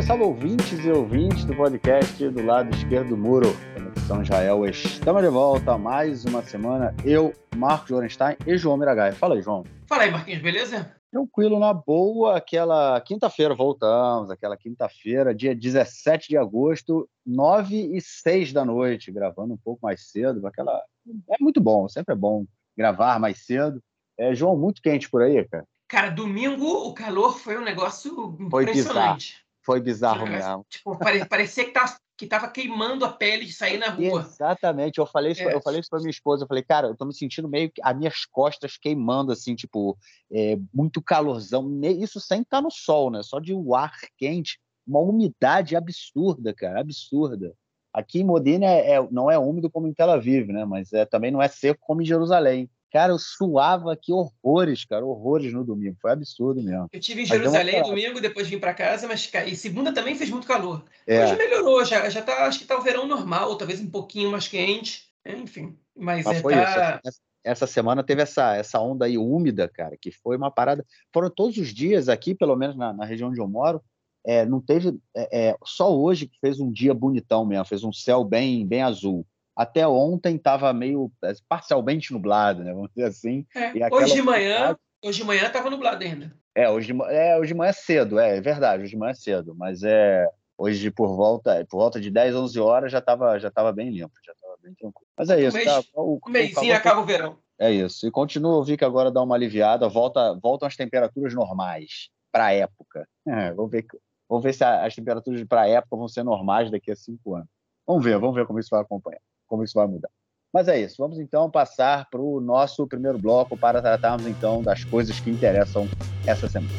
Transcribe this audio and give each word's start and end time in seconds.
Salve, 0.00 0.02
salve 0.02 0.24
ouvintes 0.24 0.84
e 0.84 0.90
ouvintes 0.90 1.44
do 1.44 1.54
podcast 1.54 2.28
do 2.28 2.44
lado 2.44 2.74
esquerdo 2.74 3.10
do 3.10 3.16
muro, 3.16 3.48
Conexão 3.74 4.22
Israel. 4.22 4.66
Estamos 4.66 5.22
de 5.22 5.28
volta 5.28 5.76
mais 5.76 6.24
uma 6.24 6.42
semana. 6.42 6.94
Eu, 7.04 7.34
Marcos 7.56 7.90
Lorenstein 7.90 8.36
e 8.46 8.56
João 8.56 8.76
Miragai. 8.76 9.12
Fala 9.12 9.34
aí, 9.34 9.42
João. 9.42 9.64
Fala 9.86 10.04
aí, 10.04 10.10
Marquinhos, 10.10 10.42
beleza? 10.42 10.94
Tranquilo, 11.10 11.58
na 11.58 11.72
boa. 11.72 12.36
Aquela 12.36 13.00
quinta-feira 13.00 13.54
voltamos, 13.54 14.30
aquela 14.30 14.56
quinta-feira, 14.56 15.34
dia 15.34 15.54
17 15.54 16.28
de 16.28 16.36
agosto, 16.36 17.08
9 17.26 17.96
e 17.96 18.00
6 18.00 18.52
da 18.52 18.64
noite, 18.64 19.12
gravando 19.12 19.54
um 19.54 19.58
pouco 19.58 19.80
mais 19.82 20.10
cedo. 20.10 20.46
Aquela... 20.46 20.80
É 21.28 21.36
muito 21.40 21.60
bom, 21.60 21.88
sempre 21.88 22.14
é 22.14 22.16
bom 22.16 22.44
gravar 22.76 23.18
mais 23.18 23.44
cedo. 23.44 23.82
É, 24.18 24.34
João, 24.34 24.56
muito 24.56 24.80
quente 24.80 25.10
por 25.10 25.22
aí, 25.22 25.44
cara. 25.48 25.64
Cara, 25.88 26.10
domingo 26.10 26.88
o 26.88 26.94
calor 26.94 27.38
foi 27.38 27.58
um 27.58 27.64
negócio 27.64 28.36
foi 28.48 28.62
impressionante. 28.62 29.32
Bizarro. 29.32 29.49
Foi 29.62 29.80
bizarro 29.80 30.26
mesmo. 30.26 30.64
Tipo, 30.68 30.98
parecia 31.28 31.64
que 31.64 31.72
tava, 31.72 31.96
que 32.16 32.26
tava 32.26 32.48
queimando 32.48 33.04
a 33.04 33.12
pele 33.12 33.44
de 33.44 33.52
sair 33.52 33.78
na 33.78 33.90
rua. 33.90 34.22
Exatamente. 34.22 34.98
Eu 34.98 35.06
falei 35.06 35.32
isso, 35.32 35.42
é. 35.42 35.54
eu 35.54 35.60
falei 35.60 35.80
isso 35.80 35.90
pra 35.90 35.98
minha 35.98 36.10
esposa. 36.10 36.44
Eu 36.44 36.48
falei, 36.48 36.62
cara, 36.62 36.88
eu 36.88 36.96
tô 36.96 37.04
me 37.04 37.14
sentindo 37.14 37.48
meio 37.48 37.70
que 37.70 37.80
as 37.82 37.96
minhas 37.96 38.24
costas 38.24 38.76
queimando, 38.76 39.32
assim, 39.32 39.54
tipo, 39.54 39.96
é, 40.32 40.56
muito 40.72 41.02
calorzão. 41.02 41.68
Isso 41.82 42.20
sem 42.20 42.42
estar 42.42 42.62
no 42.62 42.70
sol, 42.70 43.10
né? 43.10 43.22
Só 43.22 43.38
de 43.38 43.52
o 43.52 43.74
ar 43.74 43.92
quente. 44.16 44.58
Uma 44.86 45.00
umidade 45.00 45.76
absurda, 45.76 46.54
cara, 46.54 46.80
absurda. 46.80 47.54
Aqui 47.92 48.20
em 48.20 48.24
Modena 48.24 48.66
é, 48.66 48.92
é, 48.94 49.08
não 49.10 49.30
é 49.30 49.38
úmido 49.38 49.70
como 49.70 49.86
em 49.86 49.92
Tel 49.92 50.10
Aviv, 50.10 50.48
né? 50.52 50.64
Mas 50.64 50.92
é, 50.92 51.04
também 51.04 51.30
não 51.30 51.42
é 51.42 51.48
seco 51.48 51.80
como 51.82 52.00
em 52.02 52.06
Jerusalém. 52.06 52.70
Cara, 52.90 53.12
eu 53.12 53.18
suava 53.18 53.92
aqui 53.92 54.12
horrores, 54.12 54.84
cara, 54.84 55.06
horrores 55.06 55.52
no 55.52 55.64
domingo. 55.64 55.96
Foi 56.00 56.10
absurdo 56.10 56.60
mesmo. 56.60 56.88
Eu 56.92 57.00
tive 57.00 57.22
em 57.22 57.26
Jerusalém 57.26 57.82
domingo, 57.82 58.20
depois 58.20 58.48
vim 58.48 58.58
para 58.58 58.74
casa, 58.74 59.06
mas 59.06 59.30
e 59.46 59.54
segunda 59.54 59.92
também 59.92 60.16
fez 60.16 60.28
muito 60.28 60.46
calor. 60.46 60.84
É. 61.06 61.24
Hoje 61.24 61.36
melhorou, 61.36 61.84
já, 61.84 62.08
já 62.10 62.20
tá, 62.20 62.46
acho 62.46 62.58
que 62.58 62.64
tá 62.64 62.76
o 62.76 62.82
verão 62.82 63.06
normal, 63.06 63.56
talvez 63.56 63.80
um 63.80 63.88
pouquinho 63.88 64.30
mais 64.32 64.48
quente, 64.48 65.04
enfim. 65.24 65.78
Mas, 65.96 66.24
mas 66.24 66.38
é, 66.38 66.40
foi 66.40 66.54
tá... 66.54 67.00
isso. 67.04 67.20
Essa 67.42 67.66
semana 67.66 68.02
teve 68.02 68.20
essa, 68.20 68.56
essa 68.56 68.80
onda 68.80 69.06
aí 69.06 69.16
úmida, 69.16 69.68
cara, 69.68 69.96
que 69.98 70.10
foi 70.10 70.36
uma 70.36 70.50
parada. 70.50 70.84
Foram 71.12 71.30
todos 71.30 71.56
os 71.56 71.68
dias 71.72 72.08
aqui, 72.08 72.34
pelo 72.34 72.56
menos 72.56 72.76
na, 72.76 72.92
na 72.92 73.04
região 73.04 73.30
onde 73.30 73.40
eu 73.40 73.48
moro, 73.48 73.82
é, 74.26 74.44
não 74.44 74.60
teve. 74.60 74.98
É, 75.16 75.48
é, 75.48 75.56
só 75.64 75.96
hoje 75.96 76.26
que 76.26 76.38
fez 76.40 76.60
um 76.60 76.70
dia 76.70 76.92
bonitão 76.92 77.46
mesmo, 77.46 77.64
fez 77.64 77.84
um 77.84 77.92
céu 77.92 78.24
bem, 78.24 78.66
bem 78.66 78.82
azul 78.82 79.24
até 79.60 79.86
ontem 79.86 80.36
estava 80.36 80.72
meio 80.72 81.12
é, 81.22 81.34
parcialmente 81.46 82.14
nublado, 82.14 82.64
né? 82.64 82.72
Vamos 82.72 82.88
dizer 82.88 83.08
assim. 83.08 83.44
É, 83.54 83.94
hoje 83.94 84.14
de 84.14 84.22
manhã, 84.22 84.74
hoje 85.04 85.18
de 85.18 85.24
manhã 85.26 85.46
estava 85.46 85.68
nublado 85.68 86.02
ainda. 86.02 86.34
É 86.54 86.70
hoje, 86.70 86.94
de, 86.94 87.02
é, 87.02 87.38
hoje 87.38 87.48
de 87.48 87.54
manhã 87.54 87.68
é 87.68 87.74
cedo, 87.74 88.18
é, 88.18 88.38
é 88.38 88.40
verdade, 88.40 88.82
hoje 88.82 88.92
de 88.92 88.96
manhã 88.96 89.10
é 89.10 89.14
cedo, 89.14 89.54
mas 89.54 89.82
é 89.82 90.26
hoje 90.56 90.90
por 90.90 91.14
volta, 91.14 91.62
por 91.68 91.76
volta 91.76 92.00
de 92.00 92.10
10, 92.10 92.36
11 92.36 92.58
horas 92.58 92.90
já 92.90 93.00
estava 93.00 93.38
já 93.38 93.50
tava 93.50 93.70
bem 93.70 93.90
limpo, 93.90 94.14
já 94.24 94.32
estava 94.32 94.56
bem 94.62 94.72
tranquilo. 94.72 95.06
Mas 95.14 95.28
é 95.28 95.42
isso, 95.42 95.56
mês, 95.58 95.66
tá? 95.68 95.82
O, 95.94 96.18
mêsinho 96.26 96.74
acaba 96.74 97.02
o 97.02 97.04
verão. 97.04 97.36
É 97.58 97.70
isso. 97.70 98.06
E 98.06 98.10
continua, 98.10 98.56
eu 98.56 98.64
vi 98.64 98.78
que 98.78 98.84
agora 98.84 99.10
dá 99.10 99.22
uma 99.22 99.34
aliviada, 99.34 99.86
volta, 99.90 100.38
voltam 100.42 100.66
as 100.66 100.74
temperaturas 100.74 101.34
normais 101.34 102.08
para 102.32 102.46
a 102.46 102.52
época. 102.54 103.06
É, 103.28 103.52
vamos 103.52 103.70
ver, 103.70 103.84
vamos 104.26 104.42
ver 104.42 104.54
se 104.54 104.64
as 104.64 104.94
temperaturas 104.94 105.44
para 105.44 105.62
a 105.62 105.68
época 105.68 105.96
vão 105.98 106.08
ser 106.08 106.22
normais 106.22 106.70
daqui 106.70 106.90
a 106.90 106.96
cinco 106.96 107.34
anos. 107.34 107.48
Vamos 107.86 108.02
ver, 108.02 108.18
vamos 108.18 108.34
ver 108.34 108.46
como 108.46 108.58
isso 108.58 108.70
vai 108.70 108.80
acompanhar 108.80 109.20
como 109.50 109.64
isso 109.64 109.74
vai 109.74 109.88
mudar. 109.88 110.08
Mas 110.52 110.68
é 110.68 110.80
isso, 110.80 110.96
vamos 110.98 111.18
então 111.18 111.50
passar 111.50 112.08
para 112.08 112.20
o 112.20 112.40
nosso 112.40 112.86
primeiro 112.86 113.18
bloco 113.18 113.56
para 113.56 113.82
tratarmos 113.82 114.26
então 114.26 114.62
das 114.62 114.84
coisas 114.84 115.18
que 115.20 115.30
interessam 115.30 115.86
essa 116.26 116.48
semana. 116.48 116.72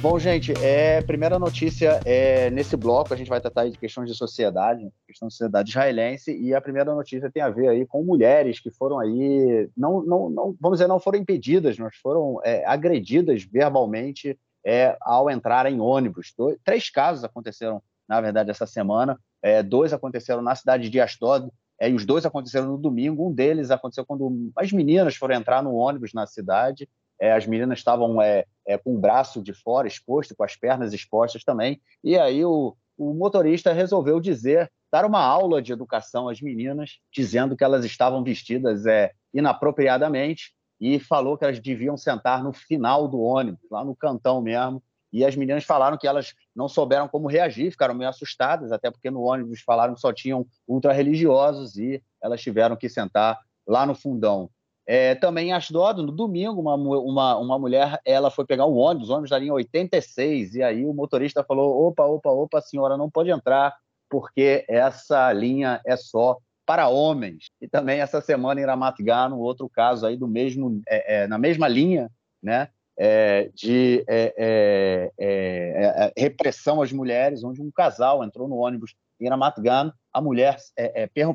Bom, 0.00 0.16
gente, 0.16 0.52
é, 0.64 1.02
primeira 1.02 1.40
notícia 1.40 2.00
é 2.04 2.50
nesse 2.50 2.76
bloco 2.76 3.12
a 3.12 3.16
gente 3.16 3.28
vai 3.28 3.40
tratar 3.40 3.68
de 3.68 3.76
questões 3.76 4.08
de 4.08 4.16
sociedade, 4.16 4.88
questão 5.04 5.26
de 5.26 5.34
sociedade 5.34 5.70
israelense, 5.70 6.38
e 6.40 6.54
a 6.54 6.60
primeira 6.60 6.94
notícia 6.94 7.28
tem 7.28 7.42
a 7.42 7.50
ver 7.50 7.68
aí 7.68 7.84
com 7.84 8.04
mulheres 8.04 8.60
que 8.60 8.70
foram 8.70 9.00
aí, 9.00 9.68
não, 9.76 10.00
não, 10.04 10.30
não 10.30 10.56
vamos 10.60 10.78
dizer, 10.78 10.86
não 10.86 11.00
foram 11.00 11.18
impedidas, 11.18 11.76
mas 11.78 11.96
foram 11.96 12.40
é, 12.44 12.64
agredidas 12.64 13.42
verbalmente 13.42 14.38
é, 14.64 14.96
ao 15.00 15.28
entrar 15.28 15.66
em 15.66 15.80
ônibus. 15.80 16.32
três 16.64 16.88
casos 16.90 17.24
aconteceram 17.24 17.82
na 18.08 18.20
verdade, 18.20 18.50
essa 18.50 18.66
semana. 18.66 19.18
É, 19.42 19.62
dois 19.62 19.92
aconteceram 19.92 20.42
na 20.42 20.54
cidade 20.54 20.88
de 20.88 21.00
Ashdod, 21.00 21.48
é, 21.80 21.88
e 21.88 21.94
os 21.94 22.04
dois 22.04 22.26
aconteceram 22.26 22.66
no 22.66 22.78
domingo. 22.78 23.28
Um 23.28 23.32
deles 23.32 23.70
aconteceu 23.70 24.04
quando 24.04 24.50
as 24.56 24.72
meninas 24.72 25.14
foram 25.14 25.36
entrar 25.36 25.62
no 25.62 25.74
ônibus 25.74 26.12
na 26.12 26.26
cidade. 26.26 26.88
É, 27.20 27.32
as 27.32 27.46
meninas 27.46 27.78
estavam 27.78 28.20
é, 28.20 28.44
é, 28.66 28.78
com 28.78 28.94
o 28.94 28.98
braço 28.98 29.42
de 29.42 29.52
fora 29.52 29.86
exposto, 29.86 30.34
com 30.36 30.44
as 30.44 30.56
pernas 30.56 30.92
expostas 30.92 31.44
também. 31.44 31.80
E 32.02 32.18
aí 32.18 32.44
o, 32.44 32.76
o 32.96 33.14
motorista 33.14 33.72
resolveu 33.72 34.20
dizer, 34.20 34.70
dar 34.90 35.04
uma 35.04 35.20
aula 35.20 35.60
de 35.60 35.72
educação 35.72 36.28
às 36.28 36.40
meninas, 36.40 36.98
dizendo 37.12 37.56
que 37.56 37.64
elas 37.64 37.84
estavam 37.84 38.22
vestidas 38.24 38.86
é, 38.86 39.12
inapropriadamente 39.32 40.52
e 40.80 40.98
falou 40.98 41.36
que 41.36 41.44
elas 41.44 41.58
deviam 41.58 41.96
sentar 41.96 42.42
no 42.42 42.52
final 42.52 43.08
do 43.08 43.20
ônibus, 43.20 43.68
lá 43.70 43.84
no 43.84 43.96
cantão 43.96 44.40
mesmo, 44.40 44.82
e 45.12 45.24
as 45.24 45.34
meninas 45.36 45.64
falaram 45.64 45.96
que 45.96 46.06
elas 46.06 46.34
não 46.54 46.68
souberam 46.68 47.08
como 47.08 47.28
reagir, 47.28 47.70
ficaram 47.70 47.94
meio 47.94 48.10
assustadas, 48.10 48.72
até 48.72 48.90
porque 48.90 49.10
no 49.10 49.22
ônibus 49.22 49.60
falaram 49.62 49.94
que 49.94 50.00
só 50.00 50.12
tinham 50.12 50.46
ultra-religiosos 50.66 51.76
e 51.76 52.02
elas 52.22 52.40
tiveram 52.40 52.76
que 52.76 52.88
sentar 52.88 53.38
lá 53.66 53.86
no 53.86 53.94
fundão. 53.94 54.50
É, 54.86 55.14
também 55.14 55.48
em 55.48 55.52
Ashdod, 55.52 56.02
no 56.02 56.10
domingo, 56.10 56.60
uma, 56.60 56.74
uma, 56.74 57.36
uma 57.36 57.58
mulher 57.58 58.00
ela 58.06 58.30
foi 58.30 58.46
pegar 58.46 58.64
um 58.64 58.74
ônibus, 58.74 59.10
o 59.10 59.12
ônibus 59.12 59.30
da 59.30 59.38
linha 59.38 59.52
86, 59.52 60.54
e 60.54 60.62
aí 60.62 60.86
o 60.86 60.94
motorista 60.94 61.44
falou: 61.44 61.86
opa, 61.86 62.04
opa, 62.04 62.30
opa, 62.30 62.58
a 62.58 62.62
senhora 62.62 62.96
não 62.96 63.10
pode 63.10 63.30
entrar, 63.30 63.76
porque 64.08 64.64
essa 64.66 65.30
linha 65.30 65.78
é 65.84 65.94
só 65.94 66.38
para 66.64 66.88
homens. 66.88 67.50
E 67.60 67.68
também 67.68 68.00
essa 68.00 68.20
semana 68.22 68.60
em 68.60 68.64
Ramat 68.64 68.98
no 69.30 69.38
outro 69.38 69.68
caso 69.68 70.06
aí 70.06 70.16
do 70.16 70.26
mesmo, 70.26 70.80
é, 70.88 71.22
é, 71.22 71.26
na 71.26 71.36
mesma 71.36 71.68
linha, 71.68 72.10
né? 72.42 72.68
É, 72.98 73.50
de 73.54 74.04
é 74.08 74.34
é, 74.36 75.12
é, 75.18 76.12
é, 76.16 76.20
repressão 76.20 76.82
às 76.82 76.92
mulheres, 76.92 77.44
onde 77.44 77.62
um 77.62 77.70
casal 77.70 78.24
entrou 78.24 78.48
no 78.48 78.56
ônibus 78.56 78.94
em 79.20 79.28
Ramat 79.28 79.60
Gan, 79.60 79.92
a 80.12 80.20
mulher 80.20 80.58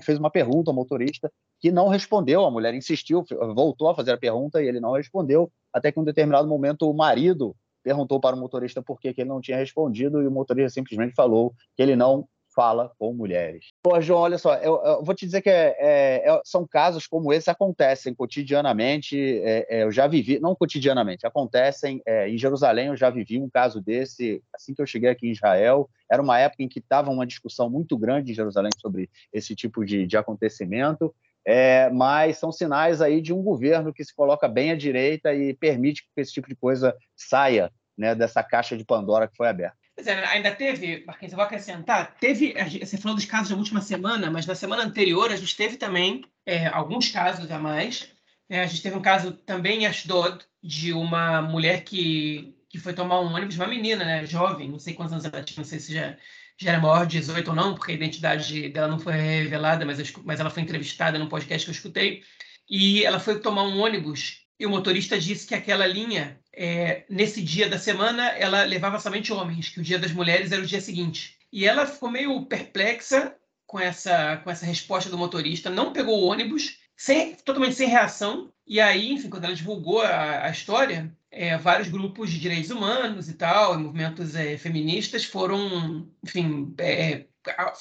fez 0.02 0.20
uma 0.20 0.30
pergunta 0.30 0.72
ao 0.72 0.76
motorista 0.76 1.32
que 1.60 1.72
não 1.72 1.88
respondeu, 1.88 2.46
a 2.46 2.52
mulher 2.52 2.74
insistiu, 2.74 3.26
voltou 3.56 3.90
a 3.90 3.96
fazer 3.96 4.12
a 4.12 4.18
pergunta 4.18 4.62
e 4.62 4.68
ele 4.68 4.82
não 4.82 4.92
respondeu, 4.92 5.50
até 5.72 5.92
que 5.92 6.00
em 6.00 6.02
um 6.02 6.06
determinado 6.06 6.48
momento 6.48 6.90
o 6.90 6.94
marido 6.94 7.56
perguntou 7.82 8.20
para 8.20 8.36
o 8.36 8.40
motorista 8.40 8.82
por 8.82 9.00
que, 9.00 9.14
que 9.14 9.22
ele 9.22 9.30
não 9.30 9.42
tinha 9.42 9.58
respondido 9.58 10.22
e 10.22 10.28
o 10.28 10.32
motorista 10.32 10.70
simplesmente 10.70 11.14
falou 11.14 11.54
que 11.76 11.84
ele 11.84 11.96
não 11.96 12.28
fala 12.54 12.92
com 12.98 13.14
mulheres. 13.14 13.68
Pô, 13.82 14.00
João, 14.02 14.22
olha 14.22 14.38
só, 14.38 14.56
eu, 14.56 14.82
eu 14.84 15.04
vou 15.04 15.14
te 15.16 15.26
dizer 15.26 15.42
que 15.42 15.50
é, 15.50 15.76
é, 15.80 16.30
é 16.30 16.42
são 16.44 16.68
casos 16.68 17.08
como 17.08 17.34
esse 17.34 17.50
acontecem 17.50 18.14
cotidianamente. 18.14 19.18
É, 19.44 19.66
é, 19.70 19.84
eu 19.84 19.92
já 19.92 20.08
vivi, 20.08 20.40
não 20.40 20.56
cotidianamente, 20.56 21.26
acontecem 21.26 22.02
em 22.28 22.38
Jerusalém. 22.38 22.88
Eu 22.88 22.98
já 22.98 23.10
vivi 23.10 23.40
um 23.40 23.50
caso 23.50 23.82
desse 23.82 24.42
assim 24.54 24.74
que 24.74 24.82
eu 24.82 24.88
cheguei 24.88 25.10
aqui 25.10 25.28
em 25.28 25.32
Israel. 25.32 25.90
Era 26.10 26.22
uma 26.22 26.40
época 26.40 26.64
em 26.64 26.68
que 26.68 26.80
estava 26.80 27.10
uma 27.12 27.26
discussão 27.26 27.70
muito 27.70 27.98
grande 27.98 28.32
em 28.32 28.36
Jerusalém 28.36 28.72
sobre 28.80 29.10
esse 29.32 29.56
tipo 29.56 29.84
de, 29.86 30.06
de 30.06 30.18
acontecimento. 30.18 31.14
É, 31.46 31.90
mas 31.90 32.38
são 32.38 32.52
sinais 32.52 33.02
aí 33.02 33.20
de 33.20 33.34
um 33.34 33.42
governo 33.44 33.94
que 33.94 34.04
se 34.04 34.16
coloca 34.16 34.48
bem 34.48 34.72
à 34.72 34.76
direita 34.76 35.34
e 35.34 35.54
permite 35.54 36.04
que 36.04 36.22
esse 36.22 36.32
tipo 36.32 36.48
de 36.48 36.56
coisa 36.56 36.96
saia 37.16 37.70
né, 37.98 38.16
dessa 38.16 38.42
caixa 38.42 38.78
de 38.78 38.86
Pandora 38.86 39.28
que 39.28 39.36
foi 39.36 39.48
aberta. 39.48 39.78
Pois 39.96 40.08
é, 40.08 40.26
ainda 40.26 40.54
teve, 40.54 41.04
Marquinhos, 41.06 41.34
eu 41.34 41.38
vou 41.38 41.46
acrescentar, 41.46 42.16
teve, 42.20 42.54
você 42.80 42.98
falou 42.98 43.16
dos 43.16 43.26
casos 43.26 43.50
da 43.50 43.56
última 43.56 43.80
semana, 43.80 44.32
mas 44.32 44.46
na 44.46 44.56
semana 44.56 44.84
anterior 44.84 45.32
a 45.32 45.36
gente 45.36 45.56
teve 45.56 45.78
também 45.78 46.26
é, 46.46 46.68
alguns 46.68 47.10
casos 47.10 47.50
a 47.52 47.60
mais. 47.60 48.12
É, 48.50 48.62
a 48.62 48.66
gente 48.66 48.82
teve 48.82 48.98
um 48.98 49.02
caso 49.02 49.32
também 49.32 49.84
em 49.84 49.86
Ashdod, 49.86 50.44
de 50.62 50.94
uma 50.94 51.42
mulher 51.42 51.84
que, 51.84 52.56
que 52.70 52.80
foi 52.80 52.94
tomar 52.94 53.20
um 53.22 53.34
ônibus, 53.34 53.56
uma 53.56 53.68
menina, 53.68 54.04
né, 54.04 54.26
jovem, 54.26 54.70
não 54.70 54.80
sei 54.80 54.94
quantos 54.94 55.14
anos 55.14 55.26
ela 55.26 55.44
tinha, 55.44 55.58
não 55.58 55.70
sei 55.70 55.80
se 55.80 55.94
já, 55.94 56.18
já 56.58 56.72
era 56.72 56.82
maior 56.82 57.06
de 57.06 57.20
18 57.20 57.50
ou 57.50 57.56
não, 57.56 57.76
porque 57.76 57.92
a 57.92 57.96
identidade 57.96 58.70
dela 58.70 58.88
não 58.88 59.00
foi 59.00 59.14
revelada, 59.14 59.86
mas, 59.86 60.00
eu, 60.00 60.06
mas 60.24 60.40
ela 60.40 60.50
foi 60.50 60.64
entrevistada 60.64 61.20
no 61.20 61.30
podcast 61.30 61.66
que 61.66 61.70
eu 61.70 61.76
escutei, 61.76 62.24
e 62.70 63.06
ela 63.06 63.20
foi 63.20 63.40
tomar 63.40 63.64
um 63.64 63.80
ônibus 63.80 64.44
e 64.60 64.66
o 64.66 64.70
motorista 64.70 65.20
disse 65.20 65.48
que 65.48 65.56
aquela 65.56 65.86
linha, 65.86 66.40
é, 66.54 67.04
nesse 67.10 67.42
dia 67.42 67.68
da 67.68 67.80
semana, 67.80 68.30
ela 68.30 68.64
levava 68.64 69.00
somente 69.00 69.34
homens, 69.34 69.70
que 69.70 69.80
o 69.80 69.84
dia 69.84 69.98
das 69.98 70.12
mulheres 70.12 70.52
era 70.52 70.62
o 70.62 70.66
dia 70.66 70.82
seguinte. 70.82 71.38
E 71.52 71.66
ela 71.66 71.86
ficou 71.86 72.10
meio 72.10 72.46
perplexa 72.46 73.36
com 73.66 73.80
essa, 73.80 74.38
com 74.38 74.52
essa 74.52 74.66
resposta 74.66 75.10
do 75.10 75.18
motorista, 75.18 75.70
não 75.70 75.94
pegou 75.94 76.20
o 76.20 76.28
ônibus, 76.28 76.78
sem, 76.96 77.36
totalmente 77.36 77.76
sem 77.76 77.88
reação. 77.88 78.52
E 78.68 78.80
aí, 78.80 79.12
enfim, 79.12 79.30
quando 79.30 79.46
ela 79.46 79.56
divulgou 79.56 80.02
a, 80.02 80.46
a 80.46 80.50
história, 80.50 81.12
é, 81.32 81.58
vários 81.58 81.90
grupos 81.90 82.30
de 82.32 82.40
direitos 82.40 82.70
humanos 82.70 83.28
e 83.30 83.34
tal, 83.34 83.80
movimentos 83.80 84.36
é, 84.36 84.58
feministas 84.58 85.26
foram, 85.26 86.08
enfim, 86.24 86.74
é, 86.78 87.26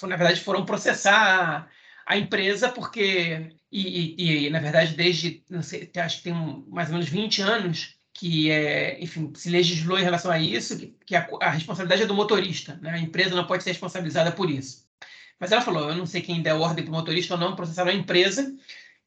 na 0.03 0.17
verdade, 0.17 0.41
foram 0.41 0.65
processar 0.65 1.69
a 2.07 2.17
empresa 2.17 2.69
porque 2.71 3.55
e, 3.71 4.15
e, 4.19 4.47
e, 4.47 4.51
na 4.51 4.61
verdade, 4.61 4.95
desde, 4.95 5.43
sei, 5.63 5.91
acho 5.97 6.19
que 6.19 6.25
tem 6.25 6.65
mais 6.69 6.89
ou 6.89 6.95
menos 6.95 7.09
20 7.09 7.41
anos, 7.41 7.97
que 8.23 8.53
é, 8.53 9.03
enfim, 9.03 9.33
se 9.35 9.51
legislou 9.51 9.99
em 9.99 10.05
relação 10.05 10.31
a 10.31 10.39
isso, 10.39 10.79
que, 10.79 10.95
que 11.05 11.17
a, 11.17 11.29
a, 11.41 11.51
responsabilidade 11.51 12.03
é 12.03 12.07
do 12.07 12.15
motorista, 12.15 12.79
né? 12.81 12.93
a 12.93 12.99
empresa 13.01 13.35
não 13.35 13.49
pode 13.49 13.65
ser 13.65 13.71
responsabilizada 13.71 14.31
por 14.31 14.49
isso. 14.49 14.87
Mas 15.41 15.51
ela 15.51 15.61
falou, 15.61 15.89
eu 15.89 15.97
não 15.97 16.07
sei 16.07 16.23
quem 16.23 16.41
der 16.41 16.55
ordem 16.55 16.85
para 16.85 16.93
o 16.93 16.95
motorista 16.95 17.35
ou 17.35 17.41
não 17.41 17.57
processar 17.57 17.89
a 17.89 17.93
empresa, 17.93 18.57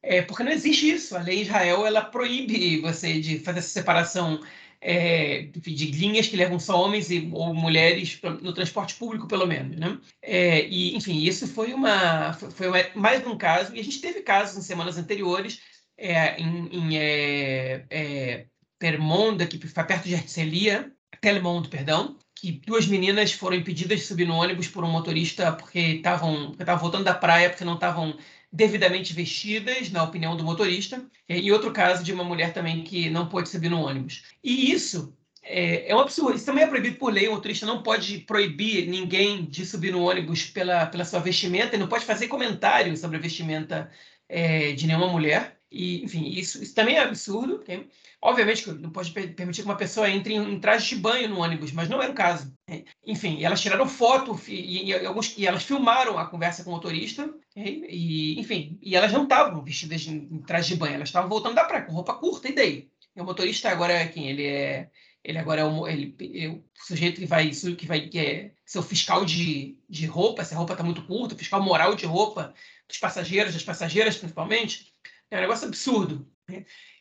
é, 0.02 0.20
porque 0.20 0.42
não 0.42 0.52
existe 0.52 0.90
isso. 0.90 1.16
A 1.16 1.22
lei 1.22 1.36
de 1.36 1.42
Israel 1.44 1.86
ela 1.86 2.02
proíbe 2.04 2.78
você 2.82 3.18
de 3.18 3.38
fazer 3.38 3.60
essa 3.60 3.70
separação 3.70 4.38
é, 4.82 5.44
de 5.44 5.86
linhas 5.92 6.26
que 6.28 6.36
levam 6.36 6.60
só 6.60 6.78
homens 6.78 7.10
e, 7.10 7.30
ou 7.32 7.54
mulheres 7.54 8.20
no 8.42 8.52
transporte 8.52 8.96
público, 8.96 9.26
pelo 9.26 9.46
menos. 9.46 9.78
Né? 9.78 9.98
É, 10.20 10.66
e, 10.68 10.94
enfim, 10.94 11.22
isso 11.22 11.48
foi, 11.48 11.72
uma, 11.72 12.34
foi 12.34 12.68
uma, 12.68 12.84
mais 12.94 13.26
um 13.26 13.38
caso, 13.38 13.74
e 13.74 13.80
a 13.80 13.82
gente 13.82 13.98
teve 13.98 14.20
casos 14.20 14.58
em 14.58 14.60
semanas 14.60 14.98
anteriores, 14.98 15.62
é, 15.96 16.38
em, 16.38 16.68
em 16.70 16.98
é, 16.98 17.86
é, 17.88 18.46
Permonda, 18.78 19.46
que 19.46 19.58
fica 19.58 19.84
perto 19.84 20.04
de 20.04 20.14
Herzliya, 20.14 20.92
Telemundo, 21.20 21.68
perdão, 21.68 22.16
que 22.34 22.52
duas 22.52 22.86
meninas 22.86 23.32
foram 23.32 23.56
impedidas 23.56 24.00
de 24.00 24.06
subir 24.06 24.26
no 24.26 24.34
ônibus 24.34 24.68
por 24.68 24.84
um 24.84 24.90
motorista 24.90 25.50
porque 25.52 25.78
estavam 25.78 26.52
voltando 26.78 27.04
da 27.04 27.14
praia 27.14 27.48
porque 27.48 27.64
não 27.64 27.74
estavam 27.74 28.16
devidamente 28.52 29.12
vestidas, 29.12 29.90
na 29.90 30.02
opinião 30.02 30.36
do 30.36 30.44
motorista, 30.44 31.04
e 31.28 31.50
outro 31.50 31.72
caso 31.72 32.04
de 32.04 32.12
uma 32.12 32.24
mulher 32.24 32.52
também 32.52 32.84
que 32.84 33.10
não 33.10 33.28
pôde 33.28 33.48
subir 33.48 33.70
no 33.70 33.80
ônibus. 33.80 34.24
E 34.42 34.70
isso 34.70 35.14
é, 35.42 35.90
é, 35.90 35.94
um 35.94 36.00
absurdo. 36.00 36.36
Isso 36.36 36.46
também 36.46 36.64
é 36.64 36.66
proibido 36.66 36.96
por 36.96 37.12
lei. 37.12 37.28
O 37.28 37.32
motorista 37.32 37.66
não 37.66 37.82
pode 37.82 38.18
proibir 38.18 38.86
ninguém 38.88 39.44
de 39.44 39.64
subir 39.64 39.92
no 39.92 40.02
ônibus 40.02 40.44
pela, 40.44 40.86
pela 40.86 41.04
sua 41.04 41.20
vestimenta 41.20 41.76
e 41.76 41.78
não 41.78 41.88
pode 41.88 42.04
fazer 42.04 42.28
comentário 42.28 42.96
sobre 42.96 43.16
a 43.16 43.20
vestimenta 43.20 43.90
é, 44.28 44.72
de 44.72 44.86
nenhuma 44.86 45.08
mulher. 45.08 45.58
E, 45.70 46.02
enfim, 46.04 46.28
isso, 46.28 46.62
isso 46.62 46.74
também 46.74 46.96
é 46.96 47.02
absurdo. 47.02 47.56
Okay? 47.56 47.88
Obviamente 48.26 48.64
que 48.64 48.72
não 48.72 48.90
pode 48.90 49.12
permitir 49.12 49.62
que 49.62 49.68
uma 49.68 49.76
pessoa 49.76 50.10
entre 50.10 50.34
em, 50.34 50.54
em 50.54 50.58
traje 50.58 50.88
de 50.88 51.00
banho 51.00 51.28
no 51.28 51.38
ônibus, 51.38 51.70
mas 51.70 51.88
não 51.88 52.02
era 52.02 52.10
o 52.10 52.14
caso. 52.14 52.52
Né? 52.68 52.82
Enfim, 53.06 53.44
elas 53.44 53.60
tiraram 53.60 53.88
foto 53.88 54.36
e, 54.48 54.90
e, 54.90 55.38
e 55.38 55.46
elas 55.46 55.62
filmaram 55.62 56.18
a 56.18 56.26
conversa 56.26 56.64
com 56.64 56.70
o 56.70 56.72
motorista. 56.72 57.32
E, 57.54 58.40
enfim, 58.40 58.80
e 58.82 58.96
elas 58.96 59.12
não 59.12 59.22
estavam 59.22 59.62
vestidas 59.62 60.04
em, 60.08 60.28
em 60.28 60.42
traje 60.42 60.70
de 60.70 60.76
banho, 60.76 60.94
elas 60.94 61.08
estavam 61.08 61.30
voltando 61.30 61.54
da 61.54 61.64
praia 61.64 61.84
com 61.84 61.92
roupa 61.92 62.14
curta, 62.14 62.48
e 62.48 62.54
daí? 62.54 62.90
E 63.14 63.20
o 63.20 63.24
motorista 63.24 63.70
agora 63.70 63.92
é 63.92 64.08
quem? 64.08 64.28
Ele 64.28 64.44
é 64.44 64.90
ele 65.22 65.38
agora 65.38 65.60
é 65.60 65.64
o, 65.64 65.86
ele, 65.86 66.16
é 66.34 66.48
o 66.48 66.64
sujeito 66.74 67.20
que 67.20 67.26
vai, 67.26 67.50
que 67.50 67.86
vai 67.86 68.08
que 68.08 68.18
é, 68.18 68.52
ser 68.64 68.78
o 68.78 68.82
fiscal 68.82 69.24
de, 69.24 69.76
de 69.88 70.06
roupa, 70.06 70.44
se 70.44 70.54
a 70.54 70.56
roupa 70.56 70.74
está 70.74 70.84
muito 70.84 71.04
curta, 71.04 71.36
fiscal 71.36 71.62
moral 71.62 71.94
de 71.94 72.06
roupa 72.06 72.54
dos 72.88 72.98
passageiros, 72.98 73.54
das 73.54 73.62
passageiras 73.62 74.16
principalmente. 74.16 74.92
É 75.30 75.38
um 75.38 75.40
negócio 75.40 75.66
absurdo. 75.66 76.28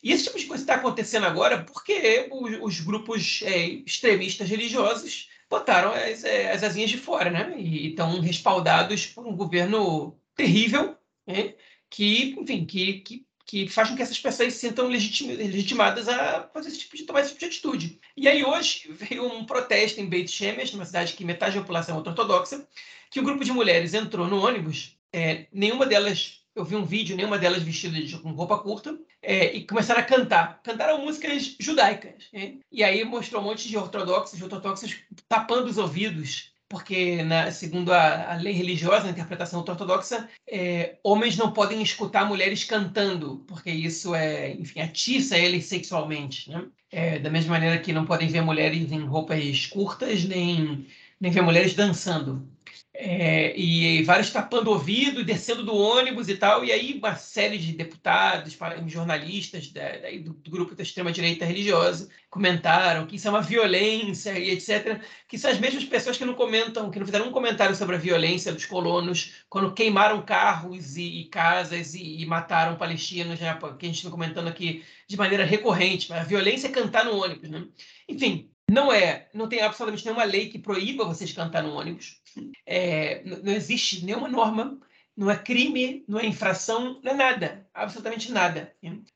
E 0.03 0.11
esse 0.11 0.25
tipo 0.25 0.39
de 0.39 0.45
coisa 0.45 0.63
está 0.63 0.75
acontecendo 0.75 1.25
agora 1.25 1.63
porque 1.63 2.27
os, 2.31 2.57
os 2.61 2.79
grupos 2.79 3.41
é, 3.43 3.67
extremistas 3.67 4.49
religiosos 4.49 5.29
botaram 5.49 5.91
as, 5.91 6.23
é, 6.23 6.51
as 6.51 6.63
asinhas 6.63 6.89
de 6.89 6.97
fora, 6.97 7.29
né? 7.29 7.55
E 7.57 7.89
estão 7.89 8.19
respaldados 8.19 9.05
por 9.05 9.25
um 9.27 9.35
governo 9.35 10.19
terrível, 10.35 10.97
né? 11.27 11.53
que, 11.89 12.35
enfim, 12.37 12.65
que, 12.65 12.99
que, 12.99 13.25
que 13.45 13.67
faz 13.69 13.89
com 13.89 13.95
que 13.95 14.01
essas 14.01 14.19
pessoas 14.19 14.53
se 14.53 14.59
sintam 14.59 14.87
legitimadas 14.87 16.09
a 16.09 16.49
fazer 16.53 16.69
esse 16.69 16.79
tipo 16.79 16.97
de, 16.97 17.03
tomar 17.03 17.21
esse 17.21 17.29
tipo 17.29 17.39
de 17.39 17.45
atitude. 17.45 17.99
E 18.17 18.27
aí 18.27 18.43
hoje 18.43 18.89
veio 18.91 19.25
um 19.25 19.45
protesto 19.45 20.01
em 20.01 20.09
Beit 20.09 20.29
Shemesh, 20.29 20.73
numa 20.73 20.85
cidade 20.85 21.13
que 21.13 21.23
metade 21.23 21.55
da 21.55 21.61
população 21.61 21.95
é 21.95 21.99
ortodoxa, 21.99 22.67
que 23.09 23.19
um 23.19 23.23
grupo 23.23 23.45
de 23.45 23.51
mulheres 23.51 23.93
entrou 23.93 24.27
no 24.27 24.45
ônibus, 24.45 24.97
é, 25.13 25.47
nenhuma 25.53 25.85
delas 25.85 26.44
eu 26.55 26.63
vi 26.63 26.75
um 26.75 26.85
vídeo, 26.85 27.15
nenhuma 27.15 27.37
delas 27.37 27.61
vestida 27.61 27.99
de, 28.01 28.17
com 28.17 28.31
roupa 28.31 28.57
curta, 28.57 28.97
é, 29.21 29.53
e 29.53 29.65
começaram 29.65 29.99
a 29.99 30.03
cantar. 30.03 30.61
Cantaram 30.63 31.03
músicas 31.03 31.55
judaicas. 31.59 32.29
Né? 32.31 32.55
E 32.71 32.83
aí 32.83 33.03
mostrou 33.03 33.41
um 33.41 33.45
monte 33.45 33.67
de 33.67 33.77
ortodoxos, 33.77 34.37
de 34.37 34.43
ortodoxos 34.43 34.95
tapando 35.27 35.65
os 35.65 35.77
ouvidos, 35.77 36.53
porque, 36.69 37.21
na, 37.23 37.51
segundo 37.51 37.91
a, 37.91 38.33
a 38.33 38.35
lei 38.37 38.53
religiosa, 38.53 39.07
a 39.07 39.11
interpretação 39.11 39.59
ortodoxa, 39.59 40.29
é, 40.49 40.97
homens 41.03 41.37
não 41.37 41.51
podem 41.51 41.81
escutar 41.81 42.25
mulheres 42.25 42.63
cantando, 42.63 43.43
porque 43.47 43.69
isso 43.69 44.15
é, 44.15 44.51
enfim, 44.53 44.79
atiça 44.79 45.37
eles 45.37 45.65
sexualmente. 45.65 46.49
Né? 46.49 46.65
É, 46.91 47.19
da 47.19 47.29
mesma 47.29 47.51
maneira 47.51 47.79
que 47.79 47.91
não 47.91 48.05
podem 48.05 48.29
ver 48.29 48.41
mulheres 48.41 48.91
em 48.91 49.05
roupas 49.05 49.67
curtas, 49.67 50.23
nem, 50.23 50.87
nem 51.19 51.31
ver 51.31 51.41
mulheres 51.41 51.73
dançando. 51.73 52.47
É, 52.97 53.57
e 53.59 54.03
vários 54.03 54.29
tapando 54.29 54.71
ouvido 54.71 55.21
descendo 55.21 55.63
do 55.63 55.75
ônibus 55.75 56.29
e 56.29 56.37
tal. 56.37 56.63
E 56.63 56.71
aí 56.71 56.97
uma 56.97 57.15
série 57.15 57.57
de 57.57 57.73
deputados, 57.73 58.57
jornalistas 58.87 59.69
da, 59.69 59.97
da, 59.97 60.09
do, 60.11 60.33
do, 60.33 60.49
grupo 60.49 60.73
da 60.73 60.81
extrema-direita 60.81 61.43
religiosa 61.43 62.09
comentaram 62.29 63.05
que 63.05 63.17
isso 63.17 63.27
é 63.27 63.31
uma 63.31 63.41
violência 63.41 64.39
e 64.39 64.49
etc. 64.49 65.01
Que 65.27 65.37
são 65.37 65.51
as 65.51 65.59
mesmas 65.59 65.83
pessoas 65.83 66.17
que 66.17 66.23
não 66.23 66.35
comentam, 66.35 66.89
que 66.89 66.97
não 66.97 67.05
fizeram 67.05 67.27
um 67.27 67.31
comentário 67.31 67.75
sobre 67.75 67.97
a 67.97 67.99
violência 67.99 68.53
dos 68.53 68.65
colonos 68.65 69.33
quando 69.49 69.73
queimaram 69.73 70.21
carros 70.21 70.95
e, 70.95 71.21
e 71.21 71.25
casas 71.25 71.95
e, 71.95 72.21
e, 72.21 72.25
mataram 72.25 72.77
palestinos, 72.77 73.39
né, 73.41 73.59
que 73.77 73.85
a 73.85 73.89
gente 73.89 73.97
está 73.97 74.09
comentando 74.09 74.47
aqui 74.47 74.85
de 75.05 75.17
maneira 75.17 75.43
recorrente. 75.43 76.09
Mas 76.09 76.21
a 76.21 76.23
violência 76.23 76.67
é 76.67 76.71
cantar 76.71 77.03
no 77.03 77.21
ônibus. 77.21 77.49
Né? 77.49 77.67
Enfim, 78.07 78.49
não 78.69 78.91
é, 78.91 79.27
não 79.33 79.47
tem 79.47 79.61
absolutamente 79.61 80.05
nenhuma 80.05 80.23
lei 80.23 80.49
que 80.49 80.59
proíba 80.59 81.05
vocês 81.05 81.31
cantar 81.31 81.63
no 81.63 81.73
ônibus. 81.73 82.21
É, 82.65 83.23
não 83.23 83.53
existe 83.53 84.03
nenhuma 84.03 84.27
norma, 84.27 84.79
não 85.15 85.31
é 85.31 85.37
crime, 85.37 86.03
não 86.07 86.19
é 86.19 86.25
infração, 86.25 86.99
não 87.01 87.11
é 87.11 87.15
nada, 87.15 87.67
absolutamente 87.73 88.31
nada. 88.31 88.73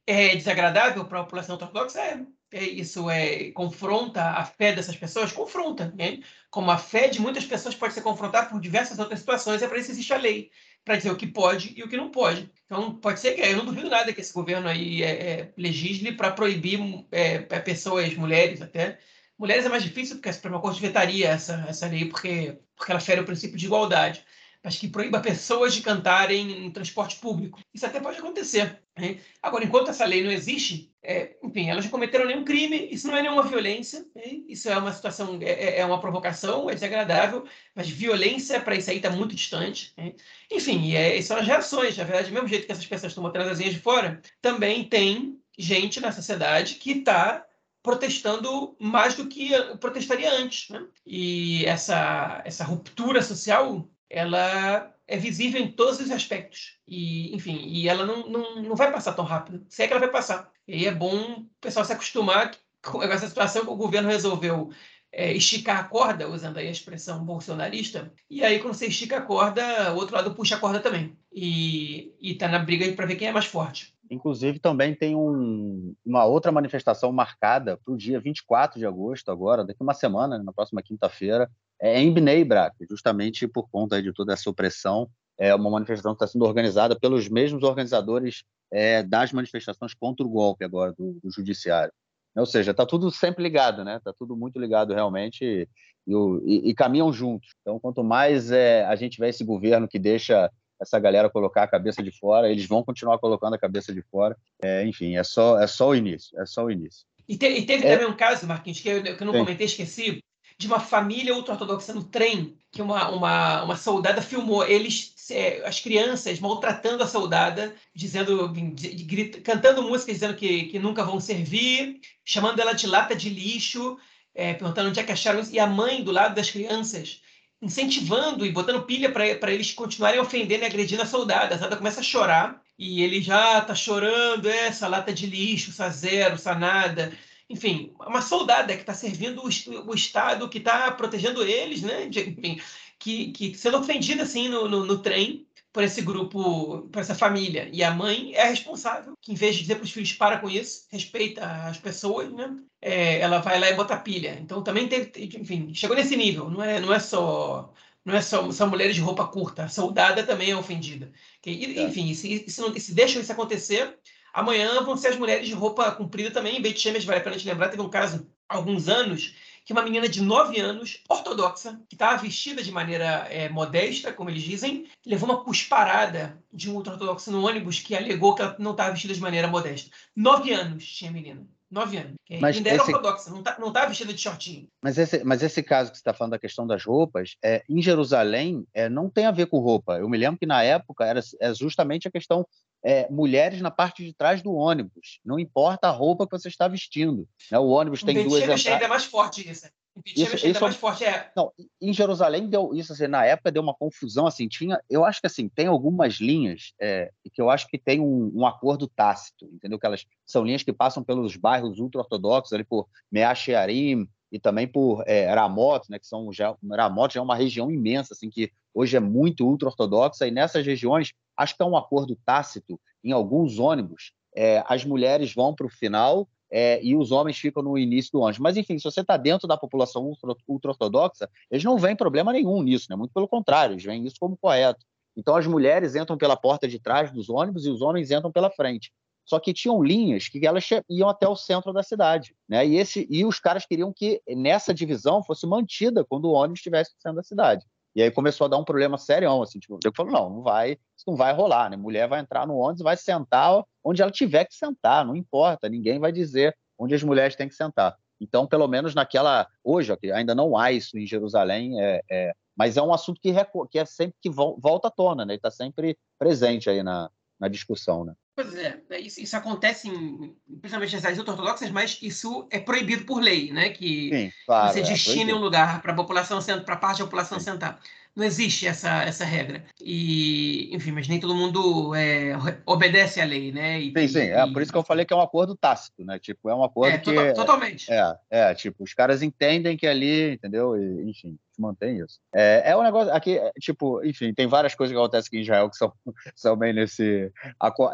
É 0.08 0.36
desagradável 0.36 1.04
para 1.06 1.20
a 1.20 1.24
população 1.24 1.56
ortodoxa? 1.56 2.00
É. 2.00 2.26
é. 2.52 2.64
Isso 2.64 3.10
é 3.10 3.52
confronta 3.52 4.24
a 4.24 4.46
fé 4.46 4.72
dessas 4.74 4.96
pessoas? 4.96 5.32
Confronta. 5.32 5.94
Né? 5.98 6.20
Como 6.50 6.72
a 6.72 6.78
fé 6.78 7.08
de 7.10 7.20
muitas 7.20 7.46
pessoas 7.46 7.76
pode 7.76 7.94
ser 7.94 8.02
confrontada 8.02 8.48
por 8.50 8.62
diversas 8.62 8.98
outras 9.00 9.20
situações, 9.20 9.62
é 9.62 9.68
para 9.68 9.80
isso 9.80 9.92
existe 9.92 10.14
a 10.14 10.18
lei, 10.18 10.52
para 10.86 10.96
dizer 10.96 11.12
o 11.12 11.18
que 11.18 11.28
pode 11.28 11.74
e 11.76 11.84
o 11.84 11.90
que 11.90 11.98
não 11.98 12.10
pode. 12.10 12.50
Então, 12.66 12.96
pode 12.96 13.20
ser 13.20 13.34
que 13.34 13.42
eu 13.42 13.58
não 13.58 13.66
duvido 13.66 13.90
nada 13.90 14.14
que 14.14 14.22
esse 14.22 14.32
governo 14.32 14.70
aí 14.70 15.04
é, 15.04 15.10
é, 15.10 15.54
legisle 15.58 16.14
para 16.14 16.32
proibir 16.32 16.80
é, 17.12 17.40
pessoas, 17.40 18.14
mulheres 18.16 18.62
até, 18.62 19.00
Mulheres 19.40 19.66
é 19.66 19.70
mais 19.70 19.84
difícil, 19.84 20.18
porque 20.18 20.28
a 20.28 20.34
Suprema 20.34 20.60
Corte 20.60 20.82
vetaria 20.82 21.30
essa, 21.30 21.66
essa 21.70 21.88
lei, 21.88 22.04
porque, 22.04 22.58
porque 22.76 22.92
ela 22.92 23.00
fere 23.00 23.22
o 23.22 23.26
princípio 23.26 23.58
de 23.58 23.68
igualdade. 23.68 24.22
Mas 24.62 24.78
que 24.78 24.90
proíba 24.90 25.22
pessoas 25.22 25.74
de 25.74 25.82
cantarem 25.82 26.66
em 26.66 26.70
transporte 26.70 27.16
público. 27.16 27.62
Isso 27.74 27.86
até 27.86 28.02
pode 28.02 28.20
acontecer. 28.20 28.78
Né? 28.98 29.20
Agora, 29.42 29.64
enquanto 29.64 29.90
essa 29.90 30.04
lei 30.04 30.22
não 30.22 30.30
existe, 30.30 30.94
é, 31.02 31.38
enfim, 31.42 31.70
elas 31.70 31.86
não 31.86 31.92
cometeram 31.92 32.26
nenhum 32.28 32.44
crime, 32.44 32.90
isso 32.92 33.08
não 33.08 33.16
é 33.16 33.22
nenhuma 33.22 33.44
violência, 33.44 34.06
né? 34.14 34.24
isso 34.50 34.70
é 34.70 34.78
uma 34.78 34.92
situação, 34.92 35.40
é, 35.42 35.50
é, 35.50 35.80
é, 35.80 35.86
uma 35.86 36.02
provocação, 36.02 36.70
é 36.70 36.74
desagradável, 36.74 37.46
mas 37.74 37.90
violência 37.90 38.60
para 38.60 38.76
isso 38.76 38.92
aí 38.92 38.98
está 38.98 39.10
muito 39.10 39.34
distante. 39.34 39.94
Né? 39.96 40.14
Enfim, 40.52 40.94
é, 40.94 41.22
são 41.22 41.38
as 41.38 41.48
reações. 41.48 41.96
Na 41.96 42.04
verdade, 42.04 42.28
do 42.28 42.34
mesmo 42.34 42.50
jeito 42.50 42.66
que 42.66 42.74
essas 42.74 42.86
pessoas 42.86 43.12
estão 43.14 43.24
botando 43.24 43.44
as 43.44 43.52
asinhas 43.52 43.74
de 43.74 43.80
fora, 43.80 44.22
também 44.42 44.84
tem 44.84 45.40
gente 45.58 46.02
na 46.02 46.12
sociedade 46.12 46.76
que 46.76 46.92
está 46.92 47.46
protestando 47.90 48.76
mais 48.80 49.16
do 49.16 49.28
que 49.28 49.50
protestaria 49.80 50.32
antes. 50.32 50.70
Né? 50.70 50.86
E 51.06 51.66
essa, 51.66 52.42
essa 52.46 52.64
ruptura 52.64 53.22
social 53.22 53.90
ela 54.08 54.94
é 55.08 55.18
visível 55.18 55.60
em 55.60 55.72
todos 55.72 56.00
os 56.00 56.12
aspectos. 56.12 56.78
E, 56.88 57.36
enfim, 57.36 57.60
e 57.66 57.90
ela 57.90 58.06
não, 58.06 58.30
não, 58.30 58.62
não 58.62 58.76
vai 58.76 58.92
passar 58.92 59.14
tão 59.14 59.26
rápido. 59.26 59.66
Se 59.68 59.82
é 59.82 59.88
que 59.88 59.94
ela 59.94 60.00
vai 60.00 60.12
passar. 60.12 60.52
E 60.68 60.86
é 60.86 60.92
bom 60.92 61.18
o 61.20 61.50
pessoal 61.60 61.84
se 61.84 61.94
acostumar 61.94 62.52
com 62.84 63.02
essa 63.02 63.28
situação 63.28 63.64
que 63.64 63.72
o 63.72 63.76
governo 63.76 64.08
resolveu 64.08 64.70
é, 65.12 65.34
esticar 65.34 65.80
a 65.80 65.84
corda, 65.84 66.30
usando 66.30 66.58
aí 66.58 66.68
a 66.68 66.72
expressão 66.72 67.26
bolsonarista, 67.26 68.14
e 68.30 68.44
aí 68.44 68.60
quando 68.60 68.76
você 68.76 68.86
estica 68.86 69.18
a 69.18 69.22
corda, 69.22 69.92
o 69.94 69.96
outro 69.96 70.16
lado 70.16 70.36
puxa 70.36 70.56
a 70.56 70.60
corda 70.60 70.80
também. 70.80 71.18
E 71.34 72.14
está 72.22 72.48
na 72.48 72.60
briga 72.60 72.92
para 72.94 73.08
ver 73.08 73.16
quem 73.16 73.28
é 73.28 73.32
mais 73.32 73.46
forte. 73.46 73.94
Inclusive, 74.10 74.60
também 74.60 74.96
tem 74.96 75.16
um, 75.16 75.94
uma 76.06 76.26
outra 76.26 76.52
manifestação 76.52 77.12
marcada 77.12 77.78
para 77.78 77.94
o 77.94 77.98
dia 77.98 78.20
24 78.20 78.80
de 78.80 78.86
agosto, 78.86 79.30
agora, 79.30 79.64
daqui 79.64 79.84
uma 79.84 79.94
semana, 79.94 80.42
na 80.42 80.52
próxima 80.52 80.82
quinta-feira, 80.82 81.50
é 81.80 82.02
em 82.02 82.12
Bnei 82.12 82.44
Brak, 82.44 82.76
justamente 82.90 83.48
por 83.48 83.70
conta 83.70 84.02
de 84.02 84.12
toda 84.12 84.34
essa 84.34 84.50
opressão. 84.50 85.10
É 85.38 85.54
uma 85.54 85.70
manifestação 85.70 86.14
que 86.14 86.24
está 86.24 86.28
sendo 86.28 86.44
organizada 86.44 87.00
pelos 87.00 87.30
mesmos 87.30 87.64
organizadores 87.64 88.44
é, 88.72 89.04
das 89.04 89.32
manifestações 89.32 89.94
contra 89.94 90.26
o 90.26 90.30
golpe 90.30 90.66
agora 90.66 90.92
do, 90.92 91.20
do 91.24 91.32
judiciário. 91.32 91.94
Ou 92.36 92.46
seja, 92.46 92.72
está 92.72 92.86
tudo 92.86 93.12
sempre 93.12 93.44
ligado, 93.44 93.84
né? 93.84 93.98
Está 93.98 94.14
tudo 94.14 94.36
muito 94.36 94.60
ligado 94.60 94.94
realmente 94.94 95.44
e, 95.44 95.68
e, 96.08 96.70
e, 96.70 96.74
caminham 96.74 97.12
juntos. 97.12 97.50
Então, 97.62 97.80
quanto 97.80 98.04
mais 98.04 98.52
é, 98.52 98.86
a 98.86 98.96
gente 98.96 99.20
vê 99.20 99.30
esse 99.30 99.44
governo 99.44 99.88
que 99.88 100.00
deixa 100.00 100.50
essa 100.80 101.00
galera 101.00 101.30
colocar 101.30 101.64
a 101.64 101.68
cabeça 101.68 102.02
de 102.02 102.12
fora, 102.12 102.50
eles 102.50 102.66
vão 102.66 102.84
continuar 102.84 103.18
colocando 103.20 103.54
a 103.56 103.60
cabeça 103.60 103.94
de 103.94 104.02
fora. 104.02 104.38
É, 104.62 104.86
enfim, 104.86 105.18
é 105.18 105.24
só, 105.24 105.60
é 105.60 105.68
só 105.68 105.90
o 105.90 105.96
início, 105.96 106.40
é 106.40 106.46
só 106.46 106.66
o 106.66 106.72
início. 106.72 107.06
E, 107.28 107.38
te, 107.38 107.48
e 107.48 107.66
teve 107.66 107.86
é... 107.86 107.92
também 107.94 108.08
um 108.08 108.16
caso, 108.16 108.48
Marquinhos, 108.48 108.80
que 108.80 108.90
eu, 108.90 109.04
que 109.04 109.10
eu 109.12 109.26
não 109.26 109.34
Sim. 109.34 109.40
comentei, 109.40 109.66
esqueci, 109.66 110.24
de 110.58 110.68
uma 110.68 110.80
família 110.80 111.36
ultra-ortodoxa 111.36 111.94
no 111.94 112.04
trem, 112.04 112.58
que 112.72 112.82
uma, 112.82 113.10
uma, 113.10 113.64
uma 113.64 113.76
soldada 113.78 114.22
filmou 114.22 114.66
eles 114.66 115.14
é, 115.32 115.66
as 115.66 115.80
crianças 115.80 116.40
maltratando 116.40 117.04
a 117.04 117.08
soldada, 117.08 117.74
dizendo, 117.94 118.52
grita, 118.52 119.40
cantando 119.42 119.84
músicas 119.84 120.16
dizendo 120.16 120.36
que, 120.36 120.64
que 120.66 120.80
nunca 120.80 121.04
vão 121.04 121.20
servir, 121.20 122.00
chamando 122.26 122.60
ela 122.60 122.74
de 122.74 122.88
lata 122.88 123.16
de 123.16 123.30
lixo, 123.30 123.98
é, 124.34 124.54
perguntando 124.54 124.90
onde 124.90 125.00
é 125.00 125.04
que 125.04 125.12
acharam 125.12 125.40
isso, 125.40 125.54
e 125.54 125.60
a 125.60 125.68
mãe 125.68 126.04
do 126.04 126.12
lado 126.12 126.36
das 126.36 126.50
crianças 126.50 127.22
incentivando 127.62 128.46
e 128.46 128.52
botando 128.52 128.86
pilha 128.86 129.12
para 129.12 129.52
eles 129.52 129.74
continuarem 129.74 130.20
ofendendo 130.20 130.64
e 130.64 130.66
agredindo 130.66 131.02
a 131.02 131.06
soldada. 131.06 131.56
A 131.56 131.58
soldada 131.58 131.78
começa 131.78 132.00
a 132.00 132.04
chorar 132.04 132.62
e 132.78 133.04
ele 133.04 133.22
já 133.22 133.60
está 133.60 133.76
chorando, 133.76 134.48
essa 134.48 134.88
lata 134.88 135.12
de 135.12 135.26
lixo, 135.26 135.72
essa 135.72 135.90
zero, 135.90 136.36
essa 136.36 136.56
nada. 136.56 137.12
Enfim, 137.50 137.94
uma 138.00 138.22
soldada 138.22 138.74
que 138.74 138.82
está 138.82 138.94
servindo 138.94 139.42
o, 139.44 139.90
o, 139.90 139.94
Estado, 139.94 140.48
que 140.48 140.60
está 140.60 140.92
protegendo 140.92 141.44
eles, 141.44 141.82
né? 141.82 142.08
De, 142.08 142.22
enfim, 142.30 142.62
que, 142.98 143.32
que 143.32 143.54
sendo 143.56 143.80
ofendida 143.80 144.24
assim 144.24 144.48
no, 144.48 144.68
no, 144.70 144.86
no 144.86 145.00
trem 145.00 145.46
por 145.72 145.84
esse 145.84 146.02
grupo, 146.02 146.88
por 146.92 147.00
essa 147.00 147.16
família. 147.16 147.70
E 147.72 147.84
a 147.84 147.92
mãe 147.92 148.34
é 148.34 148.44
a 148.44 148.50
responsável, 148.50 149.14
que 149.22 149.32
em 149.32 149.36
vez 149.36 149.56
de 149.56 149.62
dizer 149.62 149.76
para 149.76 149.84
os 149.84 149.92
filhos 149.92 150.14
para 150.14 150.40
com 150.40 150.50
isso, 150.50 150.88
respeita 150.92 151.46
as 151.46 151.78
pessoas, 151.78 152.32
né? 152.32 152.58
É, 152.82 153.20
ela 153.20 153.40
vai 153.40 153.60
lá 153.60 153.70
e 153.70 153.76
bota 153.76 153.98
pilha. 153.98 154.38
Então 154.42 154.64
também 154.64 154.88
teve, 154.88 155.12
enfim, 155.38 155.74
chegou 155.74 155.96
nesse 155.96 156.16
nível. 156.16 156.50
Não 156.50 156.64
é, 156.64 156.80
não 156.80 156.94
é 156.94 157.00
só 157.00 157.74
não 158.04 158.16
é 158.16 158.22
só 158.22 158.50
são 158.52 158.70
mulheres 158.70 158.96
de 158.96 159.02
roupa 159.02 159.28
curta, 159.28 159.66
a 159.66 159.70
soldada 159.70 160.24
também 160.24 160.52
é 160.52 160.56
ofendida. 160.56 161.12
E, 161.46 161.82
enfim, 161.82 162.14
se, 162.14 162.46
se, 162.50 162.80
se 162.80 162.94
deixam 162.94 163.22
isso 163.22 163.32
acontecer, 163.32 163.98
amanhã 164.34 164.82
vão 164.84 164.98
ser 164.98 165.10
as 165.10 165.18
mulheres 165.18 165.48
de 165.48 165.54
roupa 165.54 165.92
comprida 165.92 166.32
também. 166.32 166.58
Em 166.58 166.62
Beit 166.62 166.80
Shemesh, 166.80 167.06
vale 167.06 167.20
a 167.20 167.24
pena 167.24 167.38
te 167.38 167.48
lembrar, 167.48 167.70
teve 167.70 167.82
um 167.82 167.90
caso 167.90 168.28
há 168.48 168.56
alguns 168.56 168.88
anos 168.88 169.36
que 169.66 169.74
uma 169.74 169.82
menina 169.82 170.08
de 170.08 170.22
9 170.22 170.60
anos, 170.60 171.04
ortodoxa, 171.08 171.80
que 171.88 171.96
estava 171.96 172.22
vestida 172.22 172.64
de 172.64 172.72
maneira 172.72 173.28
é, 173.30 173.50
modesta, 173.50 174.12
como 174.14 174.30
eles 174.30 174.44
dizem, 174.44 174.88
levou 175.06 175.30
uma 175.30 175.44
cusparada 175.44 176.42
de 176.52 176.70
um 176.70 176.76
ultra-ortodoxo 176.76 177.32
no 177.32 177.46
ônibus 177.46 177.80
que 177.80 177.96
alegou 177.96 178.36
que 178.36 178.42
ela 178.42 178.56
não 178.60 178.72
estava 178.72 178.92
vestida 178.92 179.14
de 179.14 179.22
maneira 179.22 179.48
modesta. 179.48 179.90
9 180.16 180.52
anos 180.54 180.86
tinha 180.86 181.10
a 181.10 181.14
menina. 181.14 181.48
9 181.72 181.98
anos. 181.98 182.14
Mas 182.42 182.58
ainda 182.58 182.70
era 182.70 182.84
ortodoxa, 182.84 183.30
não 183.30 183.40
estava 183.40 183.72
tá, 183.72 183.86
vestida 183.86 184.14
de 184.14 184.20
shortinho. 184.20 184.68
Mas 184.82 184.98
esse, 184.98 185.24
mas 185.24 185.44
esse 185.44 185.62
caso 185.62 185.92
que 185.92 185.98
você 185.98 186.02
está 186.02 186.14
falando 186.14 186.32
da 186.32 186.40
questão 186.40 186.66
das 186.66 186.84
roupas, 186.84 187.36
é, 187.44 187.64
em 187.70 187.82
Jerusalém, 187.82 188.66
é, 188.74 188.90
não 188.90 189.10
tem 189.10 189.26
a 189.26 189.32
ver 189.32 189.46
com 189.48 189.60
roupa. 189.60 189.98
Eu 189.98 190.10
me 190.10 190.18
lembro 190.18 190.40
que 190.40 190.48
na 190.48 190.64
época 190.64 191.06
era 191.06 191.22
é 191.40 191.54
justamente 191.54 192.08
a 192.08 192.12
questão 192.12 192.46
é, 192.84 193.10
mulheres 193.10 193.62
na 193.62 193.72
parte 193.72 194.04
de 194.04 194.14
trás 194.14 194.42
do 194.42 194.54
ônibus. 194.54 195.20
Não 195.24 195.40
importa 195.40 195.88
a 195.88 195.92
roupa 195.92 196.26
que 196.26 196.38
você 196.38 196.48
está 196.48 196.68
vestindo. 196.68 197.28
Né? 197.52 197.60
O 197.60 197.68
ônibus 197.68 198.04
tem 198.04 198.24
duas 198.24 198.44
entradas. 198.44 198.66
ainda 198.68 198.86
é 198.86 198.88
mais 198.88 199.06
forte 199.06 199.50
isso. 199.50 199.68
Isso, 200.06 200.36
isso, 200.36 200.46
ainda 200.46 200.60
mais 200.62 200.76
forte 200.76 201.04
é. 201.04 201.32
Não, 201.36 201.52
em 201.82 201.92
Jerusalém 201.92 202.48
deu 202.48 202.74
isso 202.74 202.94
assim, 202.94 203.08
na 203.08 203.26
época 203.26 203.52
deu 203.52 203.62
uma 203.62 203.74
confusão 203.74 204.28
assim, 204.28 204.48
tinha, 204.48 204.80
eu 204.90 205.04
acho 205.04 205.20
que 205.20 205.28
assim, 205.28 205.50
tem 205.50 205.68
algumas 205.68 206.16
linhas 206.16 206.74
é, 206.80 207.12
que 207.34 207.42
eu 207.42 207.50
acho 207.50 207.68
que 207.68 207.78
tem 207.78 208.00
um, 208.00 208.32
um, 208.34 208.46
acordo 208.46 208.88
tácito, 208.88 209.46
entendeu? 209.52 209.78
Que 209.78 209.86
elas 209.86 210.06
são 210.26 210.46
linhas 210.46 210.64
que 210.64 210.72
passam 210.72 211.04
pelos 211.04 211.36
bairros 211.36 211.80
ultra-ortodoxos 211.80 212.54
ali 212.54 212.64
por 212.64 212.88
Meachearim 213.12 214.08
e 214.32 214.40
também 214.40 214.68
por 214.68 215.04
é, 215.06 215.34
Ramot, 215.34 215.90
né, 215.90 216.00
que 216.00 216.08
são 216.08 216.32
já 216.32 216.56
Ramot 216.72 217.14
já 217.14 217.20
é 217.20 217.24
uma 217.24 217.36
região 217.36 217.70
imensa 217.70 218.14
assim 218.14 218.30
que 218.30 218.52
hoje 218.74 218.98
é 218.98 219.00
muito 219.00 219.46
ultra-ortodoxa 219.46 220.28
e 220.28 220.32
nessas 220.32 220.66
regiões 220.66 221.14
acho 221.36 221.56
que 221.56 221.64
é 221.64 221.66
um 221.66 221.78
acordo 221.78 222.18
tácito 222.26 222.80
em 223.04 223.12
alguns 223.12 223.60
ônibus. 223.60 224.12
É, 224.36 224.64
as 224.68 224.86
mulheres 224.86 225.34
vão 225.34 225.56
para 225.56 225.66
o 225.66 225.70
final 225.70 226.28
é, 226.52 226.84
e 226.84 226.96
os 226.96 227.12
homens 227.12 227.38
ficam 227.38 227.62
no 227.62 227.78
início 227.78 228.12
do 228.12 228.20
ônibus. 228.20 228.40
Mas, 228.40 228.58
enfim, 228.58 228.78
se 228.78 228.84
você 228.84 229.02
está 229.02 229.18
dentro 229.18 229.48
da 229.48 229.58
população 229.58 230.12
ultra-ortodoxa, 230.48 231.30
eles 231.50 231.64
não 231.64 231.78
veem 231.78 231.96
problema 231.96 232.34
nenhum 232.34 232.62
nisso, 232.62 232.88
né? 232.90 232.96
muito 232.96 233.14
pelo 233.14 233.28
contrário, 233.28 233.74
eles 233.74 233.84
veem 233.84 234.06
isso 234.06 234.16
como 234.20 234.38
correto. 234.38 234.86
Então, 235.16 235.36
as 235.36 235.46
mulheres 235.46 235.96
entram 235.96 236.18
pela 236.18 236.38
porta 236.38 236.68
de 236.68 236.80
trás 236.80 237.12
dos 237.12 237.30
ônibus 237.30 237.66
e 237.66 237.70
os 237.70 237.82
homens 237.82 238.12
entram 238.12 238.32
pela 238.32 238.50
frente. 238.50 238.92
Só 239.26 239.40
que 239.40 239.54
tinham 239.54 239.84
linhas 239.84 240.28
que 240.28 240.46
elas 240.46 240.68
iam 240.90 241.08
até 241.08 241.28
o 241.28 241.36
centro 241.36 241.72
da 241.72 241.84
cidade. 241.84 242.36
Né? 242.48 242.66
E, 242.66 242.78
esse, 242.78 243.06
e 243.10 243.24
os 243.24 243.40
caras 243.40 243.66
queriam 243.66 243.94
que 243.94 244.22
nessa 244.28 244.74
divisão 244.74 245.24
fosse 245.24 245.46
mantida 245.46 246.04
quando 246.04 246.26
o 246.26 246.32
ônibus 246.32 246.60
estivesse 246.60 246.96
no 246.96 247.02
centro 247.02 247.18
da 247.18 247.24
cidade. 247.24 247.64
E 248.00 248.02
aí 248.02 248.10
começou 248.10 248.46
a 248.46 248.48
dar 248.48 248.58
um 248.58 248.64
problema 248.64 248.98
sério, 248.98 249.30
assim, 249.44 249.60
tipo, 249.60 249.78
eu 249.84 249.92
falou, 249.94 250.14
não, 250.14 250.30
não 250.30 250.42
vai, 250.42 250.72
isso 250.96 251.04
não 251.06 251.18
vai 251.18 251.34
rolar, 251.34 251.70
né? 251.70 251.76
Mulher 251.76 252.08
vai 252.08 252.22
entrar 252.22 252.48
no 252.48 252.56
ônibus, 252.56 252.82
vai 252.82 252.96
sentar 252.96 253.62
onde 253.84 254.02
ela 254.02 254.10
tiver 254.10 254.46
que 254.46 254.56
sentar, 254.56 255.06
não 255.06 255.18
importa, 255.18 255.68
ninguém 255.68 256.00
vai 256.00 256.10
dizer 256.10 256.56
onde 256.78 256.96
as 256.96 257.04
mulheres 257.04 257.36
têm 257.36 257.50
que 257.50 257.56
sentar. 257.56 257.98
Então, 258.18 258.48
pelo 258.48 258.70
menos 258.70 258.96
naquela 258.96 259.46
hoje, 259.62 259.94
ainda 260.14 260.34
não 260.34 260.56
há 260.56 260.72
isso 260.72 260.98
em 260.98 261.06
Jerusalém, 261.06 261.78
é, 261.82 262.02
é, 262.10 262.34
mas 262.56 262.78
é 262.78 262.82
um 262.82 262.94
assunto 262.94 263.20
que, 263.20 263.34
que 263.70 263.78
é 263.78 263.84
sempre 263.84 264.16
que 264.22 264.30
volta 264.30 264.88
à 264.88 264.92
tona, 264.92 265.26
né? 265.26 265.36
Está 265.36 265.52
sempre 265.52 265.98
presente 266.18 266.70
aí 266.70 266.82
na, 266.82 267.10
na 267.38 267.50
discussão, 267.50 268.06
né? 268.06 268.14
Pois 268.42 268.56
é, 268.56 268.80
é, 268.92 269.02
isso, 269.02 269.20
isso 269.20 269.36
acontece 269.36 269.90
em, 269.90 270.34
principalmente 270.62 270.94
nas 270.94 271.02
cidades 271.02 271.20
ortodoxas, 271.20 271.70
mas 271.72 272.00
isso 272.02 272.48
é 272.50 272.58
proibido 272.58 273.04
por 273.04 273.22
lei, 273.22 273.52
né? 273.52 273.70
Que 273.70 274.10
Sim, 274.10 274.32
claro, 274.46 274.72
você 274.72 274.80
é, 274.80 274.84
destine 274.84 275.32
é 275.32 275.36
um 275.36 275.40
lugar 275.40 275.82
para 275.82 275.92
a 275.92 275.96
população 275.96 276.40
para 276.64 276.78
parte 276.78 277.00
da 277.00 277.04
população 277.04 277.38
Sim. 277.38 277.52
sentar 277.52 277.82
não 278.20 278.26
existe 278.26 278.68
essa, 278.68 279.04
essa 279.04 279.26
regra. 279.26 279.64
E, 279.82 280.70
enfim, 280.76 280.92
mas 280.92 281.08
nem 281.08 281.20
todo 281.20 281.34
mundo 281.34 281.96
é, 281.96 282.34
obedece 282.66 283.22
à 283.22 283.26
lei, 283.26 283.52
né? 283.52 283.80
E, 283.80 283.94
sim, 283.98 284.08
sim. 284.08 284.20
É 284.20 284.46
por 284.52 284.62
isso 284.62 284.72
que 284.72 284.78
eu 284.78 284.84
falei 284.84 285.06
que 285.06 285.14
é 285.14 285.16
um 285.16 285.22
acordo 285.22 285.56
tácito, 285.56 286.04
né? 286.04 286.20
Tipo, 286.20 286.50
é 286.50 286.56
um 286.56 286.64
acordo 286.64 286.96
é, 286.96 286.98
que. 287.00 287.14
Total, 287.14 287.34
totalmente. 287.34 287.92
É, 287.92 288.18
é, 288.30 288.54
tipo, 288.54 288.84
os 288.84 288.94
caras 288.94 289.24
entendem 289.24 289.78
que 289.78 289.88
ali, 289.88 290.34
entendeu? 290.34 290.76
E, 290.76 291.10
enfim, 291.10 291.38
mantém 291.58 292.00
isso. 292.00 292.20
É, 292.34 292.72
é 292.72 292.78
um 292.78 292.84
negócio 292.84 293.14
aqui, 293.14 293.38
é, 293.38 293.52
tipo, 293.60 294.04
enfim, 294.04 294.34
tem 294.34 294.48
várias 294.48 294.76
coisas 294.76 294.94
que 294.94 295.00
acontecem 295.00 295.28
aqui 295.28 295.38
em 295.38 295.42
Israel 295.42 295.70
que 295.70 295.78
são, 295.78 295.94
são 296.36 296.58
bem 296.58 296.74
nesse, 296.74 297.32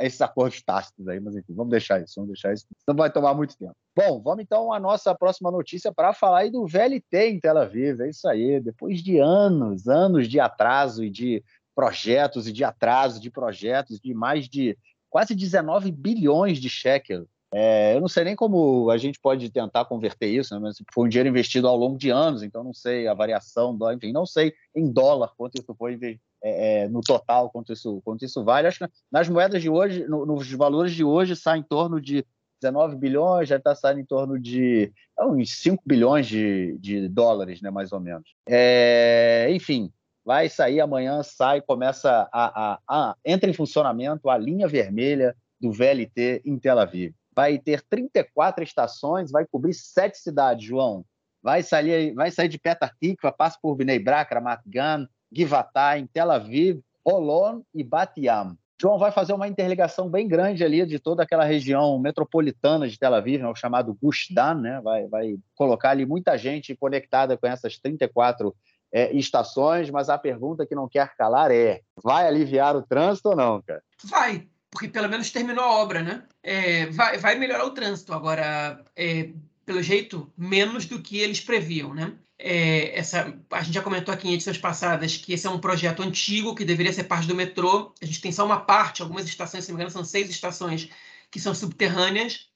esses 0.01 0.21
acordos 0.21 0.61
tácitos 0.61 1.07
aí, 1.07 1.19
mas 1.19 1.35
enfim, 1.35 1.53
vamos 1.53 1.71
deixar 1.71 2.01
isso, 2.01 2.13
vamos 2.15 2.29
deixar 2.29 2.53
isso, 2.53 2.65
não 2.87 2.95
vai 2.95 3.11
tomar 3.11 3.33
muito 3.33 3.57
tempo. 3.57 3.75
Bom, 3.95 4.21
vamos 4.21 4.43
então 4.43 4.73
à 4.73 4.79
nossa 4.79 5.15
próxima 5.15 5.49
notícia 5.49 5.93
para 5.93 6.13
falar 6.13 6.39
aí 6.39 6.51
do 6.51 6.67
VLT 6.67 7.29
em 7.29 7.39
Tel 7.39 7.57
Aviv, 7.57 8.01
é 8.01 8.09
isso 8.09 8.27
aí, 8.27 8.59
depois 8.59 9.01
de 9.01 9.19
anos, 9.19 9.87
anos 9.87 10.27
de 10.27 10.39
atraso 10.39 11.03
e 11.03 11.09
de 11.09 11.43
projetos 11.73 12.47
e 12.47 12.51
de 12.51 12.63
atraso 12.63 13.21
de 13.21 13.31
projetos 13.31 13.99
de 13.99 14.13
mais 14.13 14.49
de 14.49 14.77
quase 15.09 15.33
19 15.33 15.91
bilhões 15.91 16.57
de 16.57 16.69
shekels 16.69 17.27
é, 17.57 17.95
eu 17.95 18.01
não 18.01 18.09
sei 18.09 18.25
nem 18.25 18.35
como 18.35 18.89
a 18.89 18.97
gente 18.97 19.17
pode 19.17 19.49
tentar 19.49 19.85
converter 19.85 20.27
isso, 20.27 20.53
né? 20.53 20.59
mas 20.59 20.75
foi 20.93 21.05
um 21.05 21.07
dinheiro 21.07 21.29
investido 21.29 21.69
ao 21.69 21.77
longo 21.77 21.97
de 21.97 22.09
anos, 22.09 22.43
então 22.43 22.61
não 22.65 22.73
sei 22.73 23.07
a 23.07 23.13
variação, 23.13 23.77
enfim, 23.93 24.11
não 24.11 24.25
sei 24.25 24.53
em 24.75 24.91
dólar 24.91 25.31
quanto 25.37 25.55
isso 25.57 25.73
foi 25.73 25.97
é, 26.43 26.83
é, 26.83 26.89
no 26.89 26.99
total, 26.99 27.49
quanto 27.49 27.71
isso, 27.71 28.01
quanto 28.03 28.25
isso 28.25 28.43
vale. 28.43 28.67
Acho 28.67 28.79
que 28.79 28.91
nas 29.09 29.29
moedas 29.29 29.61
de 29.61 29.69
hoje, 29.69 30.05
no, 30.05 30.25
nos 30.25 30.51
valores 30.51 30.91
de 30.91 31.05
hoje, 31.05 31.33
sai 31.33 31.59
em 31.59 31.63
torno 31.63 32.01
de 32.01 32.25
19 32.61 32.95
bilhões, 32.95 33.49
já 33.49 33.57
está 33.57 33.75
saindo 33.75 33.99
em 33.99 34.05
torno 34.05 34.39
de 34.39 34.91
é, 35.17 35.25
uns 35.25 35.57
5 35.61 35.83
bilhões 35.85 36.27
de, 36.27 36.77
de 36.79 37.07
dólares, 37.07 37.61
né, 37.61 37.69
mais 37.69 37.91
ou 37.91 37.99
menos. 37.99 38.33
É, 38.47 39.47
enfim, 39.51 39.91
vai 40.23 40.49
sair 40.49 40.79
amanhã, 40.81 41.21
sai, 41.23 41.61
começa 41.61 42.27
a, 42.31 42.73
a, 42.73 42.79
a, 42.87 43.15
entra 43.25 43.49
em 43.49 43.53
funcionamento 43.53 44.29
a 44.29 44.37
linha 44.37 44.67
vermelha 44.67 45.35
do 45.59 45.71
VLT 45.71 46.41
em 46.45 46.57
Tel 46.57 46.79
Aviv 46.79 47.13
vai 47.35 47.59
ter 47.59 47.81
34 47.81 48.63
estações, 48.63 49.29
vai 49.29 49.45
cobrir 49.45 49.73
sete 49.73 50.17
cidades, 50.17 50.65
João. 50.65 51.05
Vai 51.43 51.61
sair, 51.61 52.13
vai 52.13 52.31
sair 52.31 52.47
de 52.47 52.57
Petah 52.57 52.91
Tikva, 52.99 53.31
passa 53.31 53.59
por 53.61 53.75
Bnei 53.75 53.99
Brak, 53.99 54.33
Ramat 54.33 54.61
Gan, 54.65 55.07
Givatá, 55.31 55.91
Tel 56.11 56.31
Aviv, 56.31 56.79
Olon 57.03 57.61
e 57.73 57.83
Bat 57.83 58.19
Yam. 58.19 58.57
João 58.79 58.97
vai 58.97 59.11
fazer 59.11 59.33
uma 59.33 59.47
interligação 59.47 60.09
bem 60.09 60.27
grande 60.27 60.63
ali 60.63 60.85
de 60.85 60.99
toda 60.99 61.23
aquela 61.23 61.45
região 61.45 61.97
metropolitana 61.97 62.87
de 62.87 62.99
Tel 62.99 63.13
Aviv, 63.13 63.41
né, 63.41 63.47
o 63.47 63.55
chamado 63.55 63.97
Gush 64.01 64.27
Dan, 64.31 64.55
né? 64.55 64.81
vai, 64.81 65.07
vai 65.07 65.35
colocar 65.55 65.91
ali 65.91 66.05
muita 66.05 66.37
gente 66.37 66.75
conectada 66.75 67.37
com 67.37 67.47
essas 67.47 67.77
34 67.77 68.53
é, 68.91 69.13
estações, 69.13 69.89
mas 69.89 70.09
a 70.09 70.17
pergunta 70.17 70.65
que 70.65 70.75
não 70.75 70.87
quer 70.87 71.15
calar 71.15 71.51
é: 71.51 71.81
vai 72.01 72.27
aliviar 72.27 72.75
o 72.75 72.81
trânsito 72.81 73.29
ou 73.29 73.35
não, 73.35 73.61
cara? 73.61 73.81
Vai, 74.03 74.47
porque 74.69 74.87
pelo 74.87 75.09
menos 75.09 75.31
terminou 75.31 75.63
a 75.63 75.81
obra, 75.81 76.01
né? 76.01 76.23
É, 76.43 76.85
vai, 76.87 77.17
vai 77.17 77.35
melhorar 77.35 77.65
o 77.65 77.71
trânsito 77.71 78.13
agora, 78.13 78.83
é, 78.95 79.31
pelo 79.65 79.81
jeito, 79.81 80.31
menos 80.37 80.85
do 80.85 81.01
que 81.01 81.19
eles 81.19 81.41
previam, 81.41 81.93
né? 81.93 82.13
É, 82.37 82.99
essa, 82.99 83.33
a 83.49 83.61
gente 83.63 83.75
já 83.75 83.81
comentou 83.81 84.13
aqui 84.13 84.27
em 84.27 84.33
edições 84.33 84.57
passadas 84.57 85.15
que 85.15 85.33
esse 85.33 85.47
é 85.47 85.49
um 85.49 85.59
projeto 85.59 86.03
antigo 86.03 86.53
que 86.53 86.65
deveria 86.65 86.91
ser 86.91 87.05
parte 87.05 87.27
do 87.27 87.35
metrô. 87.35 87.93
A 88.01 88.05
gente 88.05 88.21
tem 88.21 88.31
só 88.31 88.45
uma 88.45 88.59
parte, 88.59 89.01
algumas 89.01 89.25
estações, 89.25 89.63
se 89.63 89.71
não 89.71 89.77
me 89.77 89.83
engano, 89.83 89.91
são 89.91 90.03
seis 90.03 90.29
estações 90.29 90.89
que 91.31 91.39
são 91.39 91.55
subterrâneas. 91.55 92.49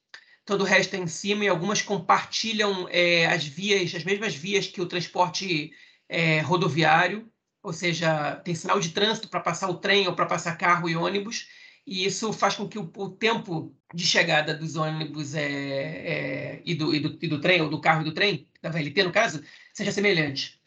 Todo 0.44 0.62
o 0.62 0.64
resto 0.64 0.94
é 0.96 0.98
em 0.98 1.06
cima 1.06 1.44
e 1.44 1.48
algumas 1.48 1.82
compartilham 1.82 2.88
é, 2.90 3.26
as 3.26 3.44
vias, 3.44 3.94
as 3.94 4.04
mesmas 4.04 4.34
vias 4.34 4.66
que 4.66 4.80
o 4.80 4.86
transporte 4.86 5.72
é, 6.08 6.40
rodoviário, 6.40 7.30
ou 7.62 7.72
seja, 7.72 8.36
tem 8.36 8.54
sinal 8.54 8.80
de 8.80 8.90
trânsito 8.90 9.28
para 9.28 9.40
passar 9.40 9.68
o 9.68 9.78
trem 9.78 10.08
ou 10.08 10.14
para 10.14 10.26
passar 10.26 10.56
carro 10.56 10.88
e 10.88 10.96
ônibus 10.96 11.46
e 11.86 12.04
isso 12.04 12.32
faz 12.32 12.54
com 12.54 12.68
que 12.68 12.78
o, 12.78 12.90
o 12.96 13.10
tempo 13.10 13.74
de 13.92 14.04
chegada 14.04 14.54
dos 14.54 14.76
ônibus 14.76 15.34
é, 15.34 15.42
é, 15.42 16.62
e, 16.64 16.74
do, 16.74 16.94
e, 16.94 17.00
do, 17.00 17.18
e, 17.20 17.28
do, 17.28 17.40
trem, 17.40 17.60
ou 17.62 17.68
do 17.68 17.80
carro 17.80 18.02
e 18.02 18.04
do 18.04 18.14
trem, 18.14 18.46
da 18.62 18.70
VLT 18.70 19.02
no 19.02 19.12
caso, 19.12 19.42
seja 19.80 19.92
semelhante. 19.92 20.60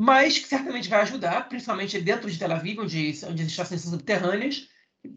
mas 0.00 0.38
que 0.38 0.46
certamente 0.46 0.88
vai 0.88 1.00
ajudar, 1.02 1.48
principalmente 1.48 2.00
dentro 2.00 2.30
de 2.30 2.38
Tel 2.38 2.52
Aviv, 2.52 2.78
onde, 2.80 2.86
onde 2.86 3.02
existem 3.02 3.46
estações 3.46 3.82
subterrâneas, 3.82 4.68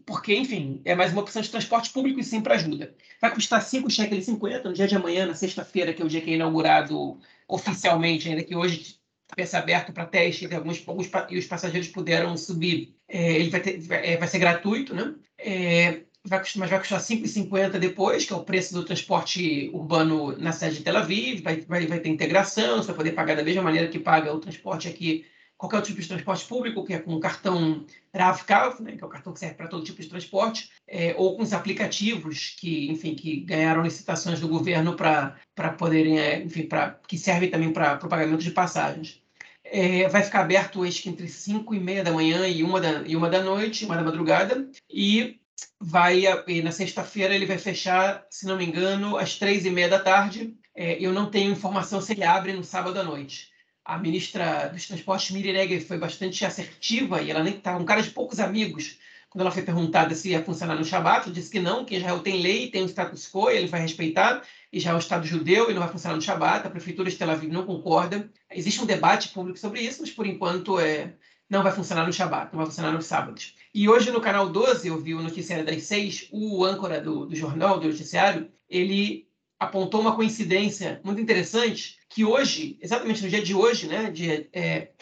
porque, 0.06 0.34
enfim, 0.34 0.80
é 0.84 0.94
mais 0.94 1.12
uma 1.12 1.22
opção 1.22 1.42
de 1.42 1.50
transporte 1.50 1.90
público 1.90 2.18
e 2.18 2.24
sim 2.24 2.40
para 2.40 2.54
ajuda. 2.54 2.94
Vai 3.20 3.32
custar 3.32 3.62
5 3.62 3.90
shekels 3.90 4.22
e 4.22 4.26
50 4.26 4.68
no 4.68 4.74
dia 4.74 4.88
de 4.88 4.96
amanhã, 4.96 5.26
na 5.26 5.34
sexta-feira, 5.34 5.92
que 5.92 6.02
é 6.02 6.04
o 6.04 6.08
dia 6.08 6.20
que 6.20 6.30
é 6.30 6.34
inaugurado 6.34 7.20
oficialmente, 7.46 8.28
ainda 8.28 8.42
que 8.42 8.56
hoje 8.56 8.98
vai 9.36 9.60
aberto 9.60 9.92
para 9.92 10.06
teste 10.06 10.46
e, 10.46 10.54
alguns, 10.54 10.82
alguns, 10.86 11.10
e 11.30 11.38
os 11.38 11.46
passageiros 11.46 11.88
puderam 11.88 12.36
subir. 12.36 12.94
É, 13.08 13.32
ele 13.34 13.50
vai, 13.50 13.60
ter, 13.60 13.80
vai, 13.80 14.06
é, 14.06 14.16
vai, 14.16 14.28
ser 14.28 14.38
gratuito, 14.38 14.94
né? 14.94 15.14
É, 15.38 16.02
vai 16.24 16.38
custar, 16.40 16.60
mas 16.60 16.70
vai 16.70 16.78
custar 16.78 17.00
5,50 17.00 17.78
depois, 17.78 18.24
que 18.24 18.32
é 18.32 18.36
o 18.36 18.44
preço 18.44 18.74
do 18.74 18.84
transporte 18.84 19.70
urbano 19.72 20.36
na 20.38 20.52
sede 20.52 20.78
de 20.78 20.84
Tel 20.84 20.96
Aviv, 20.96 21.42
vai, 21.42 21.60
vai, 21.60 21.86
vai 21.86 22.00
ter 22.00 22.08
integração, 22.08 22.76
você 22.76 22.88
vai 22.88 22.96
poder 22.96 23.12
pagar 23.12 23.36
da 23.36 23.42
mesma 23.42 23.62
maneira 23.62 23.88
que 23.88 23.98
paga 23.98 24.32
o 24.32 24.38
transporte 24.38 24.88
aqui, 24.88 25.26
qualquer 25.56 25.76
outro 25.76 25.90
tipo 25.90 26.02
de 26.02 26.08
transporte 26.08 26.44
público, 26.44 26.84
que 26.84 26.92
é 26.92 26.98
com 26.98 27.14
o 27.14 27.20
cartão 27.20 27.84
RAV-CAV, 28.12 28.80
né, 28.82 28.96
que 28.96 29.04
é 29.04 29.06
o 29.06 29.10
cartão 29.10 29.32
que 29.32 29.38
serve 29.38 29.54
para 29.54 29.68
todo 29.68 29.84
tipo 29.84 30.02
de 30.02 30.08
transporte, 30.08 30.70
é, 30.88 31.14
ou 31.16 31.36
com 31.36 31.42
os 31.42 31.52
aplicativos 31.52 32.56
que, 32.58 32.90
enfim, 32.90 33.14
que 33.14 33.40
ganharam 33.40 33.82
licitações 33.82 34.40
do 34.40 34.48
governo 34.48 34.96
para 34.96 35.36
poderem, 35.78 36.18
é, 36.18 36.42
enfim, 36.42 36.66
pra, 36.66 36.98
que 37.06 37.16
servem 37.16 37.48
também 37.48 37.72
para 37.72 37.94
o 37.94 38.08
pagamento 38.08 38.42
de 38.42 38.50
passagens. 38.50 39.22
É, 39.64 40.08
vai 40.08 40.22
ficar 40.22 40.40
aberto 40.40 40.82
acho 40.82 41.00
que 41.00 41.08
entre 41.08 41.28
5 41.28 41.74
e 41.74 41.80
meia 41.80 42.02
da 42.02 42.12
manhã 42.12 42.46
e 42.46 42.62
uma 42.62 42.80
da, 42.80 43.02
e 43.06 43.14
uma 43.14 43.30
da 43.30 43.40
noite, 43.40 43.84
uma 43.84 43.94
da 43.96 44.02
madrugada, 44.02 44.68
e 44.90 45.40
vai 45.80 46.24
e 46.46 46.62
na 46.62 46.72
sexta-feira 46.72 47.34
ele 47.34 47.46
vai 47.46 47.58
fechar, 47.58 48.24
se 48.30 48.46
não 48.46 48.56
me 48.56 48.64
engano, 48.64 49.16
às 49.16 49.36
três 49.36 49.64
e 49.64 49.70
meia 49.70 49.88
da 49.88 49.98
tarde. 49.98 50.56
É, 50.74 50.98
eu 51.04 51.12
não 51.12 51.30
tenho 51.30 51.52
informação 51.52 52.00
se 52.00 52.12
ele 52.12 52.24
abre 52.24 52.52
no 52.52 52.64
sábado 52.64 52.98
à 52.98 53.02
noite. 53.02 53.50
A 53.84 53.98
ministra 53.98 54.68
dos 54.68 54.86
Transportes, 54.86 55.30
Miri 55.32 55.52
Regev, 55.52 55.84
foi 55.84 55.98
bastante 55.98 56.44
assertiva 56.44 57.20
e 57.20 57.30
ela 57.30 57.42
nem 57.42 57.56
estava 57.56 57.78
um 57.78 57.84
cara 57.84 58.02
de 58.02 58.10
poucos 58.10 58.38
amigos. 58.38 58.98
Quando 59.28 59.42
ela 59.42 59.50
foi 59.50 59.62
perguntada 59.62 60.14
se 60.14 60.28
ia 60.28 60.44
funcionar 60.44 60.76
no 60.76 60.84
Shabat, 60.84 61.30
disse 61.30 61.50
que 61.50 61.58
não, 61.58 61.86
que 61.86 61.96
Israel 61.96 62.20
tem 62.20 62.42
lei, 62.42 62.70
tem 62.70 62.82
um 62.82 62.86
status 62.86 63.26
quo, 63.26 63.48
ele 63.48 63.66
vai 63.66 63.80
respeitar. 63.80 64.42
Israel 64.70 64.94
é 64.94 64.96
um 64.96 65.00
Estado 65.00 65.26
judeu 65.26 65.70
e 65.70 65.74
não 65.74 65.80
vai 65.80 65.90
funcionar 65.90 66.16
no 66.16 66.22
Shabat. 66.22 66.66
A 66.66 66.70
prefeitura 66.70 67.10
de 67.10 67.16
Tel 67.16 67.30
Aviv 67.30 67.50
não 67.50 67.64
concorda. 67.64 68.30
Existe 68.50 68.82
um 68.82 68.86
debate 68.86 69.30
público 69.30 69.58
sobre 69.58 69.80
isso, 69.80 70.02
mas 70.02 70.10
por 70.10 70.26
enquanto 70.26 70.78
é, 70.78 71.14
não 71.52 71.62
vai 71.62 71.70
funcionar 71.70 72.06
no 72.06 72.12
Shabat, 72.14 72.50
não 72.50 72.60
vai 72.60 72.66
funcionar 72.66 72.92
nos 72.92 73.04
sábados. 73.04 73.54
E 73.74 73.86
hoje 73.86 74.10
no 74.10 74.22
canal 74.22 74.48
12, 74.48 74.88
eu 74.88 74.98
vi 74.98 75.14
o 75.14 75.20
noticiário 75.20 75.66
das 75.66 75.82
seis, 75.82 76.26
o 76.32 76.64
âncora 76.64 76.98
do, 76.98 77.26
do 77.26 77.36
jornal, 77.36 77.78
do 77.78 77.88
noticiário, 77.88 78.50
ele 78.70 79.28
apontou 79.60 80.00
uma 80.00 80.16
coincidência 80.16 80.98
muito 81.04 81.20
interessante, 81.20 81.98
que 82.08 82.24
hoje, 82.24 82.78
exatamente 82.80 83.22
no 83.22 83.28
dia 83.28 83.42
de 83.42 83.54
hoje, 83.54 83.86
né, 83.86 84.10
dia 84.10 84.48
é, 84.50 84.92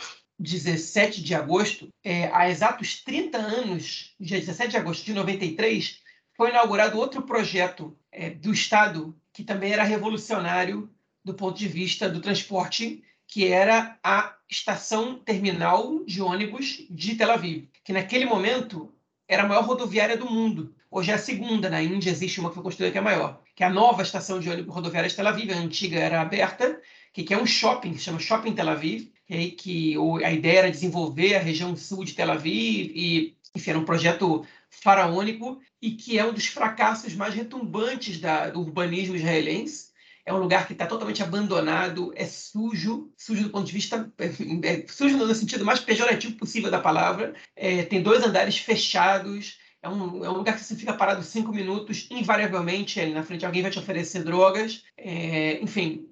17 0.40 1.22
de 1.22 1.36
agosto, 1.36 1.88
é, 2.02 2.26
há 2.34 2.50
exatos 2.50 3.00
30 3.04 3.38
anos, 3.38 4.16
dia 4.18 4.40
17 4.40 4.70
de 4.72 4.76
agosto 4.76 5.04
de 5.04 5.14
93, 5.14 6.00
foi 6.36 6.50
inaugurado 6.50 6.98
outro 6.98 7.22
projeto 7.22 7.96
é, 8.10 8.28
do 8.28 8.52
Estado 8.52 9.16
que 9.32 9.44
também 9.44 9.72
era 9.72 9.84
revolucionário 9.84 10.90
do 11.24 11.32
ponto 11.32 11.56
de 11.56 11.68
vista 11.68 12.08
do 12.08 12.20
transporte, 12.20 13.04
que 13.30 13.46
era 13.46 13.96
a 14.02 14.34
estação 14.50 15.14
terminal 15.14 16.04
de 16.04 16.20
ônibus 16.20 16.84
de 16.90 17.14
Tel 17.14 17.30
Aviv, 17.30 17.68
que 17.84 17.92
naquele 17.92 18.26
momento 18.26 18.92
era 19.28 19.44
a 19.44 19.46
maior 19.46 19.64
rodoviária 19.64 20.16
do 20.16 20.28
mundo. 20.28 20.74
Hoje 20.90 21.12
é 21.12 21.14
a 21.14 21.18
segunda, 21.18 21.70
na 21.70 21.80
Índia 21.80 22.10
existe 22.10 22.40
uma 22.40 22.48
que 22.48 22.56
foi 22.56 22.64
construída 22.64 22.90
que 22.90 22.98
é 22.98 23.00
maior, 23.00 23.40
que 23.54 23.62
é 23.62 23.66
a 23.68 23.70
nova 23.70 24.02
estação 24.02 24.40
de 24.40 24.50
ônibus 24.50 24.74
rodoviária 24.74 25.08
de 25.08 25.14
Tel 25.14 25.28
Aviv, 25.28 25.52
a 25.52 25.58
antiga 25.58 26.00
era 26.00 26.20
aberta, 26.20 26.80
que 27.12 27.32
é 27.32 27.38
um 27.38 27.46
shopping, 27.46 27.92
que 27.92 28.00
chama 28.00 28.18
Shopping 28.18 28.52
Tel 28.52 28.68
Aviv, 28.68 29.12
que, 29.24 29.50
que 29.52 29.94
a 30.24 30.32
ideia 30.32 30.58
era 30.58 30.70
desenvolver 30.70 31.36
a 31.36 31.40
região 31.40 31.76
sul 31.76 32.04
de 32.04 32.14
Tel 32.14 32.32
Aviv 32.32 32.90
e, 32.92 33.36
enfim, 33.54 33.70
era 33.70 33.78
um 33.78 33.84
projeto 33.84 34.44
faraônico 34.68 35.60
e 35.80 35.92
que 35.92 36.18
é 36.18 36.24
um 36.24 36.34
dos 36.34 36.46
fracassos 36.46 37.14
mais 37.14 37.32
retumbantes 37.32 38.18
da, 38.18 38.50
do 38.50 38.60
urbanismo 38.60 39.14
israelense, 39.14 39.89
é 40.30 40.34
um 40.34 40.38
lugar 40.38 40.66
que 40.66 40.72
está 40.72 40.86
totalmente 40.86 41.22
abandonado, 41.22 42.12
é 42.14 42.24
sujo, 42.24 43.12
sujo 43.16 43.42
do 43.44 43.50
ponto 43.50 43.66
de 43.66 43.72
vista, 43.72 44.10
é, 44.18 44.86
sujo 44.86 45.16
no 45.16 45.34
sentido 45.34 45.64
mais 45.64 45.80
pejorativo 45.80 46.36
possível 46.36 46.70
da 46.70 46.80
palavra, 46.80 47.34
é, 47.56 47.82
tem 47.82 48.00
dois 48.00 48.22
andares 48.22 48.56
fechados, 48.58 49.58
é 49.82 49.88
um, 49.88 50.24
é 50.24 50.30
um 50.30 50.34
lugar 50.34 50.56
que 50.56 50.62
você 50.62 50.76
fica 50.76 50.92
parado 50.92 51.22
cinco 51.24 51.52
minutos, 51.52 52.06
invariavelmente 52.10 53.00
ali 53.00 53.12
na 53.12 53.24
frente 53.24 53.44
alguém 53.44 53.62
vai 53.62 53.72
te 53.72 53.78
oferecer 53.78 54.22
drogas, 54.22 54.84
é, 54.96 55.60
enfim, 55.60 56.06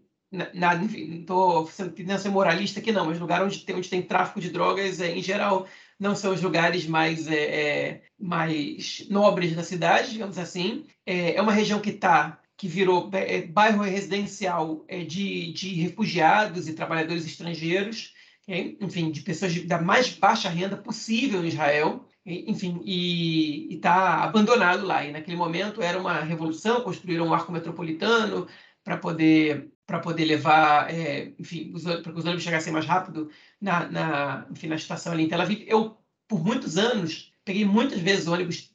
enfim, 0.82 1.08
não 1.08 1.20
estou 1.20 1.70
tentando 1.94 2.18
ser 2.18 2.28
moralista 2.28 2.80
aqui 2.80 2.90
não, 2.90 3.06
mas 3.06 3.20
lugar 3.20 3.42
onde 3.42 3.60
tem, 3.60 3.76
onde 3.76 3.88
tem 3.88 4.02
tráfico 4.02 4.40
de 4.40 4.50
drogas, 4.50 5.00
é, 5.00 5.16
em 5.16 5.22
geral, 5.22 5.66
não 5.98 6.16
são 6.16 6.34
os 6.34 6.42
lugares 6.42 6.86
mais, 6.86 7.28
é, 7.28 7.36
é 7.36 8.02
mais 8.18 9.06
nobres 9.08 9.54
da 9.54 9.62
cidade, 9.62 10.12
digamos 10.12 10.38
assim. 10.38 10.84
É, 11.06 11.36
é 11.36 11.42
uma 11.42 11.52
região 11.52 11.80
que 11.80 11.90
está 11.90 12.38
que 12.58 12.66
virou 12.66 13.08
é, 13.12 13.42
bairro 13.42 13.82
residencial 13.84 14.84
é, 14.88 15.04
de, 15.04 15.52
de 15.52 15.74
refugiados 15.74 16.68
e 16.68 16.74
trabalhadores 16.74 17.24
estrangeiros, 17.24 18.12
é, 18.48 18.74
enfim, 18.80 19.12
de 19.12 19.20
pessoas 19.20 19.64
da 19.64 19.80
mais 19.80 20.10
baixa 20.10 20.48
renda 20.48 20.76
possível 20.76 21.44
em 21.44 21.48
Israel, 21.48 22.04
enfim, 22.26 22.82
e 22.84 23.74
está 23.74 24.24
abandonado 24.24 24.84
lá. 24.84 25.04
E 25.04 25.12
naquele 25.12 25.36
momento 25.36 25.80
era 25.80 25.98
uma 25.98 26.20
revolução, 26.20 26.82
construíram 26.82 27.28
um 27.28 27.32
arco 27.32 27.52
metropolitano 27.52 28.46
para 28.82 28.98
poder 28.98 29.70
para 29.86 30.00
poder 30.00 30.26
levar, 30.26 30.92
é, 30.92 31.32
enfim, 31.38 31.72
para 31.72 32.12
que 32.12 32.18
os 32.18 32.24
ônibus 32.24 32.42
chegassem 32.42 32.70
mais 32.70 32.84
rápido 32.84 33.30
na, 33.58 33.88
na, 33.88 34.46
enfim, 34.50 34.66
na 34.66 34.74
estação 34.74 35.12
ali 35.12 35.24
em 35.24 35.28
Tel 35.28 35.40
Aviv. 35.40 35.64
Eu, 35.66 35.96
por 36.26 36.44
muitos 36.44 36.76
anos, 36.76 37.32
peguei 37.42 37.64
muitas 37.64 37.98
vezes 37.98 38.26
ônibus 38.26 38.70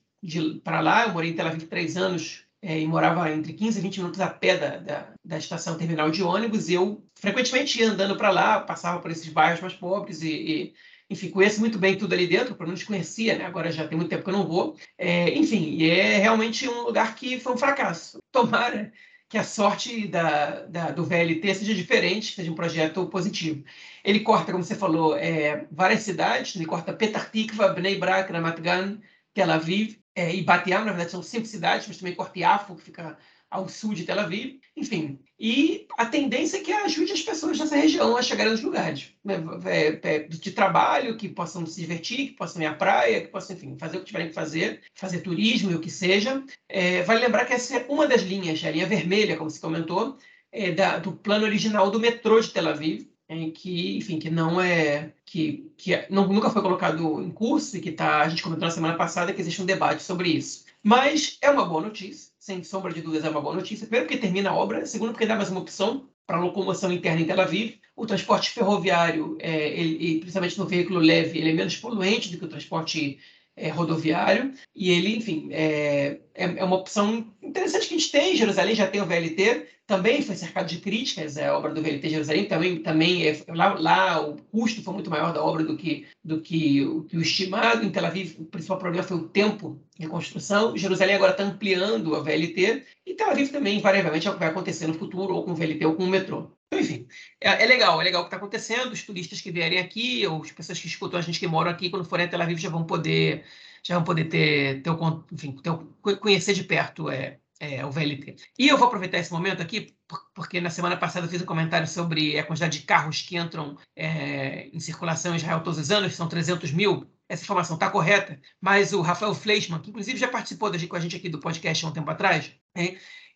para 0.64 0.82
lá. 0.82 1.06
Eu 1.06 1.14
morei 1.14 1.30
em 1.30 1.36
Tel 1.36 1.46
Aviv 1.46 1.68
três 1.68 1.96
anos 1.98 2.43
é, 2.64 2.80
e 2.80 2.88
morava 2.88 3.30
entre 3.30 3.52
15 3.52 3.78
e 3.78 3.82
20 3.82 3.98
minutos 3.98 4.22
a 4.22 4.30
pé 4.30 4.58
da, 4.58 4.78
da, 4.78 5.14
da 5.24 5.38
estação 5.38 5.78
terminal 5.78 6.10
de 6.10 6.24
ônibus. 6.24 6.70
Eu 6.70 7.04
frequentemente 7.14 7.78
ia 7.78 7.92
andando 7.92 8.16
para 8.16 8.32
lá, 8.32 8.62
passava 8.62 9.02
por 9.02 9.12
esses 9.12 9.28
bairros 9.28 9.60
mais 9.60 9.74
pobres 9.74 10.22
e, 10.22 10.30
e, 10.32 10.74
enfim, 11.10 11.30
conheço 11.30 11.60
muito 11.60 11.78
bem 11.78 11.98
tudo 11.98 12.14
ali 12.14 12.26
dentro, 12.26 12.56
pelo 12.56 12.70
menos 12.70 12.84
conhecia, 12.84 13.38
né? 13.38 13.46
agora 13.46 13.70
já 13.70 13.86
tem 13.86 13.98
muito 13.98 14.10
tempo 14.10 14.24
que 14.24 14.30
eu 14.30 14.34
não 14.34 14.48
vou. 14.48 14.78
É, 14.98 15.38
enfim, 15.38 15.84
é 15.84 16.18
realmente 16.20 16.66
um 16.70 16.84
lugar 16.84 17.16
que 17.16 17.38
foi 17.38 17.54
um 17.54 17.58
fracasso. 17.58 18.20
Tomara 18.32 18.94
que 19.28 19.38
a 19.38 19.44
sorte 19.44 20.08
da, 20.08 20.62
da, 20.68 20.92
do 20.92 21.04
VLT 21.04 21.56
seja 21.56 21.74
diferente, 21.74 22.36
seja 22.36 22.52
um 22.52 22.56
projeto 22.56 23.06
positivo. 23.08 23.64
Ele 24.06 24.22
corta, 24.22 24.52
como 24.54 24.64
você 24.64 24.76
falou, 24.76 25.18
é, 25.18 25.66
várias 25.72 26.04
cidades, 26.04 26.56
ele 26.56 26.66
corta 26.66 26.94
Petah 26.94 27.26
Tikva, 27.26 27.70
Bnei 27.70 27.98
Brak, 27.98 28.32
Ramat 28.32 28.62
Gan, 28.62 29.00
Tel 29.34 29.52
Aviv, 29.52 29.98
é, 30.16 30.34
e 30.36 30.44
Bat 30.44 30.70
Yam, 30.70 30.86
na 30.86 30.92
verdade 30.92 31.12
são 31.12 31.24
cinco 31.24 31.46
cidades, 31.46 31.88
mas 31.88 31.98
também 31.98 32.16
corta 32.16 32.40
Yafo, 32.40 32.76
que 32.76 32.84
fica 32.84 33.18
ao 33.50 33.70
sul 33.70 33.94
de 33.94 34.04
Tel 34.04 34.20
Aviv, 34.20 34.60
enfim. 34.76 35.20
E 35.40 35.88
a 35.96 36.08
tendência 36.08 36.58
é 36.58 36.62
que 36.62 36.72
ajude 36.72 37.12
as 37.12 37.22
pessoas 37.22 37.60
dessa 37.60 37.76
região 37.76 38.18
a 38.18 38.22
chegarem 38.22 38.52
nos 38.52 38.64
lugares 38.64 39.14
né, 39.24 39.36
é, 39.66 40.00
é, 40.02 40.20
de 40.20 40.52
trabalho, 40.52 41.18
que 41.18 41.30
possam 41.30 41.64
se 41.66 41.80
divertir, 41.80 42.30
que 42.30 42.34
possam 42.34 42.62
ir 42.64 42.66
à 42.66 42.74
praia, 42.74 43.22
que 43.22 43.28
possam, 43.28 43.56
enfim, 43.56 43.78
fazer 43.78 43.98
o 43.98 44.00
que 44.00 44.08
tiverem 44.08 44.30
que 44.30 44.34
fazer, 44.34 44.82
fazer 44.96 45.20
turismo 45.20 45.72
e 45.72 45.76
o 45.76 45.80
que 45.80 45.92
seja. 45.92 46.44
É, 46.68 47.04
vale 47.04 47.22
lembrar 47.22 47.46
que 47.46 47.54
essa 47.54 47.78
é 47.78 47.86
uma 47.88 48.08
das 48.08 48.24
linhas, 48.24 48.64
a 48.64 48.72
linha 48.72 48.88
vermelha, 48.88 49.38
como 49.38 49.52
se 49.52 49.60
comentou, 49.60 50.18
é, 50.52 50.72
da, 50.72 50.98
do 50.98 51.12
plano 51.12 51.46
original 51.46 51.92
do 51.92 52.00
metrô 52.00 52.40
de 52.40 52.50
Tel 52.50 52.68
Aviv, 52.68 53.08
em 53.34 53.52
que, 53.52 53.98
enfim, 53.98 54.20
que 54.20 54.30
não 54.30 54.60
é 54.62 55.12
que, 55.26 55.72
que 55.78 55.94
é, 55.94 56.08
não, 56.10 56.28
nunca 56.28 56.50
foi 56.50 56.62
colocado 56.62 57.22
em 57.22 57.32
curso 57.32 57.78
e 57.78 57.82
que 57.82 57.92
tá, 57.92 58.22
a 58.22 58.30
gente 58.30 58.44
comentou 58.44 58.68
na 58.68 58.74
semana 58.74 58.96
passada 58.96 59.34
que 59.34 59.42
existe 59.42 59.62
um 59.62 59.66
debate 59.66 60.04
sobre 60.04 60.30
isso. 60.30 60.66
Mas 60.82 61.38
é 61.42 61.50
uma 61.50 61.66
boa 61.66 61.82
notícia, 61.82 62.32
sem 62.40 62.64
sombra 62.64 62.94
de 62.94 63.02
dúvidas 63.02 63.26
é 63.26 63.30
uma 63.30 63.42
boa 63.42 63.56
notícia. 63.56 63.88
Primeiro 63.88 64.06
porque 64.06 64.22
termina 64.22 64.50
a 64.50 64.56
obra, 64.56 64.86
segundo 64.86 65.12
porque 65.12 65.26
dá 65.26 65.36
mais 65.36 65.50
uma 65.50 65.62
opção 65.62 66.08
para 66.28 66.40
locomoção 66.40 66.92
interna 66.92 67.22
em 67.22 67.26
Tel 67.26 67.40
Aviv. 67.40 67.80
O 67.96 68.06
transporte 68.06 68.50
ferroviário, 68.50 69.38
é, 69.40 69.70
ele, 69.70 70.20
principalmente 70.20 70.58
no 70.58 70.66
veículo 70.66 71.00
leve, 71.00 71.40
ele 71.40 71.52
é 71.52 71.54
menos 71.54 71.78
poluente 71.78 72.32
do 72.32 72.38
que 72.38 72.46
o 72.46 72.50
transporte 72.50 73.20
é, 73.56 73.70
rodoviário. 73.70 74.54
E 74.76 74.92
ele, 74.92 75.16
enfim, 75.16 75.50
é, 75.52 76.20
é, 76.34 76.44
é, 76.44 76.64
uma 76.64 76.78
opção 76.78 77.28
interessante 77.54 77.88
que 77.88 77.94
a 77.94 77.98
gente 77.98 78.12
tem. 78.12 78.36
Jerusalém 78.36 78.74
já 78.74 78.88
tem 78.88 79.02
o 79.02 79.06
VLT, 79.06 79.68
também 79.86 80.22
foi 80.22 80.36
cercado 80.36 80.68
de 80.68 80.80
críticas 80.80 81.38
é, 81.38 81.48
a 81.48 81.58
obra 81.58 81.74
do 81.74 81.82
VLT 81.82 82.10
Jerusalém. 82.10 82.46
Também, 82.46 82.82
também 82.82 83.28
é, 83.28 83.44
lá, 83.50 83.74
lá 83.76 84.28
o 84.28 84.38
custo 84.52 84.82
foi 84.82 84.94
muito 84.94 85.10
maior 85.10 85.32
da 85.34 85.44
obra 85.44 85.64
do 85.64 85.78
que, 85.78 86.08
do 86.24 86.42
que, 86.42 86.84
o, 86.84 87.04
que 87.04 87.18
o 87.18 87.22
estimado. 87.22 87.86
Em 87.86 87.92
Tel 87.92 88.06
Aviv, 88.06 88.36
o 88.40 88.46
principal 88.46 88.80
problema 88.80 89.06
foi 89.06 89.18
o 89.18 89.28
tempo 89.28 89.80
de 89.98 90.08
construção. 90.08 90.76
Jerusalém 90.76 91.16
agora 91.16 91.32
está 91.32 91.44
ampliando 91.44 92.16
a 92.16 92.22
VLT. 92.22 92.84
E 93.06 93.14
Tel 93.14 93.30
Aviv 93.30 93.52
também, 93.52 93.78
invariavelmente, 93.78 94.28
é 94.28 94.32
o 94.32 94.34
que 94.34 94.40
vai 94.40 94.50
acontecer 94.50 94.88
no 94.88 94.94
futuro, 94.94 95.36
ou 95.36 95.44
com 95.44 95.52
o 95.52 95.56
VLT 95.56 95.86
ou 95.86 95.96
com 95.96 96.06
o 96.06 96.08
metrô. 96.08 96.50
Então, 96.68 96.80
enfim, 96.80 97.08
é, 97.40 97.64
é, 97.64 97.66
legal, 97.68 98.02
é 98.02 98.04
legal 98.04 98.22
o 98.22 98.24
que 98.24 98.30
está 98.30 98.38
acontecendo. 98.38 98.94
Os 98.94 99.04
turistas 99.04 99.42
que 99.42 99.52
vierem 99.52 99.80
aqui, 99.80 100.26
ou 100.26 100.42
as 100.42 100.52
pessoas 100.52 100.80
que 100.80 100.88
escutam 100.88 101.20
a 101.20 101.22
gente 101.22 101.40
que 101.40 101.48
moram 101.48 101.70
aqui, 101.70 101.90
quando 101.90 102.06
forem 102.06 102.26
a 102.26 102.30
Tel 102.30 102.42
Aviv, 102.42 102.58
já 102.58 102.70
vão 102.70 102.86
poder, 102.86 103.44
já 103.84 103.96
vão 103.96 104.04
poder 104.04 104.26
ter, 104.26 104.82
ter, 104.82 104.92
enfim, 105.32 105.56
ter, 105.62 106.18
conhecer 106.18 106.54
de 106.54 106.64
perto 106.64 107.10
é, 107.10 107.40
é, 107.64 107.86
o 107.86 107.92
VLT. 107.92 108.36
E 108.60 108.68
eu 108.68 108.78
vou 108.78 108.88
aproveitar 108.88 109.18
esse 109.18 109.32
momento 109.32 109.62
aqui, 109.62 109.96
porque 110.36 110.60
na 110.60 110.70
semana 110.70 110.98
passada 110.98 111.26
eu 111.26 111.30
fiz 111.30 111.42
um 111.42 111.46
comentário 111.46 111.88
sobre 111.88 112.38
a 112.38 112.44
quantidade 112.44 112.80
de 112.80 112.86
carros 112.86 113.22
que 113.22 113.38
entram 113.38 113.78
é, 113.96 114.68
em 114.68 114.80
circulação 114.80 115.34
em 115.34 115.38
Israel 115.38 115.64
todos 115.64 115.80
os 115.80 115.90
anos, 115.90 116.14
são 116.14 116.28
300 116.28 116.72
mil. 116.74 117.10
Essa 117.30 117.44
informação 117.44 117.76
está 117.76 117.90
correta, 117.90 118.40
mas 118.62 118.92
o 118.92 119.02
Rafael 119.02 119.34
Fleischmann, 119.34 119.82
que 119.82 119.90
inclusive 119.90 120.20
já 120.20 120.28
participou 120.28 120.70
com 120.70 120.96
a 120.96 121.00
gente 121.00 121.16
aqui 121.16 121.30
do 121.30 121.40
podcast 121.40 121.86
há 121.86 121.88
um 121.88 121.94
tempo 121.94 122.12
atrás, 122.12 122.52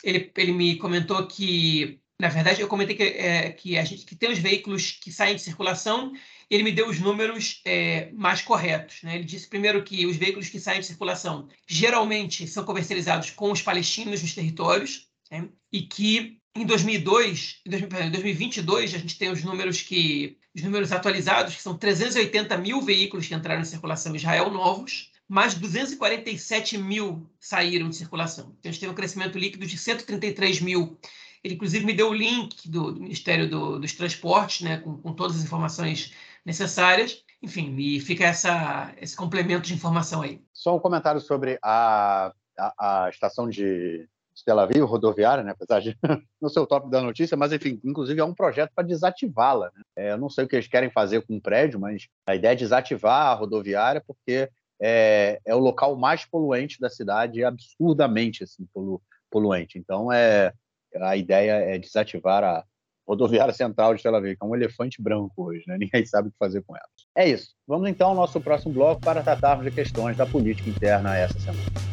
ele, 0.04 0.32
ele 0.36 0.52
me 0.52 0.76
comentou 0.78 1.26
que 1.26 2.02
na 2.20 2.30
verdade, 2.30 2.62
eu 2.62 2.68
comentei 2.68 2.96
que, 2.96 3.04
é, 3.04 3.52
que 3.52 3.78
a 3.78 3.84
gente 3.84 4.04
que 4.04 4.16
tem 4.16 4.32
os 4.32 4.40
veículos 4.40 4.92
que 4.92 5.12
saem 5.12 5.36
de 5.36 5.42
circulação, 5.42 6.12
ele 6.50 6.64
me 6.64 6.72
deu 6.72 6.88
os 6.88 7.00
números 7.00 7.62
é, 7.66 8.12
mais 8.14 8.42
corretos. 8.42 9.02
Né? 9.04 9.16
Ele 9.16 9.24
disse 9.24 9.48
primeiro 9.48 9.84
que 9.84 10.06
os 10.06 10.16
veículos 10.16 10.50
que 10.50 10.60
saem 10.60 10.80
de 10.80 10.86
circulação 10.86 11.48
geralmente 11.68 12.48
são 12.48 12.64
comercializados 12.64 13.32
com 13.32 13.52
os 13.52 13.62
palestinos 13.62 14.22
nos 14.22 14.34
territórios, 14.34 15.08
né? 15.30 15.50
e 15.72 15.82
que 15.82 16.40
em 16.56 16.66
2002, 16.66 17.62
em 17.66 17.70
2022, 17.70 18.96
a 18.96 18.98
gente 18.98 19.18
tem 19.18 19.30
os 19.30 19.44
números 19.44 19.82
que 19.82 20.38
os 20.56 20.64
números 20.64 20.92
atualizados, 20.92 21.56
que 21.56 21.62
são 21.62 21.78
380 21.78 22.58
mil 22.58 22.82
veículos 22.82 23.28
que 23.28 23.36
entraram 23.36 23.62
em 23.62 23.66
circulação 23.66 24.14
em 24.14 24.16
Israel 24.16 24.50
novos, 24.50 25.12
mais 25.28 25.54
247 25.54 26.78
mil 26.80 27.30
saíram 27.40 27.90
de 27.90 27.96
circulação. 27.96 28.56
Então, 28.58 28.70
a 28.70 28.72
gente 28.72 28.80
teve 28.80 28.92
um 28.92 28.96
crescimento 28.96 29.38
líquido 29.38 29.68
de 29.68 29.78
133 29.78 30.62
mil 30.62 30.98
ele, 31.44 31.56
inclusive, 31.56 31.86
me 31.86 31.94
deu 31.94 32.10
o 32.10 32.14
link 32.14 32.70
do, 32.70 32.92
do 32.92 33.02
Ministério 33.02 33.50
do, 33.50 33.80
dos 33.80 33.94
Transportes, 33.94 34.62
né, 34.62 34.78
com, 34.78 34.98
com, 34.98 35.14
todas 35.14 35.38
as 35.38 35.44
informações 35.44 36.14
necessárias. 36.46 37.24
Enfim, 37.42 37.76
e 37.78 38.00
fica 38.00 38.26
essa, 38.26 38.94
esse 39.00 39.16
complemento 39.16 39.68
de 39.68 39.74
informação 39.74 40.22
aí. 40.22 40.42
Só 40.54 40.76
um 40.76 40.80
comentário 40.80 41.22
sobre 41.22 41.60
a, 41.62 42.32
a, 42.58 43.06
a 43.06 43.10
estação 43.10 43.48
de 43.48 44.08
Tel 44.46 44.60
Aviv, 44.60 44.84
rodoviária, 44.86 45.44
né? 45.44 45.52
apesar 45.52 45.80
de 45.80 45.98
não 46.42 46.50
ser 46.50 46.60
o 46.60 46.68
top 46.68 46.90
da 46.90 47.02
notícia, 47.02 47.36
mas 47.36 47.52
enfim, 47.52 47.80
inclusive 47.84 48.20
é 48.20 48.24
um 48.24 48.34
projeto 48.34 48.72
para 48.74 48.88
desativá-la. 48.88 49.72
Né? 49.76 49.82
É, 49.96 50.12
eu 50.12 50.18
não 50.18 50.30
sei 50.30 50.46
o 50.46 50.48
que 50.48 50.56
eles 50.56 50.68
querem 50.68 50.90
fazer 50.90 51.22
com 51.26 51.38
o 51.38 51.42
prédio, 51.42 51.80
mas 51.80 52.08
a 52.26 52.36
ideia 52.36 52.54
é 52.54 52.56
desativar 52.56 53.28
a 53.28 53.34
rodoviária 53.34 54.02
porque 54.06 54.50
é, 54.80 55.40
é 55.46 55.56
o 55.56 55.60
local 55.60 55.96
mais 55.96 56.26
poluente 56.26 56.80
da 56.80 56.90
cidade, 56.90 57.44
absurdamente 57.44 58.44
assim, 58.44 58.66
polu, 58.74 59.02
poluente. 59.30 59.78
Então, 59.78 60.12
é, 60.12 60.54
a 60.96 61.16
ideia 61.16 61.54
é 61.54 61.78
desativar 61.78 62.44
a 62.44 62.64
rodoviária 63.08 63.54
central 63.54 63.96
de 63.96 64.04
Tel 64.04 64.16
Aviv, 64.16 64.36
que 64.36 64.44
é 64.44 64.48
um 64.48 64.56
elefante 64.56 65.02
branco 65.02 65.34
hoje, 65.38 65.64
né? 65.68 65.78
Ninguém 65.80 66.06
sabe 66.06 66.28
o 66.28 66.32
que 66.32 66.38
fazer 66.38 66.62
com 66.64 66.76
ela. 66.76 66.88
É 67.16 67.28
isso. 67.28 67.56
Vamos 67.66 67.90
então 67.90 68.10
ao 68.10 68.16
nosso 68.16 68.42
próximo 68.42 68.74
bloco 68.74 69.02
para 69.02 69.24
tratarmos 69.24 69.66
de 69.66 69.72
questões 69.72 70.18
da 70.18 70.26
política 70.26 70.70
interna 70.70 71.18
essa 71.18 71.40
semana. 71.40 71.88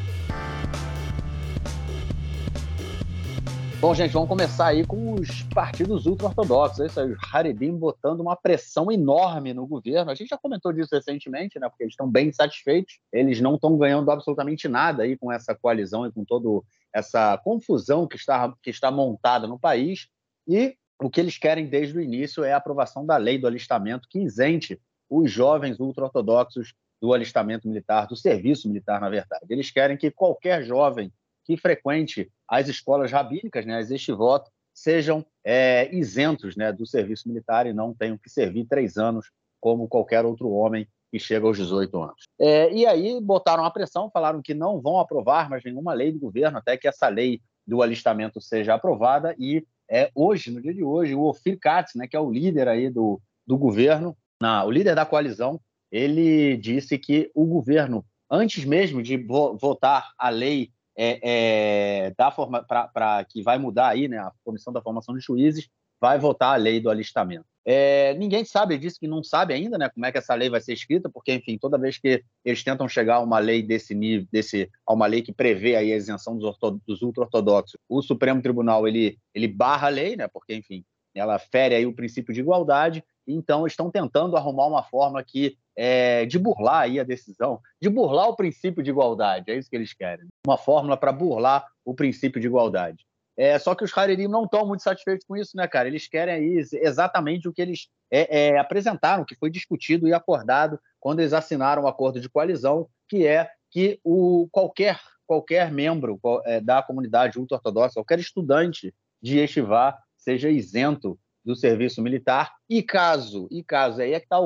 Bom, 3.85 3.95
gente, 3.95 4.13
vamos 4.13 4.31
começar 4.31 4.69
aí 4.69 4.83
com 4.87 5.13
os 5.13 5.43
partidos 5.55 6.07
ultra-ortodoxos. 6.07 6.81
É 6.81 6.87
isso 6.87 6.99
aí, 6.99 7.13
os 7.13 7.19
Haredim 7.31 7.77
botando 7.77 8.21
uma 8.21 8.35
pressão 8.35 8.91
enorme 8.91 9.53
no 9.53 9.67
governo. 9.67 10.11
A 10.11 10.15
gente 10.15 10.29
já 10.29 10.39
comentou 10.39 10.73
disso 10.73 10.95
recentemente, 10.95 11.59
né? 11.59 11.69
Porque 11.69 11.85
eles 11.85 11.93
estão 11.93 12.11
bem 12.11 12.33
satisfeitos. 12.33 12.99
Eles 13.13 13.43
não 13.43 13.57
estão 13.57 13.77
ganhando 13.77 14.11
absolutamente 14.11 14.69
nada 14.69 15.03
aí 15.03 15.19
com 15.19 15.31
essa 15.31 15.55
coalizão 15.55 16.07
e 16.07 16.11
com 16.11 16.25
todo 16.25 16.65
essa 16.95 17.37
confusão 17.39 18.07
que 18.07 18.17
está, 18.17 18.55
que 18.63 18.71
está 18.71 18.91
montada 18.91 19.47
no 19.49 19.59
país 19.59 20.09
e 20.47 20.77
o 21.03 21.11
que 21.11 21.21
eles 21.21 21.37
querem 21.37 21.67
desde 21.67 21.99
o 21.99 22.01
início 22.01 22.45
é 22.45 22.53
a 22.53 22.57
aprovação 22.57 23.05
da 23.05 23.17
lei 23.17 23.37
do 23.37 23.47
alistamento 23.47 24.09
que 24.09 24.21
isente 24.21 24.81
os 25.11 25.31
jovens 25.31 25.81
ultra-ortodoxos 25.81 26.73
do 27.03 27.13
alistamento 27.13 27.69
militar, 27.69 28.07
do 28.07 28.17
serviço 28.17 28.69
militar, 28.69 29.01
na 29.01 29.11
verdade. 29.11 29.45
Eles 29.51 29.71
querem 29.71 29.97
que 29.97 30.11
qualquer 30.11 30.65
jovem 30.65 31.13
que 31.45 31.57
frequente 31.57 32.31
as 32.49 32.69
escolas 32.69 33.11
rabínicas, 33.11 33.67
né, 33.67 33.77
as 33.77 33.91
estivoto, 33.91 34.51
sejam 34.73 35.27
é, 35.45 35.95
isentos 35.95 36.57
né, 36.57 36.73
do 36.73 36.87
serviço 36.87 37.29
militar 37.29 37.67
e 37.67 37.73
não 37.73 37.93
tenham 37.93 38.17
que 38.17 38.31
servir 38.31 38.67
três 38.67 38.97
anos 38.97 39.31
como 39.61 39.89
qualquer 39.89 40.25
outro 40.25 40.49
homem 40.51 40.89
que 41.15 41.21
chega 41.21 41.47
aos 41.47 41.57
18 41.57 42.03
anos. 42.03 42.25
É, 42.41 42.73
e 42.73 42.85
aí 42.85 43.21
botaram 43.21 43.65
a 43.65 43.71
pressão, 43.71 44.11
falaram 44.11 44.43
que 44.43 44.53
não 44.53 44.81
vão 44.81 44.99
aprovar 44.99 45.49
mais 45.49 45.63
nenhuma 45.63 45.95
lei 45.95 46.11
do 46.11 46.19
governo 46.19 46.59
até 46.59 46.77
que 46.77 46.89
essa 46.89 47.07
lei 47.07 47.41
do 47.65 47.83
alistamento 47.83 48.41
seja 48.41 48.75
aprovada 48.75 49.33
e 49.39 49.65
é, 49.89 50.11
hoje, 50.13 50.51
no 50.51 50.61
dia 50.61 50.75
de 50.75 50.83
hoje, 50.83 51.15
o 51.15 51.23
Ofir 51.23 51.57
Katz, 51.61 51.95
né, 51.95 52.09
que 52.09 52.17
é 52.17 52.21
o 52.21 52.33
líder 52.33 52.67
aí 52.67 52.91
do, 52.91 53.21
do 53.47 53.57
governo, 53.57 54.17
na, 54.43 54.65
o 54.65 54.71
líder 54.73 54.97
da 54.97 55.07
coalizão, 55.07 55.61
ele 55.89 56.57
disse 56.57 56.99
que 56.99 57.31
o 57.33 57.47
governo, 57.47 58.05
antes 58.29 58.65
mesmo 58.65 59.01
de 59.01 59.17
vo 59.17 59.57
votar 59.57 60.11
a 60.19 60.31
lei 60.31 60.71
é, 60.97 61.21
é, 62.07 62.15
da 62.19 62.33
forma 62.33 62.65
para 62.65 63.25
que 63.29 63.41
vai 63.41 63.57
mudar 63.57 63.89
aí, 63.89 64.09
né, 64.09 64.19
a 64.19 64.33
comissão 64.43 64.73
da 64.73 64.83
formação 64.83 65.15
de 65.15 65.21
juízes, 65.21 65.69
vai 66.05 66.19
votar 66.19 66.53
a 66.53 66.57
lei 66.57 66.81
do 66.81 66.91
alistamento. 66.91 67.47
É, 67.65 68.13
ninguém 68.19 68.45
sabe, 68.45 68.77
disse 68.77 69.01
que 69.01 69.09
não 69.09 69.25
sabe 69.25 69.55
ainda 69.55 69.79
né, 69.79 69.89
como 69.89 70.05
é 70.05 70.13
que 70.13 70.19
essa 70.19 70.35
lei 70.35 70.51
vai 70.51 70.61
ser 70.61 70.75
escrita, 70.75 71.09
porque, 71.09 71.33
enfim, 71.33 71.57
toda 71.57 71.79
vez 71.79 71.97
que 71.97 72.23
eles 72.45 72.63
tentam 72.63 72.87
chegar 72.87 73.15
a 73.15 73.21
uma 73.21 73.39
lei 73.39 73.63
desse 73.63 73.95
nível, 73.95 74.29
desse, 74.31 74.71
a 74.87 74.93
uma 74.93 75.07
lei 75.07 75.23
que 75.23 75.33
prevê 75.33 75.77
a 75.77 75.83
isenção 75.83 76.37
dos, 76.37 76.59
dos 76.87 77.01
ultra-ortodoxos, 77.01 77.81
o 77.89 78.03
Supremo 78.03 78.43
Tribunal 78.43 78.87
ele, 78.87 79.17
ele 79.35 79.49
barra 79.49 79.87
a 79.87 79.91
lei, 79.91 80.15
né, 80.15 80.29
porque, 80.29 80.55
enfim, 80.55 80.85
ela 81.15 81.39
fere 81.39 81.75
aí 81.75 81.87
o 81.87 81.95
princípio 81.95 82.35
de 82.35 82.41
igualdade, 82.41 83.03
então 83.27 83.67
estão 83.67 83.91
tentando 83.91 84.37
arrumar 84.37 84.67
uma 84.67 84.83
forma 84.83 85.25
que 85.25 85.57
é, 85.75 86.27
de 86.27 86.39
burlar 86.39 86.83
aí 86.83 87.01
a 87.01 87.05
decisão, 87.05 87.61
de 87.81 87.89
burlar 87.89 88.29
o 88.29 88.37
princípio 88.37 88.83
de 88.83 88.91
igualdade, 88.91 89.51
é 89.51 89.57
isso 89.57 89.71
que 89.71 89.77
eles 89.77 89.95
querem, 89.95 90.27
uma 90.47 90.59
fórmula 90.59 90.99
para 90.99 91.13
burlar 91.13 91.67
o 91.83 91.95
princípio 91.95 92.43
de 92.43 92.47
igualdade. 92.47 93.07
É, 93.37 93.59
só 93.59 93.75
que 93.75 93.83
os 93.83 93.97
Harerim 93.97 94.29
não 94.29 94.45
estão 94.45 94.67
muito 94.67 94.83
satisfeitos 94.83 95.27
com 95.27 95.37
isso, 95.37 95.57
né, 95.57 95.67
cara? 95.67 95.89
Eles 95.89 96.07
querem 96.07 96.35
aí 96.35 96.65
exatamente 96.75 97.49
o 97.49 97.53
que 97.53 97.61
eles 97.61 97.89
é, 98.11 98.49
é, 98.49 98.59
apresentaram, 98.59 99.25
que 99.25 99.35
foi 99.35 99.51
discutido 99.51 100.07
e 100.07 100.15
acordado 100.15 100.79
quando 101.01 101.21
eles 101.21 101.33
assinaram 101.33 101.83
o 101.83 101.89
acordo 101.89 102.21
de 102.21 102.29
coalizão, 102.29 102.89
que 103.09 103.27
é 103.27 103.51
que 103.71 103.99
o, 104.05 104.49
qualquer, 104.53 105.01
qualquer 105.27 105.73
membro 105.73 106.21
é, 106.45 106.61
da 106.61 106.83
comunidade 106.83 107.39
ultra-ortodoxa, 107.39 107.95
qualquer 107.95 108.21
estudante 108.21 108.95
de 109.21 109.39
Yeshiva 109.39 109.97
seja 110.17 110.49
isento 110.49 111.19
do 111.45 111.57
serviço 111.57 112.01
militar 112.01 112.55
e 112.71 112.83
caso, 112.83 113.49
e 113.51 113.63
caso, 113.63 114.01
aí 114.01 114.13
é 114.15 114.21
que 114.21 114.27
está 114.27 114.39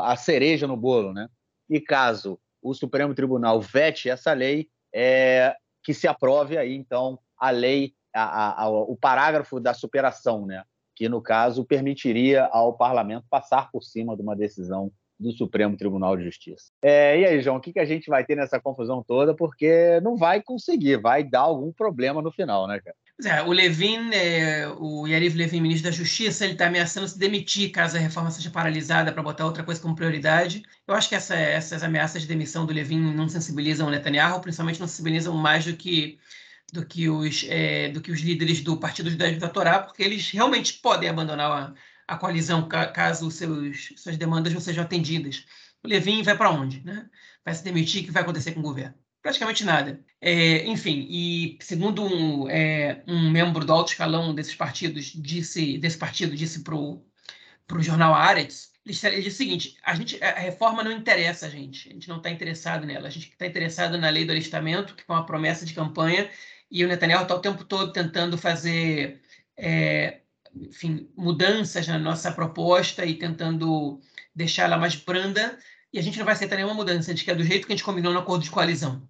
a 0.00 0.16
cereja 0.16 0.66
no 0.66 0.76
bolo, 0.76 1.12
né? 1.12 1.28
E 1.68 1.78
caso 1.78 2.40
o 2.62 2.74
Supremo 2.74 3.14
Tribunal 3.14 3.60
vete 3.60 4.08
essa 4.08 4.32
lei, 4.32 4.68
é, 4.92 5.54
que 5.82 5.94
se 5.94 6.08
aprove 6.08 6.56
aí, 6.56 6.74
então, 6.74 7.18
a 7.36 7.50
lei 7.50 7.94
a, 8.14 8.62
a, 8.62 8.68
o 8.68 8.96
parágrafo 8.96 9.60
da 9.60 9.74
superação, 9.74 10.46
né? 10.46 10.62
que, 10.98 11.08
no 11.08 11.22
caso, 11.22 11.64
permitiria 11.64 12.46
ao 12.46 12.72
parlamento 12.72 13.24
passar 13.30 13.70
por 13.70 13.84
cima 13.84 14.16
de 14.16 14.22
uma 14.22 14.34
decisão 14.34 14.90
do 15.18 15.30
Supremo 15.30 15.76
Tribunal 15.76 16.16
de 16.16 16.24
Justiça. 16.24 16.72
É, 16.82 17.20
e 17.20 17.24
aí, 17.24 17.40
João, 17.40 17.56
o 17.56 17.60
que, 17.60 17.72
que 17.72 17.78
a 17.78 17.84
gente 17.84 18.08
vai 18.08 18.24
ter 18.24 18.36
nessa 18.36 18.58
confusão 18.58 19.02
toda? 19.06 19.32
Porque 19.32 20.00
não 20.00 20.16
vai 20.16 20.42
conseguir, 20.42 20.96
vai 21.00 21.22
dar 21.22 21.40
algum 21.40 21.72
problema 21.72 22.20
no 22.20 22.32
final, 22.32 22.66
né, 22.66 22.80
cara? 22.80 22.96
É, 23.24 23.42
o 23.42 23.52
Levin, 23.52 24.10
é, 24.12 24.68
o 24.78 25.06
Yariv 25.06 25.36
Levin, 25.36 25.60
ministro 25.60 25.90
da 25.90 25.96
Justiça, 25.96 26.44
ele 26.44 26.52
está 26.52 26.66
ameaçando 26.66 27.08
se 27.08 27.18
demitir 27.18 27.70
caso 27.70 27.96
a 27.96 28.00
reforma 28.00 28.30
seja 28.30 28.50
paralisada 28.50 29.12
para 29.12 29.22
botar 29.22 29.44
outra 29.44 29.64
coisa 29.64 29.80
como 29.80 29.96
prioridade. 29.96 30.62
Eu 30.86 30.94
acho 30.94 31.08
que 31.08 31.16
essa, 31.16 31.34
essas 31.34 31.82
ameaças 31.82 32.22
de 32.22 32.28
demissão 32.28 32.64
do 32.64 32.72
Levin 32.72 33.00
não 33.12 33.28
sensibilizam 33.28 33.88
o 33.88 33.90
Netanyahu, 33.90 34.40
principalmente 34.40 34.78
não 34.78 34.86
sensibilizam 34.86 35.34
mais 35.36 35.64
do 35.64 35.76
que 35.76 36.16
do 36.72 36.84
que 36.84 37.08
os, 37.08 37.44
é, 37.48 37.88
do 37.88 38.00
que 38.00 38.12
os 38.12 38.20
líderes 38.20 38.60
do 38.60 38.76
Partido 38.76 39.10
Judaico 39.10 39.40
da 39.40 39.48
Torá, 39.48 39.80
porque 39.80 40.02
eles 40.02 40.30
realmente 40.30 40.74
podem 40.74 41.08
abandonar 41.08 41.74
a, 42.06 42.14
a 42.14 42.16
coalizão 42.16 42.68
caso 42.68 43.30
seus, 43.30 43.94
suas 43.96 44.16
demandas 44.16 44.52
não 44.52 44.60
sejam 44.60 44.84
atendidas. 44.84 45.44
O 45.82 45.88
Levin 45.88 46.22
vai 46.22 46.36
para 46.36 46.50
onde? 46.50 46.84
Né? 46.84 47.08
Vai 47.44 47.54
se 47.54 47.64
demitir? 47.64 48.02
O 48.02 48.06
que 48.06 48.12
vai 48.12 48.22
acontecer 48.22 48.52
com 48.52 48.60
o 48.60 48.62
governo? 48.62 48.94
Praticamente 49.22 49.64
nada. 49.64 50.00
É, 50.20 50.66
enfim, 50.66 51.06
e 51.08 51.58
segundo 51.60 52.04
um, 52.04 52.48
é, 52.48 53.02
um, 53.06 53.30
membro 53.30 53.64
do 53.64 53.72
alto 53.72 53.90
escalão 53.90 54.34
desses 54.34 54.54
partidos, 54.54 55.06
disse, 55.06 55.78
desse 55.78 55.98
partido, 55.98 56.36
disse 56.36 56.62
para 56.62 56.74
o 56.74 57.02
jornal 57.80 58.14
Aretz, 58.14 58.72
ele 58.86 59.22
disse 59.22 59.28
o 59.28 59.36
seguinte: 59.36 59.76
a, 59.82 59.94
gente, 59.94 60.22
a 60.22 60.38
reforma 60.38 60.82
não 60.82 60.92
interessa 60.92 61.46
a 61.46 61.50
gente, 61.50 61.88
a 61.88 61.92
gente 61.92 62.08
não 62.08 62.16
está 62.16 62.30
interessado 62.30 62.86
nela, 62.86 63.08
a 63.08 63.10
gente 63.10 63.28
está 63.28 63.46
interessado 63.46 63.98
na 63.98 64.08
lei 64.08 64.24
do 64.24 64.32
alistamento, 64.32 64.94
que 64.94 65.04
foi 65.04 65.14
uma 65.16 65.26
promessa 65.26 65.66
de 65.66 65.74
campanha 65.74 66.30
e 66.70 66.84
o 66.84 66.88
Netanyahu 66.88 67.22
está 67.22 67.34
o 67.34 67.40
tempo 67.40 67.64
todo 67.64 67.92
tentando 67.92 68.36
fazer 68.38 69.22
é, 69.56 70.20
enfim, 70.54 71.08
mudanças 71.16 71.86
na 71.86 71.98
nossa 71.98 72.32
proposta 72.32 73.04
e 73.04 73.14
tentando 73.14 74.00
deixá-la 74.34 74.78
mais 74.78 74.94
branda, 74.94 75.58
e 75.92 75.98
a 75.98 76.02
gente 76.02 76.18
não 76.18 76.24
vai 76.24 76.34
aceitar 76.34 76.56
nenhuma 76.56 76.74
mudança, 76.74 77.10
a 77.10 77.14
gente 77.14 77.24
quer 77.24 77.34
do 77.34 77.44
jeito 77.44 77.66
que 77.66 77.72
a 77.72 77.76
gente 77.76 77.84
combinou 77.84 78.12
no 78.12 78.20
acordo 78.20 78.44
de 78.44 78.50
coalizão. 78.50 79.06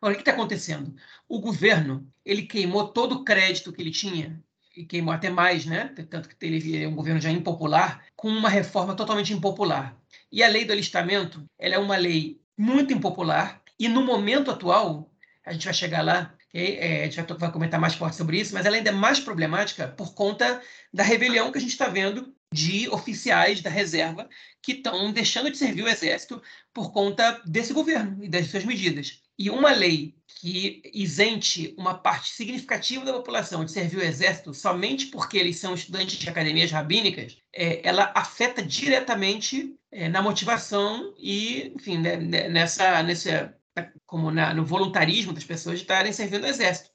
Agora, 0.00 0.14
o 0.14 0.16
que 0.16 0.22
está 0.22 0.32
acontecendo? 0.32 0.94
O 1.28 1.40
governo 1.40 2.08
ele 2.24 2.42
queimou 2.42 2.88
todo 2.88 3.16
o 3.16 3.24
crédito 3.24 3.72
que 3.72 3.80
ele 3.80 3.90
tinha, 3.90 4.42
e 4.76 4.84
queimou 4.84 5.12
até 5.12 5.28
mais, 5.28 5.66
né? 5.66 5.92
tanto 6.08 6.28
que 6.28 6.46
ele 6.46 6.82
é 6.82 6.88
um 6.88 6.94
governo 6.94 7.20
já 7.20 7.30
impopular, 7.30 8.04
com 8.16 8.28
uma 8.28 8.48
reforma 8.48 8.94
totalmente 8.94 9.32
impopular. 9.32 9.96
E 10.30 10.42
a 10.42 10.48
lei 10.48 10.64
do 10.64 10.72
alistamento 10.72 11.44
ela 11.58 11.74
é 11.74 11.78
uma 11.78 11.96
lei 11.96 12.40
muito 12.56 12.92
impopular, 12.92 13.62
e 13.78 13.88
no 13.88 14.04
momento 14.04 14.50
atual, 14.50 15.10
a 15.44 15.52
gente 15.52 15.64
vai 15.64 15.74
chegar 15.74 16.02
lá, 16.02 16.34
Okay? 16.54 16.76
É, 16.78 17.04
a 17.04 17.10
gente 17.10 17.32
vai 17.34 17.50
comentar 17.50 17.80
mais 17.80 17.94
forte 17.94 18.16
sobre 18.16 18.38
isso, 18.38 18.54
mas 18.54 18.66
ela 18.66 18.76
ainda 18.76 18.90
é 18.90 18.92
mais 18.92 19.18
problemática 19.18 19.88
por 19.88 20.14
conta 20.14 20.60
da 20.92 21.02
rebelião 21.02 21.50
que 21.50 21.58
a 21.58 21.60
gente 21.60 21.70
está 21.70 21.88
vendo 21.88 22.34
de 22.52 22.88
oficiais 22.90 23.62
da 23.62 23.70
reserva 23.70 24.28
que 24.60 24.72
estão 24.72 25.10
deixando 25.10 25.50
de 25.50 25.56
servir 25.56 25.82
o 25.82 25.88
exército 25.88 26.40
por 26.72 26.92
conta 26.92 27.40
desse 27.46 27.72
governo 27.72 28.22
e 28.22 28.28
das 28.28 28.48
suas 28.48 28.64
medidas. 28.64 29.22
E 29.38 29.48
uma 29.48 29.72
lei 29.72 30.14
que 30.26 30.82
isente 30.92 31.74
uma 31.78 31.94
parte 31.94 32.30
significativa 32.30 33.04
da 33.04 33.14
população 33.14 33.64
de 33.64 33.72
servir 33.72 33.96
o 33.96 34.02
exército 34.02 34.52
somente 34.52 35.06
porque 35.06 35.38
eles 35.38 35.58
são 35.58 35.74
estudantes 35.74 36.18
de 36.18 36.28
academias 36.28 36.70
rabínicas, 36.70 37.38
é, 37.52 37.80
ela 37.86 38.12
afeta 38.14 38.62
diretamente 38.62 39.74
é, 39.90 40.08
na 40.08 40.20
motivação 40.20 41.14
e, 41.18 41.72
enfim, 41.74 41.98
né, 41.98 42.16
né 42.16 42.48
nessa, 42.48 43.02
nessa 43.02 43.56
como 44.06 44.30
na, 44.30 44.52
no 44.54 44.64
voluntarismo 44.64 45.32
das 45.32 45.44
pessoas 45.44 45.76
de 45.76 45.84
estarem 45.84 46.12
servindo 46.12 46.44
o 46.44 46.46
exército. 46.46 46.90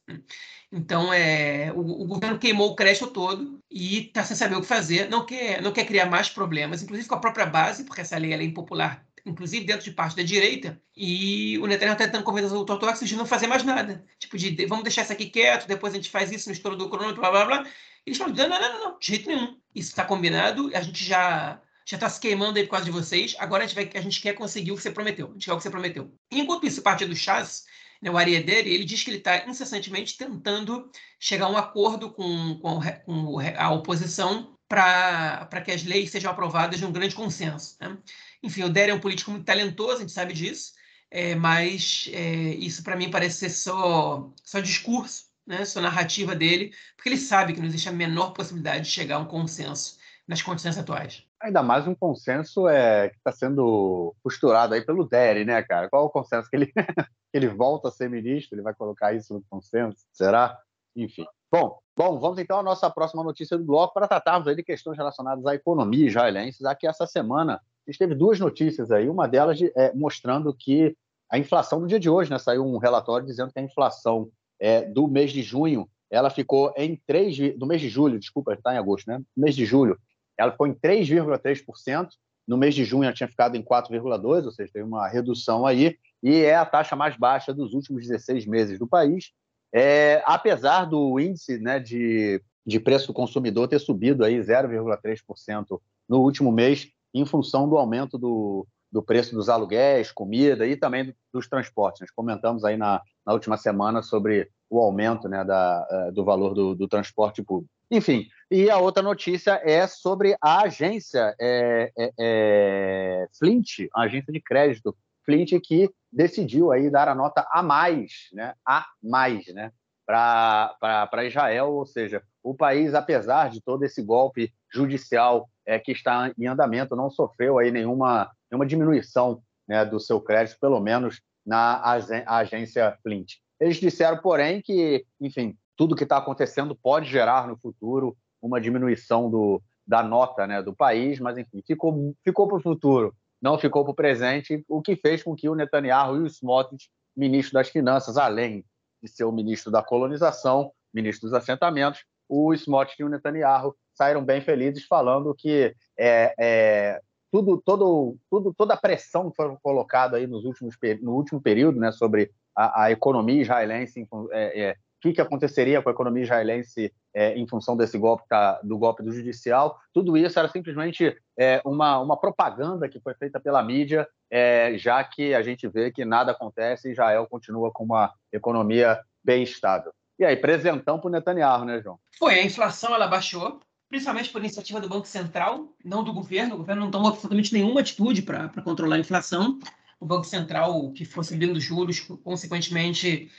Então, 0.72 1.14
é, 1.14 1.72
o, 1.74 1.80
o, 1.80 2.06
governo 2.06 2.38
queimou 2.38 2.72
o 2.72 2.76
crédito 2.76 3.08
todo 3.08 3.64
e 3.72 4.08
está 4.08 4.24
sem 4.24 4.36
saber 4.36 4.56
o 4.56 4.62
que 4.62 4.68
fazer, 4.68 5.10
não 5.10 5.26
quer, 5.26 5.62
não 5.62 5.72
quer 5.72 5.86
criar 5.86 6.08
mais 6.08 6.30
problemas, 6.30 6.84
inclusive 6.84 7.08
com 7.08 7.16
a 7.16 7.20
própria 7.20 7.46
base, 7.46 7.86
porque 7.86 8.02
essa 8.02 8.18
lei 8.18 8.34
é 8.34 8.44
impopular, 8.44 9.06
inclusive 9.26 9.66
dentro 9.66 9.86
de 9.86 9.92
parte 9.92 10.18
da 10.18 10.24
direita, 10.24 10.80
e 10.96 11.58
o 11.60 11.68
Netanyahu 11.68 11.94
está 11.94 12.06
tentando 12.06 12.26
convencer 12.26 12.52
os 12.52 12.60
ortodoxos 12.60 13.08
de 13.08 13.16
não 13.16 13.26
fazer 13.26 13.48
mais 13.48 13.64
nada. 13.64 14.06
Tipo, 14.20 14.38
de, 14.38 14.66
vamos 14.66 14.84
deixar 14.84 15.04
isso 15.04 15.14
aqui 15.14 15.28
quieto, 15.30 15.68
depois 15.68 15.94
a 15.94 15.96
gente 15.96 16.10
faz 16.10 16.32
isso 16.32 16.50
no 16.50 16.54
estouro 16.54 16.76
do 16.76 16.90
cronômetro, 16.90 17.22
blá, 17.22 17.32
blá, 17.32 17.46
blá. 17.46 17.64
Eles 18.06 18.18
falam, 18.18 18.34
não, 18.36 18.50
não, 18.50 18.60
não, 18.60 18.80
não, 18.84 19.00
de 19.00 19.08
jeito 19.08 19.28
nenhum. 19.30 19.58
Isso 19.74 19.90
está 19.90 20.04
combinado, 20.04 20.70
a 20.74 20.82
gente 20.82 21.04
já 21.04 21.62
já 21.88 21.96
está 21.96 22.10
se 22.10 22.20
queimando 22.20 22.60
aí 22.60 22.66
por 22.66 22.72
causa 22.72 22.86
de 22.86 22.92
vocês, 22.92 23.34
agora 23.40 23.64
a 23.64 23.68
gente, 23.68 23.76
vai, 23.76 23.90
a 23.96 24.02
gente 24.02 24.20
quer 24.20 24.34
conseguir 24.34 24.74
o 24.74 24.76
que 24.76 24.82
você 24.82 24.92
prometeu, 24.92 25.30
a 25.30 25.32
gente 25.32 25.46
quer 25.46 25.54
o 25.54 25.58
que 25.58 25.64
você 25.64 25.70
prometeu. 25.70 26.14
Enquanto 26.30 26.68
isso, 26.68 26.82
o 26.82 26.84
partido 26.84 27.16
Chas, 27.16 27.64
né, 28.02 28.12
o 28.12 28.18
Ariederi, 28.18 28.74
ele 28.74 28.84
diz 28.84 29.04
que 29.04 29.10
ele 29.10 29.20
está 29.20 29.48
incessantemente 29.48 30.18
tentando 30.18 30.92
chegar 31.18 31.46
a 31.46 31.50
um 31.50 31.56
acordo 31.56 32.12
com, 32.12 32.60
com, 32.60 32.82
com 33.06 33.40
a 33.58 33.72
oposição 33.72 34.58
para 34.68 35.62
que 35.64 35.72
as 35.72 35.86
leis 35.86 36.12
sejam 36.12 36.30
aprovadas 36.30 36.78
de 36.78 36.86
um 36.86 36.92
grande 36.92 37.16
consenso. 37.16 37.78
Né? 37.80 37.98
Enfim, 38.44 38.64
o 38.64 38.70
Deri 38.70 38.92
é 38.92 38.94
um 38.94 39.00
político 39.00 39.32
muito 39.32 39.46
talentoso, 39.46 39.98
a 39.98 40.00
gente 40.00 40.12
sabe 40.12 40.34
disso, 40.34 40.74
é, 41.10 41.36
mas 41.36 42.10
é, 42.12 42.54
isso 42.56 42.84
para 42.84 42.98
mim 42.98 43.10
parece 43.10 43.38
ser 43.38 43.50
só, 43.50 44.30
só 44.44 44.60
discurso, 44.60 45.28
né, 45.46 45.64
só 45.64 45.80
narrativa 45.80 46.36
dele, 46.36 46.74
porque 46.98 47.08
ele 47.08 47.18
sabe 47.18 47.54
que 47.54 47.62
não 47.62 47.68
existe 47.68 47.88
a 47.88 47.94
menor 47.94 48.32
possibilidade 48.32 48.84
de 48.84 48.92
chegar 48.92 49.16
a 49.16 49.20
um 49.20 49.26
consenso 49.26 49.98
nas 50.28 50.42
condições 50.42 50.78
atuais. 50.78 51.27
Ainda 51.42 51.62
mais 51.62 51.88
um 51.88 51.94
consenso 51.94 52.68
é, 52.68 53.10
que 53.10 53.18
está 53.18 53.32
sendo 53.32 54.16
costurado 54.24 54.74
aí 54.74 54.84
pelo 54.84 55.08
Deri, 55.08 55.46
né, 55.46 55.62
cara? 55.62 55.88
Qual 55.88 56.04
é 56.04 56.06
o 56.06 56.10
consenso? 56.10 56.50
Que 56.50 56.56
ele, 56.56 56.74
ele 57.32 57.48
volta 57.48 57.90
a 57.90 57.92
ser 57.92 58.10
ministro? 58.10 58.56
Ele 58.56 58.64
vai 58.64 58.74
colocar 58.74 59.14
isso 59.14 59.36
no 59.36 59.44
consenso? 59.48 60.04
Será? 60.12 60.60
Enfim. 60.96 61.26
Bom, 61.52 61.78
bom, 61.96 62.20
vamos 62.20 62.40
então 62.40 62.60
à 62.60 62.64
nossa 62.64 62.90
próxima 62.90 63.24
notícia 63.24 63.58
do 63.58 63.64
bloco 63.64 63.94
para 63.94 64.08
tratarmos 64.08 64.48
aí 64.48 64.56
de 64.56 64.64
questões 64.64 64.98
relacionadas 64.98 65.46
à 65.46 65.54
economia 65.54 66.08
israelense. 66.08 66.66
Aqui 66.66 66.88
essa 66.88 67.06
semana 67.06 67.62
a 67.88 67.92
gente 67.92 68.00
teve 68.00 68.16
duas 68.16 68.40
notícias 68.40 68.92
aí, 68.92 69.08
uma 69.08 69.28
delas 69.28 69.60
é, 69.62 69.94
mostrando 69.94 70.54
que 70.54 70.98
a 71.32 71.38
inflação 71.38 71.80
no 71.80 71.88
dia 71.88 72.00
de 72.00 72.10
hoje, 72.10 72.32
né, 72.32 72.40
saiu 72.40 72.66
um 72.66 72.78
relatório 72.78 73.26
dizendo 73.26 73.54
que 73.54 73.60
a 73.60 73.64
inflação 73.64 74.30
é, 74.60 74.82
do 74.82 75.08
mês 75.08 75.32
de 75.32 75.42
junho 75.42 75.88
ela 76.10 76.30
ficou 76.30 76.74
em 76.76 77.00
3, 77.06 77.58
do 77.58 77.66
mês 77.66 77.82
de 77.82 77.90
julho, 77.90 78.20
desculpa, 78.20 78.54
está 78.54 78.74
em 78.74 78.78
agosto, 78.78 79.08
né? 79.08 79.22
Mês 79.36 79.56
de 79.56 79.66
julho, 79.66 80.00
ela 80.38 80.52
ficou 80.52 80.68
em 80.68 80.74
3,3%. 80.74 82.10
No 82.48 82.58
mês 82.58 82.74
de 82.74 82.86
junho, 82.86 83.04
ela 83.04 83.14
tinha 83.14 83.28
ficado 83.28 83.56
em 83.56 83.64
4,2%, 83.64 84.46
ou 84.46 84.52
seja, 84.52 84.72
teve 84.72 84.86
uma 84.86 85.08
redução 85.08 85.66
aí, 85.66 85.98
e 86.24 86.36
é 86.36 86.56
a 86.56 86.66
taxa 86.66 86.96
mais 86.96 87.18
baixa 87.18 87.54
dos 87.54 87.74
últimos 87.74 88.08
16 88.08 88.46
meses 88.46 88.80
do 88.80 88.88
país. 88.88 89.32
É, 89.74 90.24
apesar 90.26 90.86
do 90.86 91.20
índice 91.20 91.60
né, 91.60 91.80
de, 91.80 92.42
de 92.66 92.80
preço 92.80 93.08
do 93.08 93.14
consumidor 93.14 93.68
ter 93.68 93.80
subido 93.80 94.24
aí 94.24 94.40
0,3% 94.40 95.80
no 96.08 96.20
último 96.22 96.52
mês, 96.52 96.88
em 97.14 97.26
função 97.26 97.68
do 97.68 97.78
aumento 97.78 98.18
do, 98.18 98.66
do 98.92 99.04
preço 99.04 99.36
dos 99.36 99.50
aluguéis, 99.50 100.12
comida 100.12 100.66
e 100.66 100.76
também 100.78 101.14
dos 101.34 101.48
transportes. 101.48 102.02
Nós 102.02 102.12
comentamos 102.12 102.64
aí 102.64 102.78
na, 102.78 103.02
na 103.26 103.34
última 103.34 103.58
semana 103.58 104.02
sobre 104.02 104.50
o 104.70 104.80
aumento 104.80 105.28
né, 105.28 105.44
da, 105.44 105.88
eh, 105.90 106.12
do 106.12 106.24
valor 106.24 106.54
do, 106.54 106.76
do 106.76 106.88
transporte 106.88 107.42
público. 107.44 107.72
Enfim, 107.90 108.28
e 108.52 108.70
a 108.70 108.78
outra 108.78 109.04
notícia 109.04 109.62
é 109.64 109.88
sobre 109.88 110.36
a 110.42 110.64
agência 110.64 111.36
é, 111.40 111.92
é, 111.98 112.12
é, 112.20 113.28
Flint, 113.38 113.88
a 113.94 114.04
agência 114.04 114.32
de 114.32 114.42
crédito 114.42 114.96
Flint, 115.26 115.52
que 115.62 115.90
decidiu 116.12 116.72
aí 116.72 116.90
dar 116.90 117.10
a 117.10 117.16
nota 117.16 117.46
a 117.52 117.62
mais, 117.62 118.30
né, 118.32 118.54
a 118.66 118.86
mais, 119.04 119.48
né, 119.54 119.72
para 120.06 121.26
Israel, 121.26 121.74
ou 121.74 121.86
seja, 121.86 122.24
o 122.42 122.56
país, 122.56 122.94
apesar 122.94 123.50
de 123.50 123.62
todo 123.62 123.84
esse 123.84 124.02
golpe 124.02 124.54
judicial 124.72 125.50
é, 125.66 125.78
que 125.78 125.92
está 125.92 126.32
em 126.38 126.48
andamento, 126.48 126.96
não 126.96 127.10
sofreu 127.10 127.60
aí 127.60 127.72
nenhuma, 127.72 128.32
nenhuma 128.50 128.66
diminuição 128.66 129.42
né, 129.68 129.84
do 129.84 130.00
seu 130.00 130.22
crédito, 130.22 130.58
pelo 130.62 130.80
menos 130.80 131.22
na 131.46 131.82
agência 132.26 132.98
Flint. 133.04 133.34
Eles 133.60 133.78
disseram, 133.78 134.18
porém, 134.18 134.62
que, 134.62 135.06
enfim, 135.20 135.58
tudo 135.78 135.96
que 135.96 136.04
está 136.04 136.18
acontecendo 136.18 136.76
pode 136.76 137.10
gerar 137.10 137.48
no 137.48 137.56
futuro 137.56 138.18
uma 138.42 138.60
diminuição 138.60 139.30
do, 139.30 139.62
da 139.86 140.04
nota 140.04 140.46
né, 140.46 140.62
do 140.62 140.76
país, 140.76 141.20
mas 141.20 141.38
enfim, 141.38 141.64
ficou, 141.66 142.14
ficou 142.24 142.48
para 142.48 142.58
o 142.58 142.62
futuro, 142.62 143.16
não 143.42 143.58
ficou 143.58 143.84
para 143.84 143.92
o 143.92 143.96
presente, 143.96 144.66
o 144.68 144.82
que 144.82 144.96
fez 144.96 145.24
com 145.24 145.36
que 145.36 145.48
o 145.48 145.56
Netanyahu 145.56 146.18
e 146.18 146.20
o 146.22 146.28
Smotrich, 146.28 146.90
ministro 147.16 147.54
das 147.54 147.70
Finanças, 147.70 148.18
além 148.18 148.66
de 149.02 149.10
ser 149.10 149.24
o 149.24 149.32
ministro 149.32 149.72
da 149.72 149.84
colonização, 149.84 150.72
ministro 150.94 151.30
dos 151.30 151.38
assentamentos, 151.38 152.04
o 152.28 152.54
Smotrich 152.54 153.02
e 153.02 153.06
o 153.06 153.10
Netanyahu 153.10 153.76
saíram 153.94 154.24
bem 154.24 154.42
felizes 154.42 154.86
falando 154.86 155.34
que 155.34 155.74
é, 155.98 156.34
é, 156.38 157.02
tudo, 157.32 157.62
todo, 157.64 158.18
tudo, 158.30 158.54
toda 158.54 158.74
a 158.74 158.78
pressão 158.78 159.30
que 159.30 159.36
foi 159.36 159.56
colocada 159.62 160.18
aí 160.18 160.28
nos 160.28 160.44
últimos, 160.44 160.76
no 161.02 161.14
último 161.14 161.42
período 161.42 161.80
né, 161.80 161.92
sobre 161.92 162.32
a, 162.56 162.84
a 162.84 162.92
economia 162.92 163.42
israelense 163.42 164.08
é, 164.32 164.62
é 164.62 164.76
que, 165.02 165.14
que 165.14 165.22
aconteceria 165.22 165.82
com 165.82 165.90
a 165.90 165.92
economia 165.92 166.24
israelense 166.24 166.94
é, 167.14 167.36
em 167.36 167.48
função 167.48 167.78
desse 167.78 167.98
golpe 167.98 168.24
tá, 168.28 168.60
do 168.64 168.78
golpe 168.78 169.04
do 169.04 169.12
judicial. 169.12 169.80
Tudo 169.94 170.18
isso 170.18 170.38
era 170.38 170.48
simplesmente 170.48 171.16
é, 171.38 171.62
uma, 171.66 172.00
uma 172.00 172.18
propaganda 172.18 172.90
que 172.90 173.00
foi 173.00 173.14
feita 173.16 173.40
pela 173.40 173.64
mídia, 173.64 174.08
é, 174.30 174.78
já 174.78 175.04
que 175.04 175.34
a 175.34 175.42
gente 175.42 175.68
vê 175.68 175.92
que 175.92 176.04
nada 176.04 176.32
acontece 176.32 176.90
e 176.90 176.92
Israel 176.92 177.28
continua 177.30 177.72
com 177.72 177.84
uma 177.84 178.14
economia 178.32 179.00
bem 179.24 179.44
estável. 179.44 179.92
E 180.20 180.26
aí, 180.26 180.36
presentão 180.36 181.00
para 181.00 181.08
o 181.08 181.12
Netanyahu, 181.12 181.66
né, 181.66 181.80
João? 181.82 182.00
Foi, 182.18 182.40
a 182.40 182.44
inflação 182.44 182.94
ela 182.96 183.06
baixou, 183.06 183.60
principalmente 183.88 184.32
por 184.32 184.40
iniciativa 184.40 184.82
do 184.82 184.90
Banco 184.90 185.08
Central, 185.08 185.76
não 185.86 186.04
do 186.04 186.12
governo. 186.12 186.56
O 186.56 186.58
governo 186.58 186.84
não 186.84 186.92
tomou 186.92 187.10
absolutamente 187.10 187.54
nenhuma 187.54 187.82
atitude 187.82 188.24
para 188.24 188.50
controlar 188.64 188.96
a 188.96 189.00
inflação. 189.00 189.60
O 190.00 190.06
Banco 190.06 190.26
Central, 190.26 190.92
que 190.92 191.06
fosse 191.06 191.34
subindo 191.34 191.60
juros, 191.60 192.00
consequentemente 192.24 193.32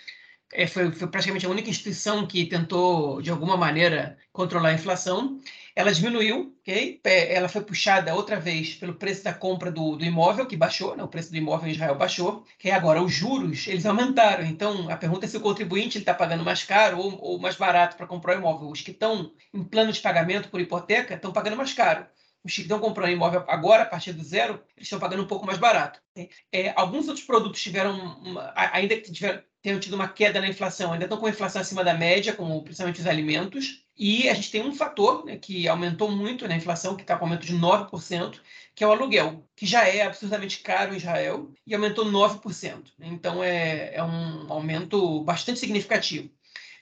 é, 0.52 0.66
foi, 0.66 0.90
foi, 0.92 1.08
praticamente 1.08 1.44
a 1.46 1.50
única 1.50 1.68
instituição 1.68 2.26
que 2.26 2.46
tentou, 2.46 3.20
de 3.20 3.30
alguma 3.30 3.56
maneira, 3.56 4.16
controlar 4.32 4.70
a 4.70 4.74
inflação. 4.74 5.38
Ela 5.76 5.92
diminuiu, 5.92 6.56
okay? 6.60 7.00
ela 7.04 7.48
foi 7.48 7.62
puxada 7.62 8.14
outra 8.14 8.40
vez 8.40 8.74
pelo 8.74 8.94
preço 8.94 9.22
da 9.22 9.32
compra 9.32 9.70
do, 9.70 9.96
do 9.96 10.04
imóvel, 10.04 10.46
que 10.46 10.56
baixou, 10.56 10.96
né? 10.96 11.04
o 11.04 11.08
preço 11.08 11.30
do 11.30 11.36
imóvel 11.36 11.68
em 11.68 11.72
Israel 11.72 11.94
baixou, 11.94 12.44
que 12.58 12.70
agora 12.70 13.00
os 13.00 13.12
juros 13.12 13.66
eles 13.68 13.86
aumentaram. 13.86 14.44
Então, 14.44 14.90
a 14.90 14.96
pergunta 14.96 15.26
é 15.26 15.28
se 15.28 15.36
o 15.36 15.40
contribuinte 15.40 15.98
está 15.98 16.12
pagando 16.12 16.44
mais 16.44 16.64
caro 16.64 16.98
ou, 16.98 17.18
ou 17.20 17.38
mais 17.38 17.56
barato 17.56 17.96
para 17.96 18.06
comprar 18.06 18.36
o 18.36 18.40
imóvel. 18.40 18.70
Os 18.70 18.80
que 18.80 18.90
estão 18.90 19.32
em 19.54 19.62
plano 19.62 19.92
de 19.92 20.00
pagamento 20.00 20.48
por 20.48 20.60
hipoteca 20.60 21.14
estão 21.14 21.32
pagando 21.32 21.56
mais 21.56 21.72
caro 21.72 22.06
os 22.44 22.54
que 22.54 22.62
estão 22.62 22.78
comprando 22.78 23.12
imóvel 23.12 23.44
agora, 23.48 23.82
a 23.82 23.86
partir 23.86 24.12
do 24.12 24.24
zero, 24.24 24.54
eles 24.76 24.86
estão 24.86 24.98
pagando 24.98 25.22
um 25.22 25.26
pouco 25.26 25.44
mais 25.44 25.58
barato. 25.58 26.00
É, 26.52 26.72
alguns 26.76 27.06
outros 27.08 27.26
produtos 27.26 27.60
tiveram, 27.60 27.96
uma, 28.20 28.52
ainda 28.54 28.96
que 28.96 29.12
tiveram, 29.12 29.42
tenham 29.62 29.80
tido 29.80 29.94
uma 29.94 30.08
queda 30.08 30.40
na 30.40 30.48
inflação, 30.48 30.92
ainda 30.92 31.04
estão 31.04 31.18
com 31.18 31.26
a 31.26 31.30
inflação 31.30 31.60
acima 31.60 31.82
da 31.82 31.94
média, 31.94 32.32
como 32.32 32.62
principalmente 32.62 33.00
os 33.00 33.06
alimentos. 33.06 33.84
E 33.96 34.28
a 34.28 34.34
gente 34.34 34.50
tem 34.52 34.62
um 34.62 34.72
fator 34.72 35.24
né, 35.24 35.36
que 35.36 35.66
aumentou 35.66 36.10
muito 36.10 36.46
na 36.46 36.54
inflação, 36.56 36.94
que 36.94 37.02
está 37.02 37.16
com 37.16 37.24
aumento 37.24 37.44
de 37.44 37.56
9%, 37.56 38.40
que 38.74 38.84
é 38.84 38.86
o 38.86 38.92
aluguel, 38.92 39.44
que 39.56 39.66
já 39.66 39.88
é 39.88 40.02
absurdamente 40.02 40.60
caro 40.60 40.94
em 40.94 40.98
Israel 40.98 41.50
e 41.66 41.74
aumentou 41.74 42.04
9%. 42.04 42.92
Então 43.00 43.42
é, 43.42 43.94
é 43.94 44.04
um 44.04 44.52
aumento 44.52 45.24
bastante 45.24 45.58
significativo. 45.58 46.30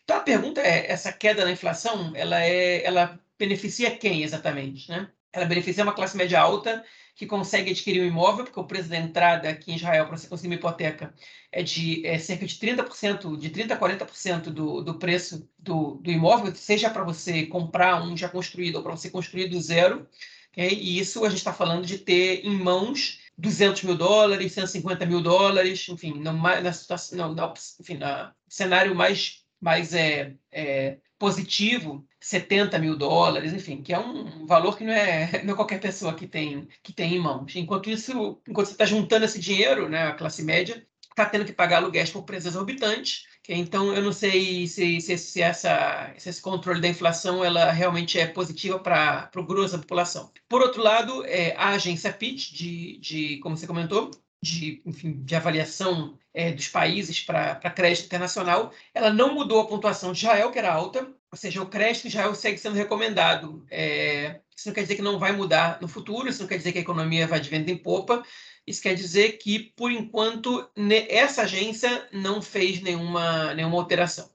Então 0.05 0.19
a 0.19 0.21
pergunta 0.21 0.61
é, 0.61 0.91
essa 0.93 1.11
queda 1.11 1.45
na 1.45 1.51
inflação, 1.51 2.12
ela, 2.15 2.45
é, 2.45 2.85
ela 2.85 3.19
beneficia 3.39 3.97
quem 3.97 4.23
exatamente? 4.23 4.91
Né? 4.91 5.09
Ela 5.33 5.47
beneficia 5.47 5.83
uma 5.83 5.95
classe 5.95 6.17
média 6.19 6.39
alta 6.39 6.85
que 7.16 7.26
consegue 7.26 7.70
adquirir 7.70 8.02
um 8.02 8.07
imóvel, 8.07 8.44
porque 8.44 8.61
o 8.61 8.64
preço 8.64 8.90
da 8.90 8.98
entrada 8.98 9.48
aqui 9.48 9.72
em 9.72 9.76
Israel 9.76 10.07
para 10.07 10.18
você 10.18 10.29
conseguir 10.29 10.48
uma 10.48 10.57
hipoteca 10.57 11.14
é 11.50 11.62
de 11.62 12.07
é 12.07 12.18
cerca 12.18 12.46
de 12.46 12.55
30%, 12.55 13.38
de 13.38 13.50
30% 13.50 13.72
a 13.72 13.79
40% 13.79 14.42
do, 14.50 14.83
do 14.83 14.98
preço 14.98 15.48
do, 15.59 15.94
do 15.94 16.11
imóvel, 16.11 16.55
seja 16.55 16.90
para 16.90 17.02
você 17.02 17.46
comprar 17.46 18.02
um 18.02 18.14
já 18.14 18.29
construído 18.29 18.76
ou 18.76 18.83
para 18.83 18.94
você 18.94 19.09
construir 19.09 19.48
do 19.48 19.59
zero. 19.59 20.07
Okay? 20.52 20.68
E 20.68 20.98
isso 20.98 21.24
a 21.24 21.31
gente 21.31 21.38
está 21.38 21.55
falando 21.55 21.87
de 21.87 21.98
ter 21.98 22.44
em 22.44 22.55
mãos 22.55 23.20
200 23.38 23.83
mil 23.85 23.96
dólares, 23.96 24.52
150 24.52 25.07
mil 25.07 25.22
dólares, 25.22 25.88
enfim, 25.88 26.20
na, 26.20 26.33
na, 26.35 26.61
na, 26.61 27.55
enfim, 27.81 27.96
na, 27.96 28.35
cenário 28.46 28.94
mais, 28.94 29.42
mais 29.59 29.94
é, 29.94 30.35
é, 30.52 30.98
positivo, 31.18 32.07
70 32.27 32.77
mil 32.81 32.97
dólares, 32.97 33.53
enfim, 33.53 33.81
que 33.81 33.93
é 33.93 33.99
um 33.99 34.47
valor 34.47 34.77
que 34.77 34.83
não 34.83 34.93
é, 34.93 35.31
não 35.45 35.53
é 35.53 35.57
qualquer 35.57 35.79
pessoa 35.79 36.12
que 36.12 36.27
tem, 36.27 36.69
que 36.83 36.93
tem 36.93 37.15
em 37.15 37.21
mãos. 37.21 37.55
Enquanto 37.55 37.89
isso, 37.89 38.43
enquanto 38.49 38.67
você 38.67 38.73
está 38.73 38.85
juntando 38.85 39.25
esse 39.25 39.39
dinheiro, 39.39 39.89
né, 39.89 40.09
a 40.09 40.15
classe 40.15 40.43
média 40.43 40.85
está 41.09 41.25
tendo 41.25 41.45
que 41.45 41.53
pagar 41.53 41.77
aluguéis 41.77 42.11
por 42.11 42.25
preços 42.25 42.49
exorbitantes, 42.49 43.27
então 43.49 43.95
eu 43.95 44.03
não 44.03 44.12
sei 44.12 44.67
se, 44.67 45.01
se, 45.01 45.17
se, 45.17 45.41
essa, 45.41 46.12
se 46.19 46.29
esse 46.29 46.43
controle 46.43 46.81
da 46.81 46.89
inflação 46.89 47.45
ela 47.45 47.71
realmente 47.71 48.19
é 48.19 48.27
positiva 48.27 48.79
para 48.81 49.31
o 49.37 49.45
grosso 49.45 49.77
da 49.77 49.83
população. 49.83 50.33
Por 50.49 50.61
outro 50.61 50.83
lado, 50.83 51.25
é, 51.27 51.55
a 51.57 51.71
agência 51.71 52.12
Pitch, 52.12 52.51
de, 52.53 52.99
de, 52.99 53.39
como 53.39 53.57
você 53.57 53.69
comentou, 53.69 54.11
de, 54.43 54.83
enfim, 54.85 55.12
de 55.25 55.35
avaliação 55.37 56.19
é, 56.35 56.51
dos 56.53 56.69
países 56.69 57.21
para 57.21 57.55
crédito 57.71 58.07
internacional, 58.07 58.73
ela 58.93 59.12
não 59.12 59.33
mudou 59.33 59.61
a 59.61 59.67
pontuação 59.67 60.12
de 60.12 60.19
Israel, 60.19 60.51
que 60.51 60.59
era 60.59 60.75
alta, 60.75 61.09
ou 61.31 61.39
seja, 61.39 61.62
o 61.62 61.67
crédito 61.67 62.03
de 62.03 62.09
Israel 62.09 62.35
segue 62.35 62.59
sendo 62.59 62.77
recomendado. 62.77 63.67
É, 63.71 64.41
isso 64.57 64.69
não 64.69 64.75
quer 64.75 64.83
dizer 64.83 64.97
que 64.97 65.03
não 65.03 65.19
vai 65.19 65.33
mudar 65.33 65.79
no 65.81 65.89
futuro, 65.89 66.29
isso 66.29 66.41
não 66.41 66.49
quer 66.49 66.59
dizer 66.59 66.73
que 66.73 66.79
a 66.79 66.83
economia 66.83 67.27
vai 67.27 67.41
de 67.41 67.51
venda 67.51 67.71
em 67.71 67.77
popa, 67.77 68.23
isso 68.67 68.83
quer 68.83 68.95
dizer 68.95 69.33
que, 69.33 69.59
por 69.59 69.93
enquanto, 69.93 70.69
essa 71.09 71.43
agência 71.43 72.09
não 72.12 72.43
fez 72.43 72.81
nenhuma, 72.81 73.55
nenhuma 73.55 73.77
alteração. 73.77 74.29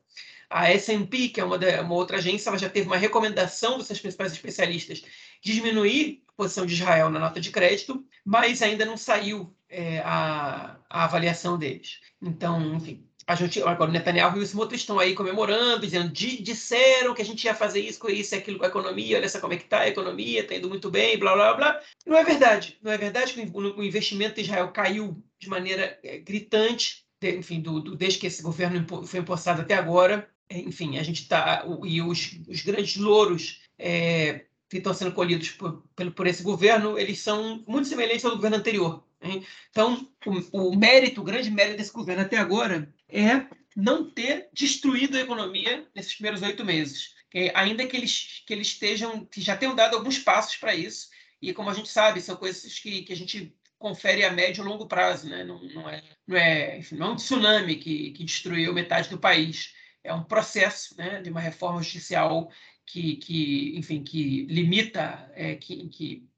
A 0.49 0.69
S&P, 0.69 1.30
que 1.30 1.39
é 1.39 1.43
uma, 1.43 1.58
uma, 1.58 1.93
outra 1.93 2.17
agência, 2.17 2.49
ela 2.49 2.58
já 2.58 2.69
teve 2.69 2.88
uma 2.88 2.97
recomendação 2.97 3.77
dos 3.77 3.88
seus 3.88 3.99
principais 3.99 4.34
especialistas 4.34 5.01
diminuir 5.41 6.23
a 6.27 6.32
posição 6.34 6.65
de 6.65 6.73
Israel 6.73 7.10
na 7.10 7.19
nota 7.19 7.39
de 7.39 7.51
crédito, 7.51 8.06
mas 8.23 8.62
ainda 8.62 8.86
não 8.86 8.97
saiu 8.97 9.56
é, 9.69 9.99
a, 9.99 10.77
a, 10.89 11.06
avaliação 11.06 11.58
deles. 11.58 12.01
Então, 12.21 12.75
enfim, 12.75 13.06
a 13.27 13.36
gente, 13.36 13.62
agora 13.62 13.89
o 13.89 13.93
Netanyahu 13.93 14.38
e 14.38 14.39
o 14.39 14.43
Smotrich 14.43 14.81
estão 14.81 14.99
aí 14.99 15.13
comemorando, 15.13 15.86
dizendo, 15.86 16.12
disseram 16.12 17.13
que 17.13 17.21
a 17.21 17.25
gente 17.25 17.43
ia 17.43 17.55
fazer 17.55 17.79
isso, 17.79 18.10
isso 18.10 18.36
e 18.36 18.38
aquilo 18.38 18.57
com 18.57 18.65
a 18.65 18.67
economia, 18.67 19.17
olha 19.17 19.29
só 19.29 19.39
como 19.39 19.53
é 19.53 19.57
que 19.57 19.63
está 19.63 19.81
a 19.81 19.88
economia, 19.88 20.41
está 20.41 20.55
indo 20.55 20.69
muito 20.69 20.89
bem, 20.89 21.17
blá, 21.17 21.34
blá, 21.34 21.53
blá. 21.53 21.79
Não 22.05 22.17
é 22.17 22.23
verdade. 22.23 22.77
Não 22.81 22.91
é 22.91 22.97
verdade 22.97 23.34
que 23.34 23.41
o 23.53 23.84
investimento 23.84 24.39
em 24.39 24.43
Israel 24.43 24.69
caiu 24.69 25.23
de 25.39 25.49
maneira 25.49 25.99
é, 26.03 26.17
gritante, 26.17 27.05
enfim, 27.21 27.62
do, 27.62 27.79
do, 27.79 27.95
desde 27.95 28.19
que 28.19 28.27
esse 28.27 28.41
governo 28.41 28.86
foi 29.05 29.19
impostado 29.19 29.62
até 29.62 29.75
agora. 29.75 30.27
Enfim, 30.49 30.97
a 30.97 31.03
gente 31.03 31.21
está... 31.21 31.65
E 31.86 32.01
os, 32.01 32.38
os 32.47 32.62
grandes 32.62 32.97
louros 32.97 33.62
é, 33.77 34.45
que 34.69 34.77
estão 34.77 34.93
sendo 34.93 35.12
colhidos 35.12 35.49
por, 35.51 35.84
por 36.15 36.27
esse 36.27 36.43
governo, 36.43 36.97
eles 36.97 37.19
são 37.19 37.63
muito 37.67 37.88
semelhantes 37.88 38.25
ao 38.25 38.36
governo 38.36 38.57
anterior. 38.57 39.03
Hein? 39.21 39.45
Então, 39.69 40.10
o, 40.25 40.69
o, 40.69 40.75
mérito, 40.77 41.21
o 41.21 41.23
grande 41.23 41.51
mérito 41.51 41.77
desse 41.77 41.93
governo 41.93 42.23
até 42.23 42.38
agora 42.38 42.91
é 43.07 43.45
não 43.75 44.10
ter 44.10 44.49
destruído 44.51 45.17
a 45.17 45.21
economia 45.21 45.88
nesses 45.95 46.13
primeiros 46.13 46.41
oito 46.41 46.65
meses. 46.65 47.13
ainda 47.53 47.86
que 47.86 47.95
eles, 47.95 48.43
que 48.45 48.53
eles 48.53 48.67
estejam, 48.67 49.25
que 49.25 49.41
já 49.41 49.55
tenham 49.55 49.75
dado 49.75 49.95
alguns 49.95 50.19
passos 50.19 50.57
para 50.57 50.75
isso, 50.75 51.10
e 51.41 51.53
como 51.53 51.69
a 51.69 51.73
gente 51.73 51.89
sabe, 51.89 52.21
são 52.21 52.36
coisas 52.36 52.79
que, 52.79 53.03
que 53.03 53.13
a 53.13 53.15
gente 53.15 53.55
confere 53.79 54.23
a 54.23 54.31
médio 54.31 54.63
e 54.63 54.67
longo 54.67 54.86
prazo, 54.86 55.27
né? 55.27 55.43
não, 55.43 55.60
não, 55.63 55.89
é, 55.89 56.03
não, 56.27 56.38
é, 56.38 56.77
enfim, 56.77 56.95
não 56.95 57.07
é 57.07 57.12
um 57.12 57.15
tsunami 57.15 57.77
que, 57.77 58.12
que 58.12 58.23
destruiu 58.23 58.73
metade 58.73 59.10
do 59.10 59.17
país, 59.17 59.73
é 60.03 60.13
um 60.13 60.23
processo 60.23 60.95
né, 60.97 61.19
de 61.21 61.31
uma 61.31 61.39
reforma 61.39 61.81
judicial 61.81 62.51
que, 62.86 63.15
que, 63.15 63.73
enfim, 63.75 64.03
que 64.03 64.45
limita 64.45 65.31
é, 65.34 65.55
que, 65.55 65.88
que 65.89 66.29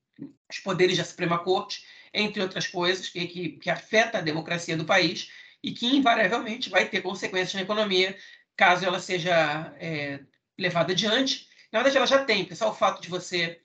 os 0.50 0.60
poderes 0.60 0.98
da 0.98 1.04
Suprema 1.04 1.40
Corte, 1.40 1.86
entre 2.14 2.42
outras 2.42 2.68
coisas, 2.68 3.10
que, 3.10 3.26
que, 3.28 3.50
que 3.54 3.70
afeta 3.70 4.18
a 4.18 4.22
democracia 4.22 4.78
do 4.78 4.86
país 4.86 5.30
e 5.64 5.72
que 5.72 5.88
invariavelmente 5.88 6.70
vai 6.70 6.88
ter 6.88 7.02
consequências 7.02 7.54
na 7.54 7.62
economia 7.62 8.16
caso 8.56 8.86
ela 8.86 9.00
seja 9.00 9.74
é, 9.80 10.20
levada 10.58 10.94
adiante. 10.94 11.48
Na 11.72 11.80
verdade, 11.80 11.98
ela 11.98 12.06
já 12.06 12.24
tem, 12.24 12.44
porque 12.44 12.56
só 12.56 12.70
o 12.70 12.76
fato 12.76 13.02
de 13.02 13.10
você 13.10 13.60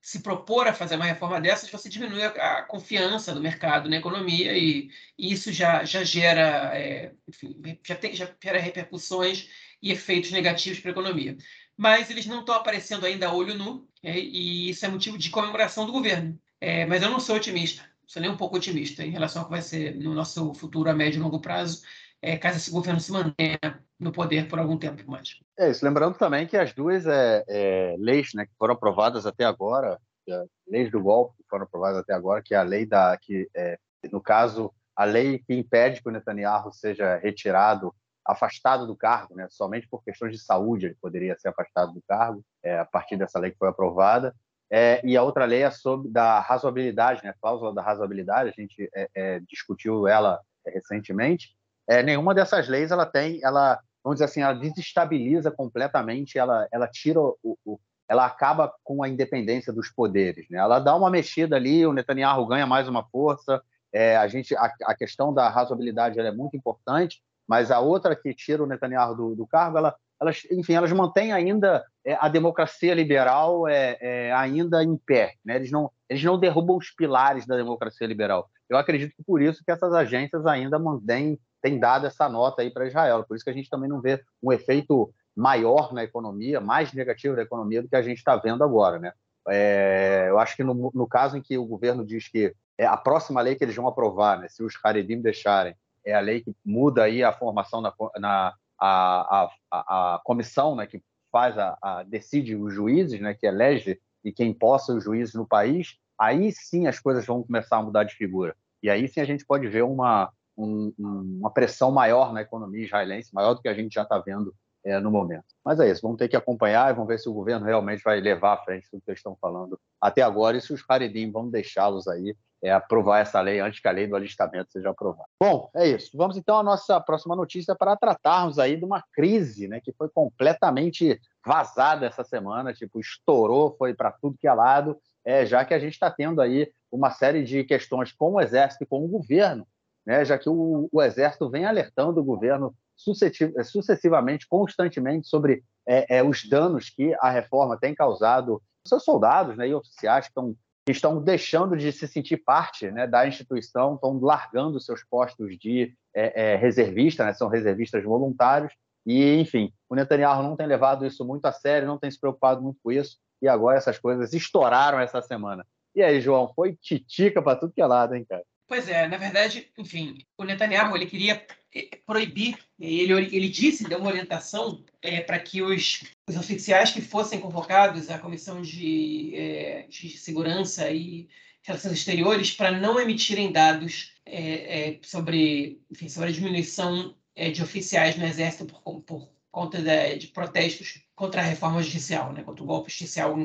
se 0.00 0.20
propor 0.20 0.66
a 0.66 0.74
fazer 0.74 0.96
uma 0.96 1.04
reforma 1.04 1.40
dessas, 1.40 1.70
você 1.70 1.88
diminui 1.88 2.24
a, 2.24 2.58
a 2.58 2.62
confiança 2.62 3.32
do 3.32 3.40
mercado 3.40 3.88
na 3.88 3.96
economia 3.98 4.56
e, 4.56 4.90
e 5.16 5.32
isso 5.32 5.52
já, 5.52 5.84
já 5.84 6.02
gera, 6.02 6.72
é, 6.76 7.12
enfim, 7.28 7.56
já, 7.86 7.94
tem, 7.94 8.12
já 8.14 8.28
gera 8.42 8.58
repercussões 8.58 9.48
e 9.80 9.92
efeitos 9.92 10.32
negativos 10.32 10.80
para 10.80 10.90
a 10.90 10.92
economia 10.92 11.36
mas 11.76 12.10
eles 12.10 12.26
não 12.26 12.40
estão 12.40 12.54
aparecendo 12.54 13.04
ainda 13.06 13.28
a 13.28 13.34
olho 13.34 13.54
nu, 13.54 13.88
é, 14.02 14.18
e 14.18 14.70
isso 14.70 14.84
é 14.84 14.88
motivo 14.88 15.18
de 15.18 15.30
comemoração 15.30 15.86
do 15.86 15.92
governo. 15.92 16.40
É, 16.60 16.86
mas 16.86 17.02
eu 17.02 17.10
não 17.10 17.18
sou 17.18 17.36
otimista, 17.36 17.82
sou 18.12 18.20
nem 18.20 18.30
um 18.30 18.36
pouco 18.36 18.56
otimista 18.56 19.02
em 19.02 19.10
relação 19.10 19.40
ao 19.40 19.46
que 19.46 19.54
vai 19.54 19.62
ser 19.62 19.96
no 19.96 20.12
nosso 20.12 20.52
futuro 20.52 20.90
a 20.90 20.92
médio 20.92 21.18
e 21.18 21.22
longo 21.22 21.40
prazo, 21.40 21.82
é, 22.20 22.36
caso 22.36 22.58
esse 22.58 22.70
governo 22.70 23.00
se 23.00 23.10
mantenha 23.10 23.58
no 23.98 24.12
poder 24.12 24.48
por 24.48 24.58
algum 24.58 24.76
tempo 24.76 25.10
mais. 25.10 25.40
É 25.58 25.70
isso, 25.70 25.82
lembrando 25.82 26.18
também 26.18 26.46
que 26.46 26.56
as 26.56 26.74
duas 26.74 27.06
é, 27.06 27.42
é, 27.48 27.96
leis 27.98 28.34
né, 28.34 28.44
que 28.44 28.52
foram 28.58 28.74
aprovadas 28.74 29.24
até 29.24 29.46
agora, 29.46 29.98
é, 30.28 30.44
leis 30.68 30.90
do 30.90 31.00
golpe 31.00 31.38
que 31.38 31.48
foram 31.48 31.64
aprovadas 31.64 32.00
até 32.00 32.12
agora, 32.12 32.42
que 32.44 32.54
é 32.54 32.58
a 32.58 32.62
lei 32.62 32.84
da 32.84 33.16
que, 33.16 33.48
é, 33.56 33.78
no 34.12 34.20
caso, 34.20 34.70
a 34.94 35.04
lei 35.04 35.38
que 35.38 35.54
impede 35.54 36.02
que 36.02 36.08
o 36.08 36.12
Netanyahu 36.12 36.70
seja 36.70 37.16
retirado 37.16 37.94
afastado 38.26 38.86
do 38.86 38.94
cargo, 38.94 39.34
né? 39.34 39.46
somente 39.50 39.88
por 39.88 40.04
questões 40.04 40.32
de 40.32 40.38
saúde 40.38 40.86
ele 40.86 40.96
poderia 41.00 41.36
ser 41.38 41.48
afastado 41.48 41.94
do 41.94 42.02
cargo, 42.06 42.44
é, 42.62 42.78
a 42.78 42.84
partir 42.84 43.16
dessa 43.16 43.38
lei 43.38 43.50
que 43.50 43.58
foi 43.58 43.68
aprovada. 43.68 44.34
É, 44.74 45.02
e 45.04 45.16
a 45.18 45.22
outra 45.22 45.44
lei 45.44 45.62
é 45.62 45.70
sobre 45.70 46.10
da 46.10 46.40
razoabilidade, 46.40 47.22
né? 47.22 47.34
cláusula 47.42 47.74
da 47.74 47.82
razoabilidade, 47.82 48.48
a 48.48 48.60
gente 48.60 48.88
é, 48.94 49.08
é 49.14 49.40
discutiu 49.40 50.08
ela 50.08 50.40
é, 50.66 50.70
recentemente. 50.70 51.54
É, 51.86 52.02
nenhuma 52.02 52.34
dessas 52.34 52.68
leis 52.68 52.90
ela 52.90 53.04
tem, 53.04 53.38
ela, 53.44 53.78
vamos 54.02 54.16
dizer 54.16 54.24
assim, 54.24 54.40
ela 54.40 54.54
desestabiliza 54.54 55.50
completamente, 55.50 56.38
ela, 56.38 56.66
ela 56.72 56.88
tira 56.88 57.20
o, 57.20 57.36
o 57.42 57.78
ela 58.08 58.26
acaba 58.26 58.70
com 58.84 59.02
a 59.02 59.08
independência 59.08 59.72
dos 59.72 59.88
poderes, 59.88 60.46
né? 60.50 60.58
Ela 60.58 60.78
dá 60.78 60.94
uma 60.94 61.10
mexida 61.10 61.56
ali, 61.56 61.86
o 61.86 61.94
Netanyahu 61.94 62.46
ganha 62.46 62.66
mais 62.66 62.86
uma 62.86 63.04
força. 63.04 63.62
É, 63.90 64.16
a 64.16 64.28
gente, 64.28 64.54
a, 64.54 64.70
a, 64.84 64.94
questão 64.94 65.32
da 65.32 65.48
razoabilidade 65.48 66.20
é 66.20 66.30
muito 66.30 66.54
importante, 66.54 67.22
mas 67.48 67.70
a 67.70 67.80
outra 67.80 68.14
que 68.14 68.34
tira 68.34 68.62
o 68.62 68.66
Netanyahu 68.66 69.14
do, 69.14 69.34
do 69.34 69.46
cargo, 69.46 69.78
ela, 69.78 69.96
elas, 70.22 70.46
enfim, 70.50 70.74
elas 70.74 70.92
mantêm 70.92 71.32
ainda 71.32 71.84
é, 72.04 72.16
a 72.20 72.28
democracia 72.28 72.94
liberal 72.94 73.66
é, 73.66 73.98
é, 74.00 74.32
ainda 74.32 74.82
em 74.82 74.96
pé. 74.96 75.34
Né? 75.44 75.56
Eles, 75.56 75.70
não, 75.70 75.90
eles 76.08 76.22
não 76.22 76.38
derrubam 76.38 76.76
os 76.76 76.90
pilares 76.90 77.44
da 77.44 77.56
democracia 77.56 78.06
liberal. 78.06 78.48
Eu 78.70 78.78
acredito 78.78 79.14
que 79.16 79.24
por 79.24 79.42
isso 79.42 79.62
que 79.64 79.70
essas 79.72 79.92
agências 79.92 80.46
ainda 80.46 80.78
mantêm, 80.78 81.38
têm 81.60 81.78
dado 81.78 82.06
essa 82.06 82.28
nota 82.28 82.62
aí 82.62 82.70
para 82.70 82.86
Israel. 82.86 83.24
Por 83.24 83.34
isso 83.34 83.44
que 83.44 83.50
a 83.50 83.54
gente 83.54 83.68
também 83.68 83.88
não 83.88 84.00
vê 84.00 84.22
um 84.40 84.52
efeito 84.52 85.12
maior 85.34 85.92
na 85.92 86.04
economia, 86.04 86.60
mais 86.60 86.92
negativo 86.92 87.34
na 87.34 87.42
economia 87.42 87.82
do 87.82 87.88
que 87.88 87.96
a 87.96 88.02
gente 88.02 88.18
está 88.18 88.36
vendo 88.36 88.62
agora. 88.62 89.00
Né? 89.00 89.12
É, 89.48 90.26
eu 90.28 90.38
acho 90.38 90.54
que 90.54 90.62
no, 90.62 90.92
no, 90.94 91.06
caso 91.08 91.36
em 91.36 91.42
que 91.42 91.58
o 91.58 91.66
governo 91.66 92.06
diz 92.06 92.28
que 92.28 92.54
é 92.78 92.86
a 92.86 92.96
próxima 92.96 93.40
lei 93.40 93.56
que 93.56 93.64
eles 93.64 93.74
vão 93.74 93.88
aprovar, 93.88 94.38
né, 94.38 94.48
se 94.48 94.62
os 94.62 94.74
Haredim 94.82 95.20
deixarem, 95.20 95.74
é 96.04 96.14
a 96.14 96.20
lei 96.20 96.42
que 96.42 96.54
muda 96.64 97.04
aí 97.04 97.24
a 97.24 97.32
formação 97.32 97.80
na, 97.80 97.92
na 98.18 98.54
a, 98.84 99.48
a, 99.70 100.14
a, 100.14 100.20
comissão 100.24 100.74
né, 100.74 100.86
que 100.86 101.00
faz 101.30 101.56
a, 101.56 101.78
a, 101.80 102.02
decide 102.02 102.56
os 102.56 102.74
juízes, 102.74 103.20
né, 103.20 103.32
que 103.32 103.46
elege 103.46 104.00
e 104.24 104.32
quem 104.32 104.52
possa 104.52 104.92
os 104.92 105.04
juízes 105.04 105.34
no 105.34 105.46
país, 105.46 105.96
aí 106.18 106.50
sim 106.52 106.88
as 106.88 106.98
coisas 106.98 107.24
vão 107.24 107.42
começar 107.42 107.76
a 107.76 107.82
mudar 107.82 108.04
de 108.04 108.14
figura. 108.14 108.56
E 108.82 108.90
aí 108.90 109.06
sim 109.06 109.20
a 109.20 109.24
gente 109.24 109.46
pode 109.46 109.68
ver 109.68 109.82
uma, 109.82 110.32
um, 110.56 110.92
uma 110.98 111.50
pressão 111.50 111.92
maior 111.92 112.32
na 112.32 112.42
economia 112.42 112.84
israelense, 112.84 113.32
maior 113.32 113.54
do 113.54 113.62
que 113.62 113.68
a 113.68 113.74
gente 113.74 113.94
já 113.94 114.02
está 114.02 114.18
vendo 114.18 114.52
é, 114.84 114.98
no 114.98 115.10
momento. 115.10 115.44
Mas 115.64 115.78
é 115.80 115.90
isso, 115.90 116.02
vamos 116.02 116.18
ter 116.18 116.28
que 116.28 116.36
acompanhar 116.36 116.90
e 116.90 116.94
vamos 116.94 117.08
ver 117.08 117.18
se 117.18 117.28
o 117.28 117.32
governo 117.32 117.64
realmente 117.64 118.02
vai 118.02 118.20
levar 118.20 118.54
à 118.54 118.56
frente 118.58 118.88
tudo 118.90 119.02
que 119.02 119.10
eles 119.10 119.18
estão 119.18 119.36
falando 119.40 119.78
até 120.00 120.22
agora 120.22 120.56
e 120.56 120.60
se 120.60 120.72
os 120.72 120.84
Haredim 120.88 121.30
vão 121.30 121.48
deixá-los 121.48 122.08
aí 122.08 122.36
é, 122.62 122.72
aprovar 122.72 123.20
essa 123.20 123.40
lei 123.40 123.60
antes 123.60 123.80
que 123.80 123.88
a 123.88 123.92
lei 123.92 124.06
do 124.06 124.14
alistamento 124.14 124.70
seja 124.70 124.90
aprovada. 124.90 125.28
Bom, 125.40 125.68
é 125.74 125.88
isso. 125.88 126.16
Vamos 126.16 126.36
então 126.36 126.58
à 126.58 126.62
nossa 126.62 127.00
próxima 127.00 127.34
notícia 127.34 127.74
para 127.74 127.96
tratarmos 127.96 128.58
aí 128.58 128.76
de 128.76 128.84
uma 128.84 129.02
crise 129.12 129.66
né, 129.66 129.80
que 129.80 129.92
foi 129.92 130.08
completamente 130.08 131.20
vazada 131.44 132.06
essa 132.06 132.22
semana, 132.22 132.72
tipo, 132.72 133.00
estourou, 133.00 133.74
foi 133.76 133.94
para 133.94 134.12
tudo 134.12 134.38
que 134.38 134.46
é 134.46 134.52
lado, 134.52 134.96
é, 135.24 135.44
já 135.44 135.64
que 135.64 135.74
a 135.74 135.78
gente 135.78 135.94
está 135.94 136.10
tendo 136.10 136.40
aí 136.40 136.70
uma 136.90 137.10
série 137.10 137.42
de 137.42 137.64
questões 137.64 138.12
com 138.12 138.34
o 138.34 138.40
Exército 138.40 138.84
e 138.84 138.86
com 138.86 139.04
o 139.04 139.08
governo, 139.08 139.66
né, 140.06 140.24
já 140.24 140.38
que 140.38 140.48
o, 140.48 140.88
o 140.92 141.02
Exército 141.02 141.50
vem 141.50 141.64
alertando 141.64 142.20
o 142.20 142.24
governo 142.24 142.74
sucessivamente, 143.02 144.46
constantemente, 144.48 145.28
sobre 145.28 145.62
é, 145.86 146.18
é, 146.18 146.22
os 146.22 146.48
danos 146.48 146.90
que 146.90 147.14
a 147.20 147.30
reforma 147.30 147.78
tem 147.78 147.94
causado 147.94 148.62
seus 148.86 149.04
soldados 149.04 149.56
né, 149.56 149.68
e 149.68 149.74
oficiais 149.74 150.26
que 150.26 150.30
estão 150.30 150.56
estão 150.90 151.22
deixando 151.22 151.76
de 151.76 151.92
se 151.92 152.08
sentir 152.08 152.38
parte 152.38 152.90
né, 152.90 153.06
da 153.06 153.26
instituição, 153.26 153.94
estão 153.94 154.18
largando 154.20 154.80
seus 154.80 155.04
postos 155.04 155.56
de 155.56 155.94
é, 156.12 156.54
é, 156.54 156.56
reservista, 156.56 157.24
né, 157.24 157.32
são 157.32 157.48
reservistas 157.48 158.02
voluntários, 158.02 158.72
e, 159.06 159.36
enfim, 159.36 159.72
o 159.88 159.94
Netanyahu 159.94 160.42
não 160.42 160.56
tem 160.56 160.66
levado 160.66 161.06
isso 161.06 161.24
muito 161.24 161.46
a 161.46 161.52
sério, 161.52 161.86
não 161.86 161.98
tem 161.98 162.10
se 162.10 162.18
preocupado 162.18 162.60
muito 162.62 162.78
com 162.82 162.90
isso, 162.90 163.16
e 163.40 163.48
agora 163.48 163.78
essas 163.78 163.98
coisas 163.98 164.32
estouraram 164.32 164.98
essa 165.00 165.20
semana. 165.22 165.64
E 165.94 166.02
aí, 166.02 166.20
João, 166.20 166.52
foi 166.54 166.74
titica 166.74 167.42
para 167.42 167.56
tudo 167.56 167.72
que 167.72 167.82
é 167.82 167.86
lado, 167.86 168.14
hein, 168.14 168.24
cara? 168.28 168.42
Pois 168.66 168.88
é, 168.88 169.06
na 169.06 169.16
verdade, 169.16 169.70
enfim, 169.76 170.18
o 170.36 170.44
Netanyahu 170.44 170.96
ele 170.96 171.06
queria 171.06 171.46
eh, 171.74 171.98
proibir, 172.06 172.58
ele, 172.78 173.12
ele 173.12 173.48
disse, 173.48 173.88
deu 173.88 173.98
uma 173.98 174.08
orientação 174.08 174.84
é, 175.00 175.20
para 175.20 175.38
que 175.38 175.62
os, 175.62 176.02
os, 176.28 176.36
oficiais 176.36 176.90
que 176.90 177.00
fossem 177.00 177.40
convocados 177.40 178.08
à 178.10 178.18
Comissão 178.18 178.62
de, 178.62 179.34
é, 179.34 179.86
de 179.88 180.10
Segurança 180.16 180.90
e 180.90 181.28
Relações 181.62 181.92
Exteriores 181.94 182.50
para 182.52 182.72
não 182.72 182.98
emitirem 182.98 183.52
dados 183.52 184.12
é, 184.24 184.98
sobre, 185.02 185.80
enfim, 185.90 186.08
sobre 186.08 186.30
a 186.30 186.32
diminuição 186.32 187.14
de 187.52 187.62
oficiais 187.62 188.16
no 188.16 188.24
Exército 188.24 188.66
por, 188.66 189.00
por 189.02 189.28
conta 189.52 189.80
de, 189.80 190.16
de, 190.16 190.26
protestos 190.28 191.04
contra 191.14 191.42
a 191.42 191.44
reforma 191.44 191.82
judicial, 191.82 192.32
né, 192.32 192.42
contra 192.42 192.64
o 192.64 192.66
golpe 192.66 192.90
judicial. 192.90 193.36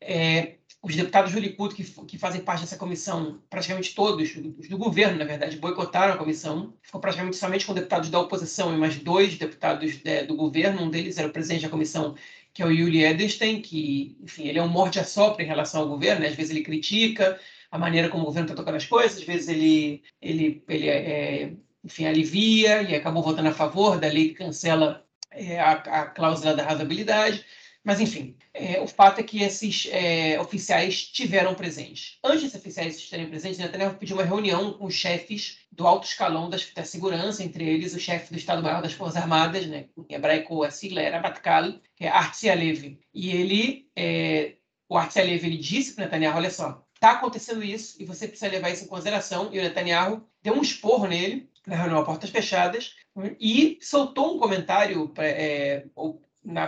É, 0.00 0.56
os 0.80 0.94
deputados 0.94 1.32
do 1.32 1.40
Likud 1.40 1.74
que, 1.74 1.82
que 1.82 2.18
fazem 2.18 2.40
parte 2.40 2.60
dessa 2.60 2.76
comissão, 2.76 3.42
praticamente 3.50 3.94
todos, 3.94 4.30
os 4.36 4.68
do 4.68 4.78
governo, 4.78 5.18
na 5.18 5.24
verdade, 5.24 5.56
boicotaram 5.56 6.14
a 6.14 6.16
comissão. 6.16 6.72
Ficou 6.82 7.00
praticamente 7.00 7.36
somente 7.36 7.66
com 7.66 7.74
deputados 7.74 8.10
da 8.10 8.20
oposição 8.20 8.72
e 8.72 8.78
mais 8.78 8.96
dois 8.96 9.36
deputados 9.36 9.96
de, 9.96 10.22
do 10.22 10.36
governo. 10.36 10.82
Um 10.82 10.90
deles 10.90 11.18
era 11.18 11.26
o 11.26 11.32
presidente 11.32 11.62
da 11.62 11.68
comissão, 11.68 12.14
que 12.54 12.62
é 12.62 12.66
o 12.66 12.70
Yuli 12.70 13.02
Edelstein, 13.02 13.60
que, 13.60 14.16
enfim, 14.22 14.46
ele 14.46 14.58
é 14.58 14.62
um 14.62 14.68
morde-a-sopra 14.68 15.42
em 15.42 15.48
relação 15.48 15.80
ao 15.80 15.88
governo. 15.88 16.20
Né? 16.20 16.28
Às 16.28 16.36
vezes 16.36 16.52
ele 16.52 16.62
critica 16.62 17.40
a 17.70 17.78
maneira 17.78 18.08
como 18.08 18.22
o 18.22 18.26
governo 18.26 18.46
está 18.46 18.56
tocando 18.56 18.76
as 18.76 18.86
coisas, 18.86 19.18
às 19.18 19.24
vezes 19.24 19.48
ele, 19.48 20.02
ele, 20.22 20.62
ele 20.68 20.88
é, 20.88 21.52
enfim, 21.84 22.06
alivia 22.06 22.82
e 22.82 22.94
acabou 22.94 23.22
votando 23.22 23.48
a 23.48 23.52
favor 23.52 23.98
da 23.98 24.08
lei 24.08 24.28
que 24.28 24.34
cancela 24.34 25.04
é, 25.30 25.58
a, 25.60 25.72
a 25.72 26.06
cláusula 26.06 26.54
da 26.54 26.64
razoabilidade. 26.64 27.44
Mas, 27.84 28.00
enfim, 28.00 28.36
é, 28.52 28.80
o 28.80 28.86
fato 28.86 29.20
é 29.20 29.22
que 29.22 29.42
esses 29.42 29.88
é, 29.90 30.38
oficiais 30.40 31.04
tiveram 31.04 31.54
presentes. 31.54 32.18
Antes 32.22 32.42
desses 32.42 32.58
oficiais 32.58 32.96
estarem 32.98 33.28
presentes, 33.28 33.58
Netanyahu 33.58 33.94
pediu 33.94 34.16
uma 34.16 34.24
reunião 34.24 34.74
com 34.74 34.84
os 34.84 34.94
chefes 34.94 35.60
do 35.72 35.86
alto 35.86 36.06
escalão 36.06 36.50
das, 36.50 36.70
da 36.72 36.84
segurança, 36.84 37.42
entre 37.42 37.64
eles 37.64 37.94
o 37.94 38.00
chefe 38.00 38.32
do 38.32 38.38
Estado-Maior 38.38 38.82
das 38.82 38.92
Forças 38.92 39.16
Armadas, 39.16 39.66
né, 39.66 39.86
em 40.08 40.14
hebraico 40.14 40.64
a 40.64 40.70
sigla 40.70 41.00
era 41.00 41.20
Batkal, 41.20 41.80
que 41.96 42.04
é 42.04 42.08
Artzi 42.08 42.50
Alevi. 42.50 43.00
E 43.14 43.30
ele, 43.30 43.88
é, 43.96 44.56
o 44.88 44.98
Artzi 44.98 45.20
Alevi, 45.20 45.46
ele 45.46 45.56
disse 45.56 45.94
para 45.94 46.04
Netanyahu, 46.04 46.36
olha 46.36 46.50
só, 46.50 46.84
está 46.94 47.12
acontecendo 47.12 47.62
isso 47.62 47.96
e 48.02 48.04
você 48.04 48.26
precisa 48.26 48.50
levar 48.50 48.70
isso 48.70 48.84
em 48.84 48.88
consideração. 48.88 49.48
E 49.52 49.58
o 49.58 49.62
Netanyahu 49.62 50.28
deu 50.42 50.54
um 50.54 50.62
esporro 50.62 51.06
nele, 51.06 51.48
na 51.68 51.76
reunião 51.76 52.00
a 52.00 52.04
portas 52.04 52.30
fechadas, 52.30 52.94
e 53.38 53.78
soltou 53.80 54.36
um 54.36 54.38
comentário 54.38 55.12
é, 55.18 55.84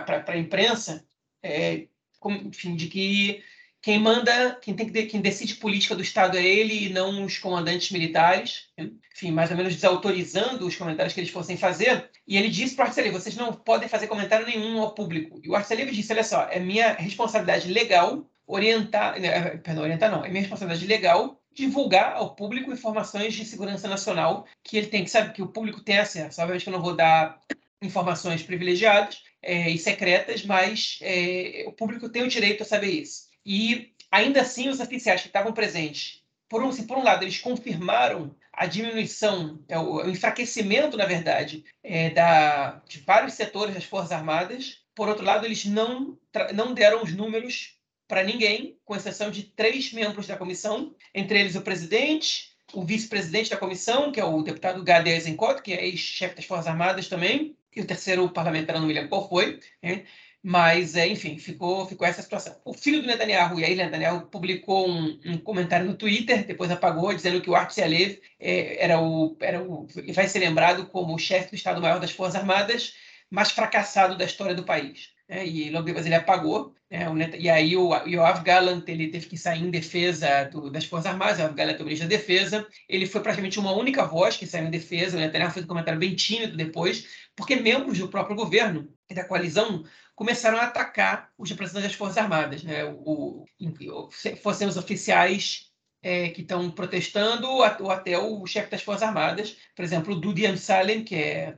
para 0.05 0.33
a 0.33 0.37
imprensa, 0.37 1.05
é, 1.43 1.87
enfim, 2.23 2.75
de 2.75 2.87
que 2.87 3.43
quem 3.81 3.97
manda, 3.97 4.59
quem 4.61 4.75
tem 4.75 4.87
que 4.87 5.05
quem 5.07 5.21
decide 5.21 5.55
política 5.55 5.95
do 5.95 6.03
Estado 6.03 6.37
é 6.37 6.45
ele 6.45 6.85
e 6.85 6.89
não 6.93 7.25
os 7.25 7.39
comandantes 7.39 7.89
militares, 7.89 8.67
enfim, 8.77 9.31
mais 9.31 9.49
ou 9.49 9.57
menos 9.57 9.73
desautorizando 9.73 10.67
os 10.67 10.75
comentários 10.75 11.15
que 11.15 11.19
eles 11.19 11.31
fossem 11.31 11.57
fazer. 11.57 12.11
E 12.27 12.37
ele 12.37 12.49
disse 12.49 12.75
para 12.75 12.85
o 12.85 12.87
Arceleve, 12.87 13.17
vocês 13.17 13.35
não 13.35 13.51
podem 13.51 13.89
fazer 13.89 14.05
comentário 14.05 14.45
nenhum 14.45 14.79
ao 14.79 14.93
público. 14.93 15.41
E 15.43 15.49
o 15.49 15.55
Arceleve 15.55 15.91
disse, 15.91 16.13
olha 16.13 16.23
só, 16.23 16.47
é 16.51 16.59
minha 16.59 16.93
responsabilidade 16.93 17.73
legal 17.73 18.29
orientar, 18.45 19.19
né, 19.19 19.57
perdão, 19.57 19.83
orientar 19.83 20.11
não, 20.11 20.23
é 20.23 20.29
minha 20.29 20.41
responsabilidade 20.41 20.85
legal 20.85 21.40
divulgar 21.53 22.13
ao 22.13 22.35
público 22.35 22.71
informações 22.71 23.33
de 23.33 23.45
segurança 23.45 23.87
nacional 23.87 24.45
que 24.63 24.77
ele 24.77 24.87
tem 24.87 25.03
que 25.03 25.09
saber 25.09 25.33
que 25.33 25.41
o 25.41 25.47
público 25.47 25.81
tem 25.81 25.97
acesso. 25.97 26.41
Obviamente 26.41 26.63
que 26.63 26.69
eu 26.69 26.73
não 26.73 26.81
vou 26.81 26.95
dar 26.95 27.39
informações 27.81 28.43
privilegiadas 28.43 29.23
é, 29.41 29.69
e 29.69 29.77
secretas, 29.77 30.45
mas 30.45 30.99
é, 31.01 31.65
o 31.67 31.73
público 31.73 32.09
tem 32.09 32.23
o 32.23 32.27
direito 32.27 32.63
a 32.63 32.65
saber 32.65 32.91
isso. 32.91 33.29
E 33.45 33.93
ainda 34.11 34.41
assim, 34.41 34.69
os 34.69 34.79
oficiais 34.79 35.21
que 35.21 35.27
estavam 35.27 35.51
presentes, 35.51 36.21
por 36.47 36.63
um, 36.63 36.71
se 36.71 36.83
por 36.83 36.97
um 36.97 37.03
lado 37.03 37.23
eles 37.23 37.39
confirmaram 37.39 38.35
a 38.53 38.65
diminuição, 38.65 39.59
é, 39.67 39.79
o, 39.79 40.07
enfraquecimento, 40.09 40.97
na 40.97 41.05
verdade, 41.05 41.63
é, 41.83 42.09
da, 42.09 42.81
de 42.87 42.99
vários 42.99 43.33
setores 43.33 43.73
das 43.73 43.85
Forças 43.85 44.11
Armadas, 44.11 44.81
por 44.93 45.07
outro 45.07 45.25
lado, 45.25 45.45
eles 45.45 45.65
não, 45.65 46.17
não 46.53 46.73
deram 46.73 47.01
os 47.01 47.13
números 47.13 47.77
para 48.11 48.25
ninguém, 48.25 48.77
com 48.83 48.93
exceção 48.93 49.31
de 49.31 49.43
três 49.43 49.93
membros 49.93 50.27
da 50.27 50.35
comissão, 50.35 50.93
entre 51.15 51.39
eles 51.39 51.55
o 51.55 51.61
presidente, 51.61 52.51
o 52.73 52.83
vice-presidente 52.83 53.49
da 53.49 53.55
comissão, 53.55 54.11
que 54.11 54.19
é 54.19 54.25
o 54.25 54.41
deputado 54.41 54.83
Gadi 54.83 55.09
Eisenkot, 55.09 55.61
que 55.61 55.71
é 55.71 55.85
ex-chefe 55.87 56.35
das 56.35 56.43
Forças 56.43 56.67
Armadas 56.67 57.07
também, 57.07 57.55
e 57.73 57.79
o 57.79 57.87
terceiro 57.87 58.27
parlamentar, 58.29 58.77
não 58.77 58.85
me 58.85 58.93
lembro 58.93 59.07
qual 59.07 59.29
foi, 59.29 59.61
né? 59.81 60.03
mas, 60.43 60.97
é, 60.97 61.07
enfim, 61.07 61.37
ficou, 61.37 61.87
ficou 61.87 62.05
essa 62.05 62.21
situação. 62.21 62.53
O 62.65 62.73
filho 62.73 62.99
do 62.99 63.07
Netanyahu, 63.07 63.61
Yair 63.61 63.77
Netanyahu, 63.77 64.25
publicou 64.25 64.89
um, 64.89 65.17
um 65.25 65.37
comentário 65.37 65.85
no 65.85 65.95
Twitter, 65.95 66.45
depois 66.45 66.69
apagou, 66.69 67.13
dizendo 67.13 67.39
que 67.39 67.49
o 67.49 67.55
Artsy 67.55 67.81
Alev 67.81 68.19
é, 68.37 68.83
era 68.83 68.99
o, 68.99 69.37
era 69.39 69.63
o, 69.63 69.87
vai 70.13 70.27
ser 70.27 70.39
lembrado 70.39 70.85
como 70.87 71.15
o 71.15 71.17
chefe 71.17 71.51
do 71.51 71.55
Estado-Maior 71.55 72.01
das 72.01 72.11
Forças 72.11 72.35
Armadas 72.35 72.93
mais 73.29 73.51
fracassado 73.51 74.17
da 74.17 74.25
história 74.25 74.53
do 74.53 74.65
país 74.65 75.13
né, 75.29 75.47
e 75.47 75.69
logo 75.69 75.85
depois 75.85 76.05
ele 76.05 76.15
apagou. 76.15 76.75
Né, 76.91 77.31
e 77.39 77.49
aí 77.49 77.77
o 77.77 77.95
Yoav 78.05 78.43
Gallant 78.43 78.83
ele 78.85 79.07
teve 79.07 79.25
que 79.25 79.37
sair 79.37 79.61
em 79.63 79.71
defesa 79.71 80.43
do, 80.43 80.69
das 80.69 80.83
Forças 80.83 81.09
Armadas, 81.09 81.37
o 81.37 81.41
Yoav 81.41 81.53
Gallant 81.53 81.77
é 81.77 81.81
o 81.81 81.85
ministro 81.85 82.09
da 82.09 82.17
Defesa. 82.17 82.67
Ele 82.89 83.05
foi 83.05 83.21
praticamente 83.21 83.57
uma 83.59 83.71
única 83.71 84.05
voz 84.05 84.35
que 84.35 84.45
saiu 84.45 84.67
em 84.67 84.69
defesa. 84.69 85.15
O 85.15 85.19
Netanyahu 85.21 85.51
fez 85.51 85.63
um 85.63 85.69
comentário 85.69 85.97
bem 85.97 86.13
tímido 86.13 86.57
depois, 86.57 87.07
porque 87.33 87.55
membros 87.55 87.97
do 87.97 88.09
próprio 88.09 88.35
governo 88.35 88.93
e 89.09 89.13
da 89.13 89.23
coalizão 89.23 89.85
começaram 90.13 90.57
a 90.57 90.63
atacar 90.63 91.31
os 91.37 91.49
representantes 91.49 91.91
das 91.91 91.97
Forças 91.97 92.17
Armadas, 92.17 92.61
né, 92.61 92.83
o, 92.83 93.45
o, 93.45 94.09
fossem 94.43 94.67
os 94.67 94.75
oficiais 94.75 95.71
é, 96.03 96.29
que 96.29 96.41
estão 96.41 96.69
protestando 96.69 97.47
ou 97.47 97.63
até 97.63 98.17
o 98.17 98.45
chefe 98.45 98.69
das 98.69 98.81
Forças 98.81 99.03
Armadas, 99.03 99.55
por 99.73 99.85
exemplo, 99.85 100.13
o 100.13 100.19
Dudi 100.19 100.45
Amsalem, 100.45 101.05
que 101.05 101.15
é 101.15 101.57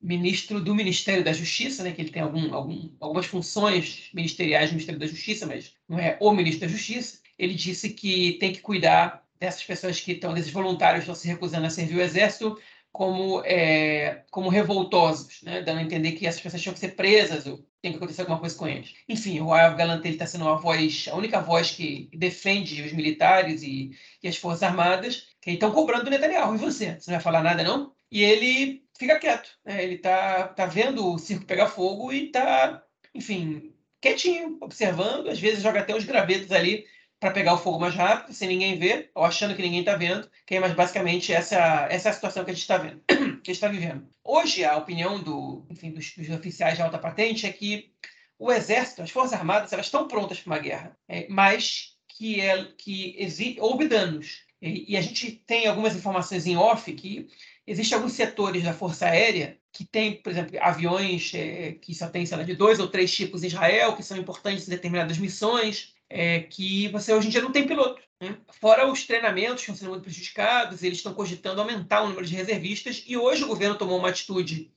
ministro 0.00 0.60
do 0.60 0.74
Ministério 0.74 1.24
da 1.24 1.32
Justiça, 1.32 1.82
né, 1.82 1.92
que 1.92 2.00
ele 2.00 2.10
tem 2.10 2.22
algum, 2.22 2.54
algum, 2.54 2.90
algumas 3.00 3.26
funções 3.26 4.10
ministeriais 4.14 4.70
no 4.70 4.74
Ministério 4.74 5.00
da 5.00 5.06
Justiça, 5.06 5.46
mas 5.46 5.72
não 5.88 5.98
é 5.98 6.16
o 6.20 6.32
ministro 6.32 6.66
da 6.66 6.72
Justiça, 6.72 7.18
ele 7.38 7.54
disse 7.54 7.90
que 7.90 8.34
tem 8.34 8.52
que 8.52 8.60
cuidar 8.60 9.24
dessas 9.38 9.62
pessoas 9.62 10.00
que 10.00 10.12
estão, 10.12 10.34
desses 10.34 10.52
voluntários 10.52 11.04
que 11.04 11.10
estão 11.10 11.14
se 11.14 11.28
recusando 11.28 11.66
a 11.66 11.70
servir 11.70 11.96
o 11.96 12.02
Exército, 12.02 12.58
como, 12.92 13.42
é, 13.44 14.24
como 14.30 14.48
revoltosos, 14.48 15.40
né, 15.42 15.62
dando 15.62 15.78
a 15.78 15.82
entender 15.82 16.12
que 16.12 16.26
essas 16.26 16.40
pessoas 16.40 16.62
tinham 16.62 16.74
que 16.74 16.80
ser 16.80 16.96
presas 16.96 17.46
ou 17.46 17.64
tem 17.80 17.92
que 17.92 17.98
acontecer 17.98 18.22
alguma 18.22 18.40
coisa 18.40 18.56
com 18.56 18.66
eles. 18.66 18.94
Enfim, 19.08 19.40
o 19.40 19.52
Ayo 19.52 19.76
Galante 19.76 20.08
está 20.08 20.26
sendo 20.26 20.48
a 20.48 20.56
voz, 20.56 21.06
a 21.08 21.14
única 21.14 21.40
voz 21.40 21.70
que 21.70 22.08
defende 22.12 22.82
os 22.82 22.92
militares 22.92 23.62
e, 23.62 23.92
e 24.22 24.28
as 24.28 24.36
forças 24.36 24.64
armadas, 24.64 25.28
que 25.40 25.52
estão 25.52 25.70
cobrando 25.70 26.04
do 26.04 26.10
Netanyahu. 26.10 26.54
E 26.54 26.58
você? 26.58 26.98
Você 26.98 27.10
não 27.10 27.18
vai 27.18 27.22
falar 27.22 27.42
nada, 27.42 27.62
não? 27.62 27.92
E 28.10 28.24
ele 28.24 28.82
fica 28.98 29.18
quieto. 29.18 29.50
Né? 29.64 29.82
Ele 29.84 29.98
tá, 29.98 30.48
tá 30.48 30.66
vendo 30.66 31.06
o 31.06 31.18
circo 31.18 31.46
pegar 31.46 31.68
fogo 31.68 32.12
e 32.12 32.30
tá, 32.30 32.82
enfim, 33.14 33.74
quietinho, 34.00 34.58
observando. 34.60 35.28
Às 35.28 35.38
vezes 35.38 35.62
joga 35.62 35.80
até 35.80 35.94
os 35.94 36.04
gravetos 36.04 36.52
ali 36.52 36.84
para 37.20 37.32
pegar 37.32 37.54
o 37.54 37.58
fogo 37.58 37.80
mais 37.80 37.94
rápido, 37.94 38.32
sem 38.32 38.48
ninguém 38.48 38.78
ver, 38.78 39.10
ou 39.14 39.24
achando 39.24 39.54
que 39.54 39.62
ninguém 39.62 39.80
está 39.80 39.96
vendo. 39.96 40.30
Que 40.46 40.56
é, 40.56 40.60
mas 40.60 40.72
basicamente 40.72 41.32
essa, 41.32 41.86
essa 41.90 42.08
é 42.08 42.10
a 42.10 42.14
situação 42.14 42.44
que 42.44 42.50
a 42.50 42.54
gente 42.54 42.62
está 42.62 42.78
vendo, 42.78 43.00
que 43.08 43.14
a 43.14 43.24
gente 43.24 43.50
está 43.50 43.68
vivendo. 43.68 44.08
Hoje, 44.24 44.64
a 44.64 44.76
opinião 44.76 45.22
do, 45.22 45.66
enfim, 45.70 45.90
dos, 45.90 46.14
dos, 46.14 46.30
oficiais 46.30 46.76
de 46.76 46.82
alta 46.82 46.98
patente 46.98 47.46
é 47.46 47.52
que 47.52 47.92
o 48.38 48.52
exército, 48.52 49.02
as 49.02 49.10
forças 49.10 49.32
armadas, 49.32 49.72
elas 49.72 49.86
estão 49.86 50.06
prontas 50.06 50.40
para 50.40 50.52
uma 50.52 50.58
guerra, 50.60 50.96
é, 51.08 51.26
mas 51.28 51.96
que, 52.08 52.40
é, 52.40 52.64
que 52.76 53.56
houve 53.58 53.88
danos. 53.88 54.46
E, 54.60 54.92
e, 54.92 54.96
a 54.96 55.00
gente 55.00 55.32
tem 55.46 55.66
algumas 55.66 55.94
informações 55.94 56.46
em 56.46 56.56
off 56.56 56.92
que 56.92 57.28
Existem 57.68 57.96
alguns 57.96 58.14
setores 58.14 58.64
da 58.64 58.72
Força 58.72 59.04
Aérea 59.04 59.58
que 59.70 59.84
tem, 59.84 60.22
por 60.22 60.32
exemplo, 60.32 60.56
aviões 60.58 61.30
é, 61.34 61.72
que 61.72 61.94
só 61.94 62.08
tem, 62.08 62.24
sei 62.24 62.38
lá, 62.38 62.42
de 62.42 62.56
dois 62.56 62.80
ou 62.80 62.88
três 62.88 63.14
tipos 63.14 63.44
em 63.44 63.48
Israel, 63.48 63.94
que 63.94 64.02
são 64.02 64.16
importantes 64.16 64.66
em 64.66 64.70
determinadas 64.70 65.18
missões, 65.18 65.94
é, 66.08 66.40
que 66.40 66.88
você 66.88 67.12
hoje 67.12 67.28
em 67.28 67.30
dia 67.30 67.42
não 67.42 67.52
tem 67.52 67.66
piloto. 67.66 68.00
Né? 68.22 68.38
Fora 68.58 68.90
os 68.90 69.06
treinamentos 69.06 69.56
que 69.56 69.70
estão 69.70 69.76
sendo 69.76 69.90
muito 69.90 70.02
prejudicados, 70.02 70.82
eles 70.82 70.96
estão 70.96 71.12
cogitando 71.12 71.60
aumentar 71.60 72.00
o 72.00 72.08
número 72.08 72.24
de 72.24 72.34
reservistas, 72.34 73.04
e 73.06 73.18
hoje 73.18 73.44
o 73.44 73.48
governo 73.48 73.76
tomou 73.76 73.98
uma 73.98 74.08
atitude, 74.08 74.72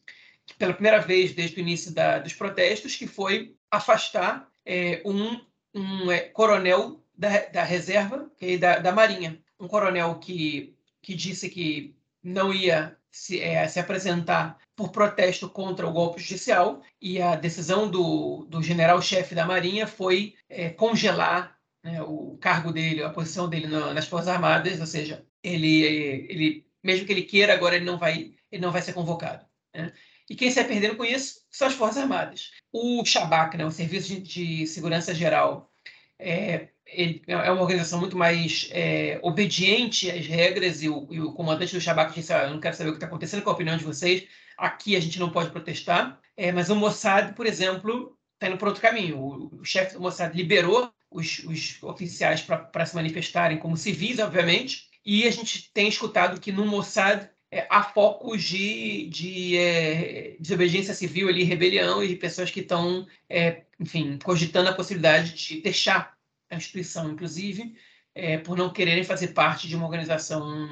pela 0.58 0.74
primeira 0.74 1.00
vez 1.00 1.34
desde 1.34 1.58
o 1.58 1.62
início 1.62 1.94
da, 1.94 2.20
dos 2.20 2.34
protestos, 2.34 2.98
que 2.98 3.08
foi 3.08 3.56
afastar 3.72 4.52
é, 4.66 5.02
um, 5.06 5.40
um 5.74 6.12
é, 6.12 6.20
coronel 6.20 7.02
da, 7.18 7.40
da 7.46 7.64
reserva, 7.64 8.30
da, 8.60 8.80
da 8.80 8.92
Marinha. 8.92 9.42
Um 9.58 9.68
coronel 9.68 10.20
que, 10.20 10.76
que 11.02 11.16
disse 11.16 11.50
que 11.50 11.96
não 12.24 12.54
ia 12.54 12.98
se, 13.12 13.42
é, 13.42 13.68
se, 13.68 13.80
apresentar 13.80 14.58
por 14.76 14.92
protesto 14.92 15.50
contra 15.50 15.88
o 15.88 15.92
golpe 15.92 16.22
judicial 16.22 16.82
e 17.02 17.22
a 17.22 17.36
decisão 17.36 17.90
do, 17.90 18.46
do 18.50 18.64
general-chefe 18.64 19.36
da 19.36 19.46
Marinha 19.46 19.86
foi 19.86 20.36
é, 20.50 20.70
congelar 20.70 21.58
né, 21.84 22.02
o 22.02 22.38
cargo 22.40 22.72
dele, 22.72 23.04
a 23.04 23.10
posição 23.10 23.50
dele 23.50 23.68
no, 23.68 23.94
nas 23.94 24.08
Forças 24.08 24.30
Armadas, 24.30 24.80
ou 24.80 24.86
seja, 24.86 25.26
ele, 25.44 25.84
ele, 26.30 26.66
mesmo 26.84 27.06
que 27.06 27.12
ele 27.12 27.24
queira, 27.24 27.54
agora 27.54 27.76
ele 27.76 27.86
não 27.86 27.98
vai, 27.98 28.34
ele 28.52 28.62
não 28.62 28.72
vai 28.72 28.82
ser 28.82 28.94
convocado. 28.94 29.46
Né? 29.74 29.92
E 30.30 30.36
quem 30.36 30.50
sai 30.50 30.66
perdendo 30.66 30.96
com 30.96 31.04
isso 31.04 31.42
são 31.50 31.68
as 31.68 31.74
Forças 31.74 31.98
Armadas. 31.98 32.52
O 32.72 33.04
Shabak, 33.04 33.58
né, 33.58 33.66
o 33.66 33.72
Serviço 33.72 34.08
de, 34.10 34.22
de 34.22 34.68
Segurança 34.68 35.14
Geral, 35.14 35.70
é, 36.18 36.70
é 37.28 37.52
uma 37.52 37.62
organização 37.62 38.00
muito 38.00 38.18
mais 38.18 38.70
é, 38.72 39.20
obediente 39.22 40.12
às 40.12 40.26
regras 40.26 40.84
e 40.84 40.90
o, 40.90 41.08
e 41.10 41.22
o 41.22 41.32
comandante 41.32 41.74
do 41.74 41.82
Shabak 41.82 42.14
disse, 42.14 42.34
ah, 42.34 42.44
eu 42.44 42.52
não 42.52 42.60
quero 42.60 42.76
saber 42.76 42.90
o 42.90 42.94
que 42.94 42.98
está 42.98 43.08
acontecendo, 43.08 43.42
qual 43.42 43.54
a 43.54 43.56
opinião 43.56 43.78
de 43.78 43.84
vocês, 43.84 44.28
aqui 44.58 44.96
a 44.96 45.00
gente 45.00 45.20
não 45.20 45.30
pode 45.30 45.52
protestar. 45.52 46.20
É, 46.36 46.52
mas 46.52 46.70
o 46.70 46.76
Mossad, 46.76 47.34
por 47.34 47.46
exemplo, 47.46 48.18
está 48.34 48.48
indo 48.48 48.58
por 48.58 48.68
outro 48.68 48.82
caminho. 48.82 49.18
O, 49.18 49.60
o 49.62 49.66
chefe 49.66 49.94
do 49.94 50.02
Mossad 50.02 50.36
liberou 50.36 50.92
os, 51.10 51.40
os 51.40 51.82
oficiais 51.84 52.42
para 52.42 52.86
se 52.86 52.96
manifestarem 52.96 53.58
como 53.58 53.78
civis, 53.78 54.20
obviamente, 54.20 54.90
e 55.06 55.28
a 55.28 55.32
gente 55.32 55.72
tem 55.74 55.88
escutado 55.88 56.40
que 56.40 56.52
no 56.52 56.66
Mossad 56.66 57.30
é, 57.52 57.68
há 57.70 57.84
focos 57.84 58.44
de, 58.44 59.08
de 59.08 59.58
é, 59.58 60.36
desobediência 60.40 60.94
civil, 60.94 61.28
ali, 61.28 61.44
rebelião, 61.44 62.04
e 62.04 62.16
pessoas 62.16 62.50
que 62.50 62.62
estão, 62.62 63.06
é, 63.30 63.64
enfim, 63.80 64.18
cogitando 64.24 64.70
a 64.70 64.74
possibilidade 64.74 65.34
de 65.34 65.62
deixar 65.62 66.16
a 66.52 66.58
instituição, 66.58 67.10
inclusive, 67.12 67.76
é, 68.14 68.38
por 68.38 68.58
não 68.58 68.72
quererem 68.72 69.04
fazer 69.04 69.30
parte 69.30 69.68
de 69.68 69.76
uma 69.76 69.86
organização 69.86 70.68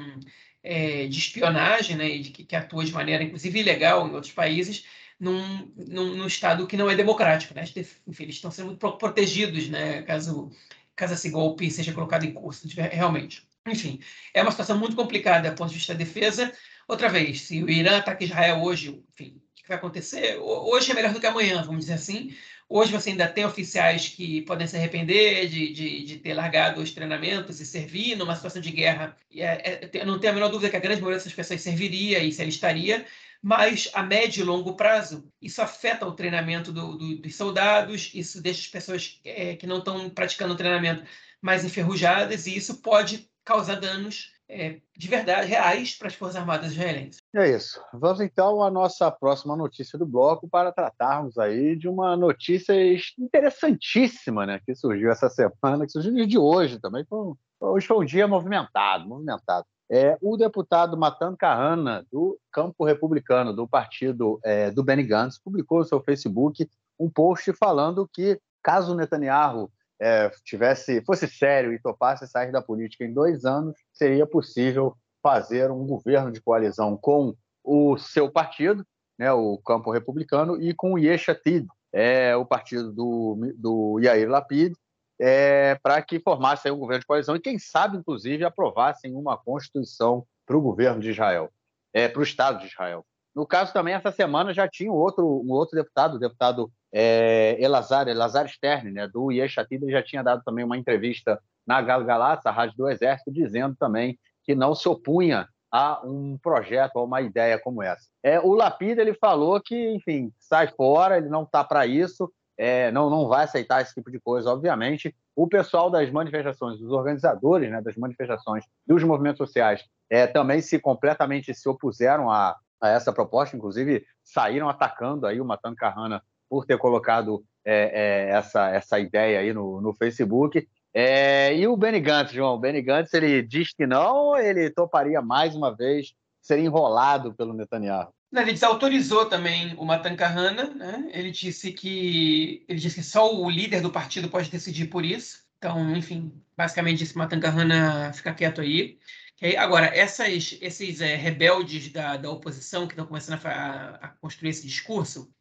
é, 0.62 1.06
de 1.06 1.18
espionagem, 1.18 1.96
né, 1.96 2.18
de 2.18 2.30
que, 2.30 2.54
atua 2.54 2.84
de 2.84 2.92
maneira, 2.92 3.24
inclusive, 3.24 3.60
ilegal 3.60 4.06
em 4.06 4.14
outros 4.14 4.32
países, 4.32 4.84
num, 5.18 5.72
num, 5.76 6.14
num 6.14 6.26
Estado 6.26 6.66
que 6.66 6.76
não 6.76 6.90
é 6.90 6.94
democrático. 6.94 7.54
Né? 7.54 7.64
Enfim, 8.06 8.22
eles 8.24 8.36
estão 8.36 8.50
sendo 8.50 8.76
protegidos, 8.76 9.68
né, 9.68 10.02
caso, 10.02 10.50
caso 10.94 11.14
esse 11.14 11.30
golpe 11.30 11.70
seja 11.70 11.92
colocado 11.92 12.24
em 12.24 12.32
curso, 12.32 12.68
realmente. 12.68 13.48
Enfim, 13.66 14.00
é 14.34 14.42
uma 14.42 14.50
situação 14.50 14.78
muito 14.78 14.96
complicada 14.96 15.50
do 15.50 15.56
ponto 15.56 15.70
de 15.70 15.76
vista 15.76 15.92
da 15.92 15.98
defesa. 15.98 16.52
Outra 16.88 17.08
vez, 17.08 17.42
se 17.42 17.62
o 17.62 17.68
Irã 17.68 17.98
ataca 17.98 18.24
Israel 18.24 18.62
hoje, 18.62 19.02
enfim, 19.12 19.36
o 19.36 19.54
que 19.54 19.68
vai 19.68 19.76
acontecer? 19.76 20.38
Hoje 20.38 20.90
é 20.90 20.94
melhor 20.94 21.12
do 21.12 21.20
que 21.20 21.26
amanhã, 21.26 21.62
vamos 21.62 21.80
dizer 21.80 21.94
assim. 21.94 22.34
Hoje 22.72 22.92
você 22.92 23.10
ainda 23.10 23.26
tem 23.26 23.44
oficiais 23.44 24.10
que 24.10 24.42
podem 24.42 24.64
se 24.64 24.76
arrepender 24.76 25.48
de, 25.48 25.72
de, 25.72 26.04
de 26.04 26.18
ter 26.18 26.34
largado 26.34 26.80
os 26.80 26.92
treinamentos 26.92 27.60
e 27.60 27.66
servir 27.66 28.14
numa 28.14 28.36
situação 28.36 28.62
de 28.62 28.70
guerra. 28.70 29.16
É, 29.34 29.88
é, 29.92 30.04
não 30.04 30.20
tenho 30.20 30.32
a 30.32 30.34
menor 30.36 30.50
dúvida 30.50 30.70
que 30.70 30.76
a 30.76 30.80
grande 30.80 31.00
maioria 31.00 31.18
dessas 31.18 31.34
pessoas 31.34 31.60
serviria 31.60 32.20
e 32.20 32.30
se 32.30 32.40
alistaria, 32.40 33.04
mas 33.42 33.90
a 33.92 34.04
médio 34.04 34.42
e 34.42 34.44
longo 34.44 34.74
prazo, 34.76 35.28
isso 35.42 35.60
afeta 35.60 36.06
o 36.06 36.12
treinamento 36.12 36.70
do, 36.70 36.96
do, 36.96 37.16
dos 37.16 37.34
soldados, 37.34 38.12
isso 38.14 38.40
deixa 38.40 38.60
as 38.60 38.68
pessoas 38.68 39.20
é, 39.24 39.56
que 39.56 39.66
não 39.66 39.78
estão 39.78 40.08
praticando 40.08 40.54
o 40.54 40.56
treinamento 40.56 41.02
mais 41.42 41.64
enferrujadas, 41.64 42.46
e 42.46 42.56
isso 42.56 42.76
pode 42.76 43.28
causar 43.44 43.80
danos 43.80 44.32
é, 44.50 44.80
de 44.96 45.08
verdade, 45.08 45.46
reais 45.46 45.96
para 45.96 46.08
as 46.08 46.14
Forças 46.14 46.36
Armadas 46.36 46.72
israelenses. 46.72 47.20
É 47.34 47.48
isso. 47.48 47.80
Vamos 47.92 48.20
então 48.20 48.62
à 48.62 48.70
nossa 48.70 49.10
próxima 49.10 49.56
notícia 49.56 49.96
do 49.98 50.04
bloco 50.04 50.48
para 50.48 50.72
tratarmos 50.72 51.38
aí 51.38 51.76
de 51.76 51.88
uma 51.88 52.16
notícia 52.16 52.74
interessantíssima 53.16 54.44
né, 54.44 54.60
que 54.66 54.74
surgiu 54.74 55.10
essa 55.10 55.30
semana, 55.30 55.86
que 55.86 55.92
surgiu 55.92 56.26
de 56.26 56.36
hoje 56.36 56.80
também. 56.80 57.04
Foi, 57.08 57.34
hoje 57.60 57.86
foi 57.86 57.98
um 57.98 58.04
dia 58.04 58.26
movimentado, 58.26 59.08
movimentado. 59.08 59.64
É, 59.88 60.16
o 60.20 60.36
deputado 60.36 60.96
Matan 60.96 61.36
Kahana, 61.36 62.04
do 62.12 62.38
campo 62.52 62.84
republicano 62.84 63.52
do 63.52 63.66
partido 63.66 64.40
é, 64.44 64.70
do 64.70 64.84
Benny 64.84 65.02
Gantz, 65.02 65.38
publicou 65.38 65.78
no 65.78 65.84
seu 65.84 66.00
Facebook 66.00 66.68
um 66.98 67.08
post 67.08 67.52
falando 67.54 68.08
que, 68.12 68.40
caso 68.62 68.94
Netanyahu 68.94 69.70
é, 70.00 70.30
tivesse, 70.44 71.02
fosse 71.04 71.28
sério 71.28 71.72
e 71.72 71.80
topasse 71.80 72.26
sair 72.26 72.50
da 72.50 72.62
política 72.62 73.04
em 73.04 73.12
dois 73.12 73.44
anos, 73.44 73.76
seria 73.92 74.26
possível 74.26 74.96
fazer 75.22 75.70
um 75.70 75.86
governo 75.86 76.32
de 76.32 76.40
coalizão 76.40 76.96
com 76.96 77.34
o 77.62 77.98
seu 77.98 78.30
partido, 78.30 78.84
né, 79.18 79.30
o 79.32 79.58
campo 79.58 79.90
republicano, 79.90 80.60
e 80.60 80.72
com 80.72 80.94
o 80.94 80.98
Yesh 80.98 81.28
Atid, 81.28 81.66
é, 81.92 82.34
o 82.34 82.46
partido 82.46 82.92
do, 82.92 83.54
do 83.58 84.00
Yair 84.00 84.28
Lapid, 84.28 84.74
é, 85.20 85.74
para 85.82 86.00
que 86.00 86.18
formassem 86.18 86.72
um 86.72 86.78
governo 86.78 87.00
de 87.00 87.06
coalizão 87.06 87.36
e, 87.36 87.40
quem 87.40 87.58
sabe, 87.58 87.98
inclusive, 87.98 88.42
aprovassem 88.42 89.14
uma 89.14 89.36
constituição 89.36 90.24
para 90.46 90.56
o 90.56 90.62
governo 90.62 91.00
de 91.00 91.10
Israel, 91.10 91.50
é, 91.92 92.08
para 92.08 92.20
o 92.20 92.24
Estado 92.24 92.60
de 92.60 92.66
Israel. 92.66 93.04
No 93.34 93.46
caso 93.46 93.72
também, 93.72 93.92
essa 93.92 94.10
semana 94.10 94.54
já 94.54 94.66
tinha 94.66 94.90
outro, 94.90 95.42
um 95.44 95.50
outro 95.50 95.76
deputado, 95.76 96.14
o 96.14 96.18
deputado 96.18 96.72
é, 96.92 97.56
Elazar, 97.60 98.08
Elazar 98.08 98.48
Stern, 98.48 98.90
né, 98.90 99.08
do 99.08 99.30
Yeshatid, 99.30 99.90
já 99.90 100.02
tinha 100.02 100.22
dado 100.22 100.42
também 100.44 100.64
uma 100.64 100.76
entrevista 100.76 101.40
na 101.66 101.80
Galgalatz, 101.80 102.44
a 102.46 102.50
rádio 102.50 102.76
do 102.76 102.88
Exército, 102.88 103.30
dizendo 103.30 103.76
também 103.78 104.18
que 104.42 104.54
não 104.54 104.74
se 104.74 104.88
opunha 104.88 105.48
a 105.70 106.00
um 106.04 106.36
projeto, 106.42 106.98
a 106.98 107.04
uma 107.04 107.20
ideia 107.20 107.58
como 107.58 107.82
essa. 107.82 108.08
É, 108.22 108.40
o 108.40 108.54
Lapida 108.54 109.00
ele 109.00 109.14
falou 109.14 109.60
que, 109.60 109.90
enfim, 109.90 110.32
sai 110.38 110.66
fora, 110.66 111.16
ele 111.16 111.28
não 111.28 111.44
está 111.44 111.62
para 111.62 111.86
isso, 111.86 112.30
é, 112.58 112.90
não, 112.90 113.08
não 113.08 113.28
vai 113.28 113.44
aceitar 113.44 113.80
esse 113.80 113.94
tipo 113.94 114.10
de 114.10 114.18
coisa, 114.18 114.50
obviamente. 114.50 115.14
O 115.34 115.46
pessoal 115.46 115.88
das 115.88 116.10
manifestações, 116.10 116.80
os 116.80 116.90
organizadores 116.90 117.70
né, 117.70 117.80
das 117.80 117.96
manifestações 117.96 118.64
dos 118.86 119.02
movimentos 119.04 119.38
sociais, 119.38 119.84
é, 120.10 120.26
também 120.26 120.60
se 120.60 120.78
completamente 120.78 121.54
se 121.54 121.68
opuseram 121.68 122.30
a, 122.30 122.56
a 122.80 122.88
essa 122.88 123.12
proposta, 123.12 123.56
inclusive 123.56 124.04
saíram 124.24 124.68
atacando 124.68 125.26
aí 125.26 125.40
o 125.40 125.44
Matan 125.44 125.74
Kahana 125.74 126.22
por 126.50 126.66
ter 126.66 126.76
colocado 126.76 127.44
é, 127.64 128.28
é, 128.32 128.36
essa, 128.36 128.68
essa 128.70 128.98
ideia 128.98 129.38
aí 129.38 129.52
no, 129.52 129.80
no 129.80 129.94
Facebook. 129.94 130.66
É, 130.92 131.56
e 131.56 131.68
o 131.68 131.76
Benny 131.76 132.00
Gantz, 132.00 132.32
João? 132.32 132.56
O 132.56 132.58
Benny 132.58 132.82
Gantz, 132.82 133.14
ele 133.14 133.42
diz 133.42 133.72
que 133.72 133.86
não, 133.86 134.36
ele 134.36 134.68
toparia 134.70 135.22
mais 135.22 135.54
uma 135.54 135.74
vez 135.74 136.12
ser 136.42 136.58
enrolado 136.58 137.32
pelo 137.32 137.54
Netanyahu? 137.54 138.12
Ele 138.32 138.52
desautorizou 138.52 139.26
também 139.26 139.74
o 139.76 139.84
Matan 139.84 140.16
Kahana, 140.16 140.70
né? 140.74 141.10
Ele 141.12 141.30
disse 141.30 141.72
que 141.72 142.64
ele 142.68 142.78
disse 142.78 142.96
que 142.96 143.02
só 143.02 143.34
o 143.34 143.50
líder 143.50 143.80
do 143.80 143.90
partido 143.90 144.28
pode 144.28 144.50
decidir 144.50 144.86
por 144.86 145.04
isso. 145.04 145.44
Então, 145.58 145.94
enfim, 145.96 146.32
basicamente 146.56 146.98
disse 146.98 147.18
Matan 147.18 147.40
Kahana 147.40 148.12
fica 148.12 148.32
quieto 148.32 148.60
aí. 148.60 148.98
Okay? 149.36 149.56
Agora, 149.56 149.86
essas, 149.86 150.56
esses 150.60 151.00
é, 151.00 151.16
rebeldes 151.16 151.90
da, 151.90 152.16
da 152.16 152.30
oposição 152.30 152.86
que 152.86 152.92
estão 152.92 153.06
começando 153.06 153.44
a, 153.46 153.98
a, 154.00 154.08
construir 154.20 154.50
esse 154.50 154.66
discurso, 154.66 155.32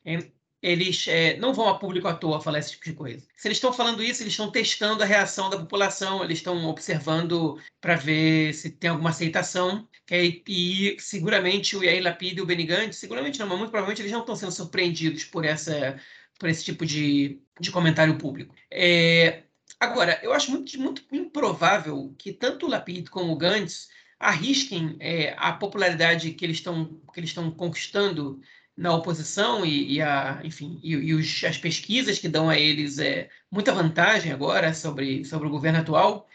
eles 0.62 1.08
é, 1.08 1.38
não 1.38 1.54
vão 1.54 1.70
a 1.70 1.78
público 1.78 2.08
à 2.08 2.14
toa 2.14 2.42
falar 2.42 2.60
esse 2.60 2.72
tipo 2.72 2.86
de 2.86 2.94
coisa. 2.94 3.26
Se 3.36 3.48
eles 3.48 3.58
estão 3.58 3.72
falando 3.72 4.04
isso, 4.04 4.24
eles 4.24 4.34
estão 4.34 4.52
testando 4.52 5.04
a 5.04 5.06
reação 5.06 5.50
da 5.50 5.58
população, 5.58 6.24
eles 6.24 6.40
estão 6.40 6.66
observando 6.66 7.60
para 7.80 7.96
ver 7.96 8.54
se 8.54 8.70
tem 8.70 8.90
alguma 8.90 9.12
aceitação. 9.12 9.88
Okay? 10.04 10.44
E 10.48 10.98
seguramente 11.00 11.78
o 11.78 11.84
Yair 11.84 12.04
Lapid 12.04 12.38
e 12.38 12.42
o 12.42 12.46
Benny 12.46 12.66
Gantz, 12.66 12.98
seguramente 12.98 13.40
não, 13.40 13.48
mas 13.48 13.58
muito 13.58 13.72
provavelmente 13.72 14.02
eles 14.02 14.12
não 14.12 14.22
estão 14.22 14.36
sendo 14.36 14.52
surpreendidos 14.52 15.24
por, 15.24 15.46
essa, 15.46 16.00
por 16.38 16.50
esse 16.50 16.66
tipo 16.66 16.86
de, 16.86 17.40
de 17.60 17.72
comentário 17.72 18.18
público. 18.18 18.54
É, 18.72 19.44
Agora, 19.80 20.20
eu 20.22 20.34
acho 20.34 20.52
muito, 20.52 20.78
muito 20.80 21.04
improvável 21.12 22.14
que 22.18 22.34
tanto 22.34 22.66
o 22.66 22.70
Lapid 22.70 23.08
como 23.10 23.32
o 23.32 23.38
Gantz 23.38 23.90
arrisquem 24.20 24.98
é, 25.00 25.34
a 25.38 25.54
popularidade 25.54 26.34
que 26.34 26.44
eles 26.44 26.58
estão 26.58 27.52
conquistando 27.52 28.42
na 28.80 28.96
oposição 28.96 29.66
e, 29.66 29.96
e 29.96 30.02
a, 30.02 30.40
enfim, 30.42 30.80
e, 30.82 30.94
e 30.94 31.14
os, 31.14 31.44
as 31.44 31.58
pesquisas 31.58 32.18
que 32.18 32.30
dão 32.30 32.50
a 32.50 32.58
eles 32.58 32.98
é, 32.98 33.30
muita 33.52 33.74
vantagem 33.74 34.32
agora 34.32 34.74
sobre, 34.74 35.26
sobre 35.26 35.50
o 35.50 35.52
governo 35.52 35.80
atual 35.80 36.26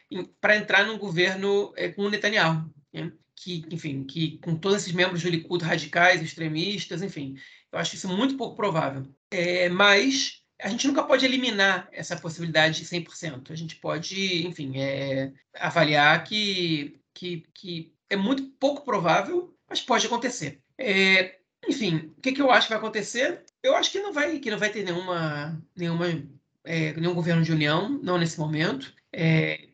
para 0.43 0.57
entrar 0.57 0.87
num 0.87 0.99
governo 0.99 1.73
é, 1.75 1.89
com 1.89 2.03
o 2.03 2.11
Netanyahu, 2.11 2.71
né? 2.93 3.11
que, 3.35 3.65
enfim, 3.71 4.05
que 4.05 4.39
com 4.39 4.55
todos 4.57 4.83
esses 4.83 4.93
membros 4.93 5.23
do 5.23 5.31
Likud 5.31 5.65
radicais, 5.65 6.21
extremistas, 6.21 7.03
enfim, 7.03 7.35
eu 7.73 7.79
acho 7.79 7.95
isso 7.95 8.09
muito 8.09 8.37
pouco 8.37 8.55
provável. 8.55 9.09
É, 9.31 9.71
mas 9.71 10.43
a 10.61 10.69
gente 10.69 10.87
nunca 10.87 11.03
pode 11.03 11.25
eliminar 11.25 11.89
essa 11.93 12.15
possibilidade 12.15 12.81
de 12.81 12.87
100%. 12.87 13.51
A 13.51 13.55
gente 13.55 13.77
pode, 13.77 14.47
enfim, 14.47 14.79
é, 14.79 15.33
avaliar 15.55 16.23
que, 16.25 17.01
que, 17.15 17.43
que 17.55 17.95
é 18.11 18.17
muito 18.17 18.45
pouco 18.61 18.85
provável, 18.85 19.57
mas 19.67 19.81
pode 19.81 20.07
acontecer. 20.07 20.61
É, 20.77 21.39
enfim, 21.69 22.13
o 22.17 22.21
que, 22.21 22.33
que, 22.33 22.43
eu 22.43 22.51
acho 22.51 22.67
que 22.67 22.73
vai 22.73 22.79
acontecer? 22.79 23.43
Eu 23.63 23.75
acho 23.77 23.91
que 23.91 24.01
não 24.01 24.13
vai, 24.13 24.39
que 24.39 24.51
não 24.51 24.59
vai 24.59 24.71
ter 24.71 24.85
nenhuma, 24.85 25.63
nenhuma, 25.77 26.07
é, 26.65 26.93
nenhum 26.95 27.15
governo 27.15 27.43
de 27.43 27.53
união, 27.53 27.89
não 28.03 28.19
nesse 28.19 28.39
momento. 28.39 28.93
É, 29.13 29.69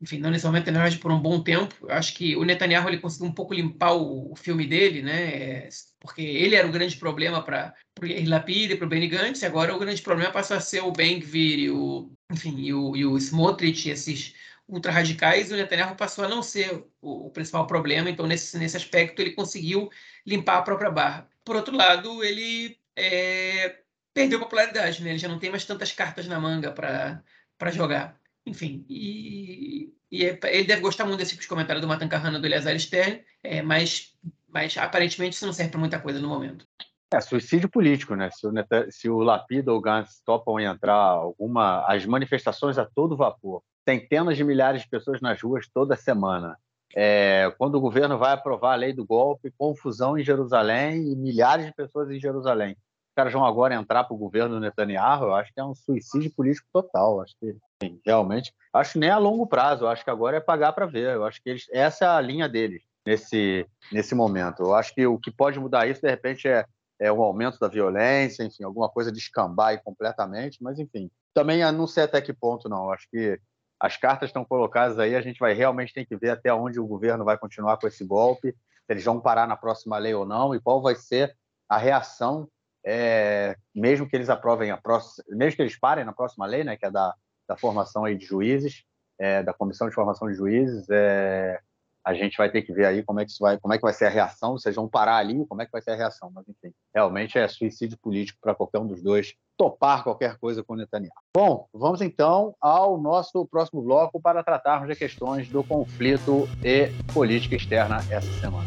enfim, 0.00 0.18
não 0.18 0.30
nesse 0.30 0.46
momento, 0.46 0.66
na 0.66 0.80
verdade, 0.80 0.98
por 0.98 1.10
um 1.10 1.20
bom 1.20 1.42
tempo. 1.42 1.74
Eu 1.82 1.90
acho 1.90 2.14
que 2.14 2.36
o 2.36 2.44
Netanyahu 2.44 2.88
ele 2.88 2.98
conseguiu 2.98 3.26
um 3.26 3.34
pouco 3.34 3.54
limpar 3.54 3.92
o, 3.92 4.32
o 4.32 4.36
filme 4.36 4.66
dele, 4.66 5.02
né? 5.02 5.68
Porque 6.00 6.22
ele 6.22 6.54
era 6.54 6.66
o 6.66 6.72
grande 6.72 6.96
problema 6.96 7.42
para 7.42 7.74
o 8.00 8.06
Yair 8.06 8.28
Lapid 8.28 8.70
e 8.70 8.76
para 8.76 8.86
o 8.86 8.88
Benny 8.88 9.08
Gantz, 9.08 9.42
e 9.42 9.46
agora 9.46 9.74
o 9.74 9.78
grande 9.78 10.00
problema 10.00 10.30
passou 10.30 10.56
a 10.56 10.60
ser 10.60 10.80
o 10.82 10.92
Ben-Gvir 10.92 11.74
o, 11.74 12.12
enfim, 12.30 12.56
e 12.58 12.72
o, 12.72 12.96
e 12.96 13.04
o 13.04 13.16
Smotrich, 13.18 13.90
esses 13.90 14.34
ultra-radicais, 14.68 15.50
e 15.50 15.54
o 15.54 15.56
Netanyahu 15.56 15.96
passou 15.96 16.24
a 16.24 16.28
não 16.28 16.42
ser 16.42 16.84
o, 17.00 17.26
o, 17.26 17.30
principal 17.30 17.66
problema, 17.66 18.10
então 18.10 18.26
nesse, 18.26 18.56
nesse 18.58 18.76
aspecto 18.76 19.20
ele 19.20 19.32
conseguiu 19.32 19.90
limpar 20.28 20.58
a 20.58 20.62
própria 20.62 20.90
barra. 20.90 21.28
Por 21.44 21.56
outro 21.56 21.74
lado, 21.74 22.22
ele 22.22 22.78
é, 22.94 23.78
perdeu 24.12 24.38
popularidade, 24.38 25.02
né? 25.02 25.10
ele 25.10 25.18
já 25.18 25.28
não 25.28 25.38
tem 25.38 25.50
mais 25.50 25.64
tantas 25.64 25.92
cartas 25.92 26.26
na 26.26 26.38
manga 26.38 26.70
para 26.70 27.70
jogar. 27.70 28.18
Enfim, 28.44 28.84
e, 28.88 29.92
e 30.10 30.24
é, 30.24 30.38
ele 30.44 30.64
deve 30.64 30.82
gostar 30.82 31.04
muito 31.04 31.18
desse 31.18 31.36
de 31.36 31.48
comentário 31.48 31.80
do 31.80 31.88
Matan 31.88 32.08
Kahana 32.08 32.38
do 32.38 32.46
Eleazar 32.46 32.78
Stern, 32.78 33.22
é, 33.42 33.62
mas, 33.62 34.14
mas 34.48 34.76
aparentemente 34.76 35.36
isso 35.36 35.46
não 35.46 35.52
serve 35.52 35.70
para 35.70 35.80
muita 35.80 36.00
coisa 36.00 36.20
no 36.20 36.28
momento. 36.28 36.66
É 37.10 37.20
suicídio 37.22 37.70
político, 37.70 38.14
né? 38.14 38.28
Se 38.30 38.46
o, 38.46 38.52
se 38.90 39.08
o 39.08 39.18
Lapida 39.20 39.72
ou 39.72 39.78
o 39.78 39.80
Gantz 39.80 40.20
topam 40.22 40.60
entrar 40.60 40.94
alguma 40.94 41.86
as 41.86 42.04
manifestações 42.04 42.76
a 42.76 42.84
todo 42.84 43.16
vapor 43.16 43.62
centenas 43.88 44.36
de 44.36 44.44
milhares 44.44 44.82
de 44.82 44.88
pessoas 44.88 45.18
nas 45.22 45.40
ruas 45.40 45.66
toda 45.72 45.96
semana. 45.96 46.58
É, 46.96 47.52
quando 47.58 47.74
o 47.74 47.80
governo 47.80 48.18
vai 48.18 48.32
aprovar 48.32 48.72
a 48.72 48.76
lei 48.76 48.92
do 48.92 49.04
golpe, 49.04 49.52
confusão 49.56 50.16
em 50.16 50.24
Jerusalém 50.24 51.12
e 51.12 51.16
milhares 51.16 51.66
de 51.66 51.74
pessoas 51.74 52.10
em 52.10 52.20
Jerusalém. 52.20 52.72
Os 52.72 53.14
caras 53.14 53.32
vão 53.32 53.44
agora 53.44 53.74
entrar 53.74 54.04
para 54.04 54.14
o 54.14 54.18
governo 54.18 54.60
Netanyahu, 54.60 55.24
eu 55.24 55.34
acho 55.34 55.52
que 55.52 55.60
é 55.60 55.64
um 55.64 55.74
suicídio 55.74 56.32
político 56.34 56.66
total. 56.72 57.20
Acho 57.20 57.34
que 57.40 57.54
sim, 57.82 58.00
realmente, 58.06 58.52
acho 58.72 58.92
que 58.92 58.98
nem 58.98 59.10
a 59.10 59.18
longo 59.18 59.46
prazo, 59.46 59.86
acho 59.86 60.04
que 60.04 60.10
agora 60.10 60.36
é 60.36 60.40
pagar 60.40 60.72
para 60.72 60.86
ver. 60.86 61.14
Eu 61.14 61.24
acho 61.24 61.42
que 61.42 61.50
eles, 61.50 61.66
essa 61.72 62.04
é 62.04 62.08
a 62.08 62.20
linha 62.20 62.48
deles 62.48 62.82
nesse, 63.04 63.66
nesse 63.92 64.14
momento. 64.14 64.62
Eu 64.62 64.74
acho 64.74 64.94
que 64.94 65.06
o 65.06 65.18
que 65.18 65.30
pode 65.30 65.58
mudar 65.58 65.88
isso, 65.88 66.00
de 66.00 66.08
repente, 66.08 66.46
é, 66.46 66.64
é 67.00 67.10
o 67.10 67.22
aumento 67.22 67.58
da 67.58 67.68
violência, 67.68 68.44
enfim, 68.44 68.64
alguma 68.64 68.88
coisa 68.88 69.10
de 69.10 69.18
escambar 69.18 69.82
completamente, 69.82 70.58
mas 70.62 70.78
enfim. 70.78 71.10
Também 71.34 71.60
não 71.72 71.86
sei 71.86 72.04
até 72.04 72.20
que 72.20 72.32
ponto, 72.32 72.68
não. 72.68 72.90
Acho 72.90 73.06
que 73.10 73.38
as 73.80 73.96
cartas 73.96 74.28
estão 74.28 74.44
colocadas 74.44 74.98
aí, 74.98 75.14
a 75.14 75.20
gente 75.20 75.38
vai 75.38 75.54
realmente 75.54 75.94
ter 75.94 76.04
que 76.04 76.16
ver 76.16 76.30
até 76.30 76.52
onde 76.52 76.80
o 76.80 76.86
governo 76.86 77.24
vai 77.24 77.38
continuar 77.38 77.76
com 77.76 77.86
esse 77.86 78.04
golpe, 78.04 78.52
se 78.52 78.92
eles 78.92 79.04
vão 79.04 79.20
parar 79.20 79.46
na 79.46 79.56
próxima 79.56 79.98
lei 79.98 80.14
ou 80.14 80.26
não, 80.26 80.54
e 80.54 80.60
qual 80.60 80.82
vai 80.82 80.94
ser 80.94 81.36
a 81.68 81.76
reação, 81.76 82.48
é, 82.84 83.56
mesmo 83.74 84.08
que 84.08 84.16
eles 84.16 84.30
aprovem 84.30 84.70
a 84.70 84.76
próxima, 84.76 85.24
mesmo 85.28 85.56
que 85.56 85.62
eles 85.62 85.78
parem 85.78 86.04
na 86.04 86.12
próxima 86.12 86.46
lei, 86.46 86.64
né, 86.64 86.76
que 86.76 86.86
é 86.86 86.90
da, 86.90 87.14
da 87.46 87.56
formação 87.56 88.04
aí 88.04 88.16
de 88.16 88.24
juízes, 88.24 88.84
é, 89.18 89.42
da 89.42 89.52
comissão 89.52 89.88
de 89.88 89.94
formação 89.94 90.28
de 90.28 90.34
juízes, 90.34 90.88
é, 90.90 91.60
a 92.08 92.14
gente 92.14 92.38
vai 92.38 92.50
ter 92.50 92.62
que 92.62 92.72
ver 92.72 92.86
aí 92.86 93.02
como 93.02 93.20
é 93.20 93.26
que 93.26 93.32
vai, 93.38 93.58
como 93.58 93.74
é 93.74 93.76
que 93.76 93.82
vai 93.82 93.92
ser 93.92 94.06
a 94.06 94.08
reação, 94.08 94.52
vocês 94.52 94.74
vão 94.74 94.88
parar 94.88 95.16
ali, 95.16 95.44
como 95.44 95.60
é 95.60 95.66
que 95.66 95.72
vai 95.72 95.82
ser 95.82 95.90
a 95.90 95.94
reação, 95.94 96.30
mas 96.34 96.48
enfim, 96.48 96.72
realmente 96.94 97.38
é 97.38 97.46
suicídio 97.46 97.98
político 97.98 98.38
para 98.40 98.54
qualquer 98.54 98.78
um 98.78 98.86
dos 98.86 99.02
dois 99.02 99.34
topar 99.58 100.02
qualquer 100.02 100.38
coisa 100.38 100.64
com 100.64 100.74
Netanyahu. 100.74 101.12
Bom, 101.36 101.68
vamos 101.70 102.00
então 102.00 102.54
ao 102.62 102.96
nosso 102.98 103.46
próximo 103.46 103.82
bloco 103.82 104.18
para 104.22 104.42
tratarmos 104.42 104.88
de 104.88 104.96
questões 104.96 105.50
do 105.50 105.62
conflito 105.62 106.48
e 106.64 106.88
política 107.12 107.56
externa 107.56 107.98
essa 108.10 108.32
semana. 108.40 108.66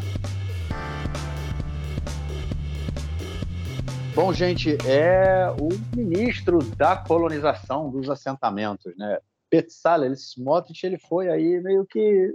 Bom, 4.14 4.32
gente, 4.32 4.76
é 4.86 5.48
o 5.58 5.68
ministro 5.96 6.60
da 6.76 6.94
colonização 6.94 7.90
dos 7.90 8.08
assentamentos, 8.08 8.96
né? 8.96 9.18
Bezalel 9.50 10.12
Smotrich, 10.12 10.86
ele 10.86 10.98
foi 10.98 11.28
aí 11.28 11.60
meio 11.60 11.84
que 11.84 12.32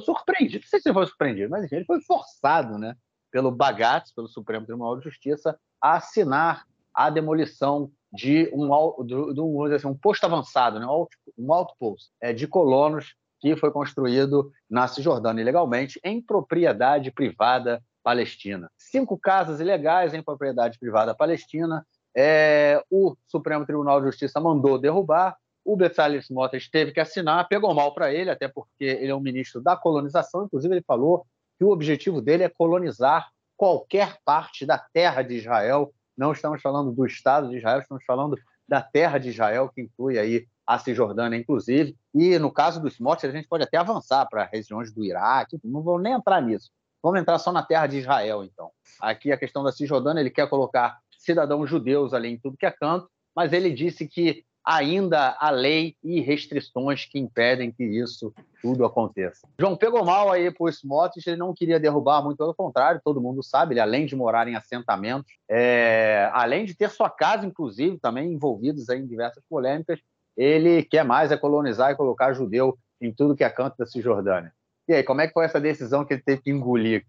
surpreendido, 0.00 0.62
não 0.62 0.68
sei 0.68 0.80
se 0.80 0.88
ele 0.88 0.94
foi 0.94 1.06
surpreendido, 1.06 1.50
mas 1.50 1.64
enfim, 1.64 1.76
ele 1.76 1.84
foi 1.84 2.00
forçado 2.02 2.78
né, 2.78 2.94
pelo 3.30 3.50
Bagatz, 3.50 4.12
pelo 4.12 4.28
Supremo 4.28 4.66
Tribunal 4.66 4.96
de 4.96 5.04
Justiça, 5.04 5.58
a 5.80 5.96
assinar 5.96 6.64
a 6.92 7.10
demolição 7.10 7.90
de 8.12 8.48
um, 8.52 9.04
de 9.04 9.40
um, 9.40 9.64
assim, 9.64 9.88
um 9.88 9.96
posto 9.96 10.24
avançado, 10.24 10.78
né, 10.78 10.86
um 11.36 11.52
outpost 11.52 12.10
é, 12.20 12.32
de 12.32 12.46
colonos 12.46 13.16
que 13.40 13.56
foi 13.56 13.70
construído 13.70 14.50
na 14.70 14.86
Cisjordânia 14.86 15.42
ilegalmente 15.42 16.00
em 16.02 16.22
propriedade 16.22 17.10
privada 17.10 17.82
palestina. 18.02 18.70
Cinco 18.78 19.18
casas 19.18 19.60
ilegais 19.60 20.14
em 20.14 20.22
propriedade 20.22 20.78
privada 20.78 21.14
palestina. 21.14 21.86
É, 22.16 22.82
o 22.90 23.16
Supremo 23.26 23.66
Tribunal 23.66 24.00
de 24.00 24.06
Justiça 24.06 24.40
mandou 24.40 24.78
derrubar, 24.78 25.36
o 25.64 25.76
Bezalel 25.76 26.20
Smotrich 26.20 26.70
teve 26.70 26.92
que 26.92 27.00
assinar, 27.00 27.48
pegou 27.48 27.72
mal 27.74 27.94
para 27.94 28.12
ele, 28.12 28.30
até 28.30 28.46
porque 28.46 28.84
ele 28.84 29.10
é 29.10 29.14
um 29.14 29.20
ministro 29.20 29.62
da 29.62 29.76
colonização. 29.76 30.44
Inclusive, 30.44 30.74
ele 30.74 30.84
falou 30.86 31.26
que 31.58 31.64
o 31.64 31.70
objetivo 31.70 32.20
dele 32.20 32.42
é 32.42 32.48
colonizar 32.48 33.30
qualquer 33.56 34.18
parte 34.24 34.66
da 34.66 34.78
terra 34.78 35.22
de 35.22 35.36
Israel. 35.36 35.92
Não 36.16 36.32
estamos 36.32 36.60
falando 36.60 36.92
do 36.92 37.06
Estado 37.06 37.48
de 37.48 37.56
Israel, 37.56 37.80
estamos 37.80 38.04
falando 38.04 38.36
da 38.68 38.82
terra 38.82 39.18
de 39.18 39.30
Israel, 39.30 39.68
que 39.68 39.80
inclui 39.80 40.18
aí 40.18 40.46
a 40.66 40.78
Cisjordânia, 40.78 41.36
inclusive. 41.36 41.96
E 42.14 42.38
no 42.38 42.50
caso 42.50 42.80
do 42.80 42.88
Smotrich, 42.88 43.26
a 43.26 43.36
gente 43.36 43.48
pode 43.48 43.64
até 43.64 43.76
avançar 43.76 44.26
para 44.28 44.44
regiões 44.44 44.92
do 44.92 45.04
Iraque. 45.04 45.58
Não 45.64 45.82
vou 45.82 45.98
nem 45.98 46.12
entrar 46.12 46.40
nisso. 46.40 46.70
Vamos 47.02 47.20
entrar 47.20 47.38
só 47.38 47.52
na 47.52 47.62
terra 47.62 47.86
de 47.86 47.98
Israel, 47.98 48.44
então. 48.44 48.70
Aqui 49.00 49.30
a 49.30 49.36
questão 49.36 49.62
da 49.62 49.72
Cisjordânia, 49.72 50.20
ele 50.20 50.30
quer 50.30 50.48
colocar 50.48 50.98
cidadãos 51.18 51.68
judeus 51.68 52.14
ali 52.14 52.28
em 52.28 52.38
tudo 52.38 52.56
que 52.56 52.66
é 52.66 52.70
canto, 52.70 53.08
mas 53.34 53.52
ele 53.52 53.72
disse 53.72 54.06
que 54.06 54.44
ainda 54.64 55.36
a 55.38 55.50
lei 55.50 55.94
e 56.02 56.20
restrições 56.20 57.04
que 57.04 57.18
impedem 57.18 57.70
que 57.70 57.84
isso 57.84 58.32
tudo 58.62 58.84
aconteça. 58.84 59.46
João 59.60 59.76
pegou 59.76 60.04
mal 60.04 60.32
aí 60.32 60.50
por 60.50 60.70
Smotrich, 60.70 61.28
ele 61.28 61.36
não 61.36 61.52
queria 61.52 61.78
derrubar, 61.78 62.22
muito 62.22 62.38
pelo 62.38 62.54
contrário, 62.54 63.00
todo 63.04 63.20
mundo 63.20 63.42
sabe, 63.42 63.74
ele 63.74 63.80
além 63.80 64.06
de 64.06 64.16
morar 64.16 64.48
em 64.48 64.56
assentamentos, 64.56 65.30
é, 65.48 66.30
além 66.32 66.64
de 66.64 66.74
ter 66.74 66.88
sua 66.88 67.10
casa, 67.10 67.46
inclusive, 67.46 67.98
também 67.98 68.32
envolvidos 68.32 68.88
em 68.88 69.06
diversas 69.06 69.44
polêmicas, 69.48 70.00
ele 70.36 70.82
quer 70.82 71.04
mais 71.04 71.30
é 71.30 71.36
colonizar 71.36 71.92
e 71.92 71.96
colocar 71.96 72.32
judeu 72.32 72.78
em 73.00 73.12
tudo 73.12 73.36
que 73.36 73.44
é 73.44 73.50
canto 73.50 73.76
da 73.76 73.86
Cisjordânia. 73.86 74.52
E 74.88 74.94
aí, 74.94 75.02
como 75.02 75.20
é 75.20 75.26
que 75.26 75.32
foi 75.32 75.44
essa 75.44 75.60
decisão 75.60 76.04
que 76.04 76.14
ele 76.14 76.22
teve 76.22 76.42
que 76.42 76.50
engolir? 76.50 77.04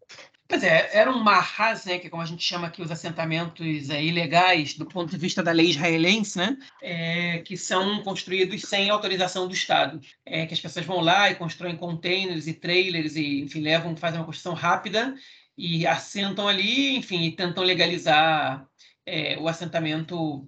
Pois 0.47 0.63
é, 0.63 0.95
era 0.95 1.09
um 1.11 1.23
marras, 1.23 1.85
né, 1.85 1.97
que 1.97 2.05
é 2.05 2.09
como 2.09 2.21
a 2.21 2.25
gente 2.25 2.43
chama 2.43 2.67
aqui 2.67 2.79
os 2.79 2.91
assentamentos 2.91 3.89
é, 3.89 4.03
ilegais 4.03 4.75
do 4.75 4.85
ponto 4.85 5.09
de 5.09 5.17
vista 5.17 5.41
da 5.41 5.51
lei 5.51 5.69
israelense, 5.71 6.37
né, 6.37 6.55
é, 6.83 7.39
que 7.39 7.57
são 7.57 8.03
construídos 8.03 8.61
sem 8.61 8.89
autorização 8.91 9.47
do 9.47 9.55
Estado. 9.55 9.99
É, 10.23 10.45
que 10.45 10.53
as 10.53 10.59
pessoas 10.59 10.85
vão 10.85 10.99
lá 11.01 11.31
e 11.31 11.35
constroem 11.35 11.75
containers 11.75 12.45
e 12.45 12.53
trailers 12.53 13.15
e, 13.15 13.41
enfim, 13.41 13.61
levam, 13.61 13.97
fazem 13.97 14.19
uma 14.19 14.25
construção 14.25 14.53
rápida 14.53 15.15
e 15.57 15.87
assentam 15.87 16.47
ali, 16.47 16.95
enfim, 16.95 17.23
e 17.23 17.31
tentam 17.31 17.63
legalizar 17.63 18.67
é, 19.03 19.37
o 19.39 19.47
assentamento 19.47 20.47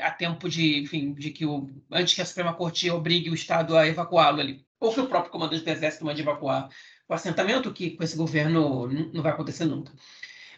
a, 0.00 0.10
tempo 0.12 0.48
de, 0.48 0.80
enfim, 0.80 1.14
de 1.14 1.30
que 1.30 1.44
o 1.46 1.68
antes 1.90 2.14
que 2.14 2.22
a 2.22 2.26
Suprema 2.26 2.54
Corte 2.54 2.90
obrigue 2.90 3.30
o 3.30 3.34
Estado 3.34 3.76
a 3.76 3.86
evacuá-lo 3.86 4.40
ali, 4.40 4.64
ou 4.78 4.92
que 4.92 5.00
o 5.00 5.08
próprio 5.08 5.32
comandante 5.32 5.64
do 5.64 5.70
Exército 5.70 6.04
mande 6.04 6.22
evacuar 6.22 6.68
o 7.12 7.16
assentamento, 7.16 7.72
que 7.72 7.90
com 7.90 8.02
esse 8.02 8.16
governo 8.16 8.88
não 9.12 9.22
vai 9.22 9.32
acontecer 9.32 9.64
nunca. 9.64 9.92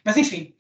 Mas, 0.05 0.17
enfim, 0.17 0.55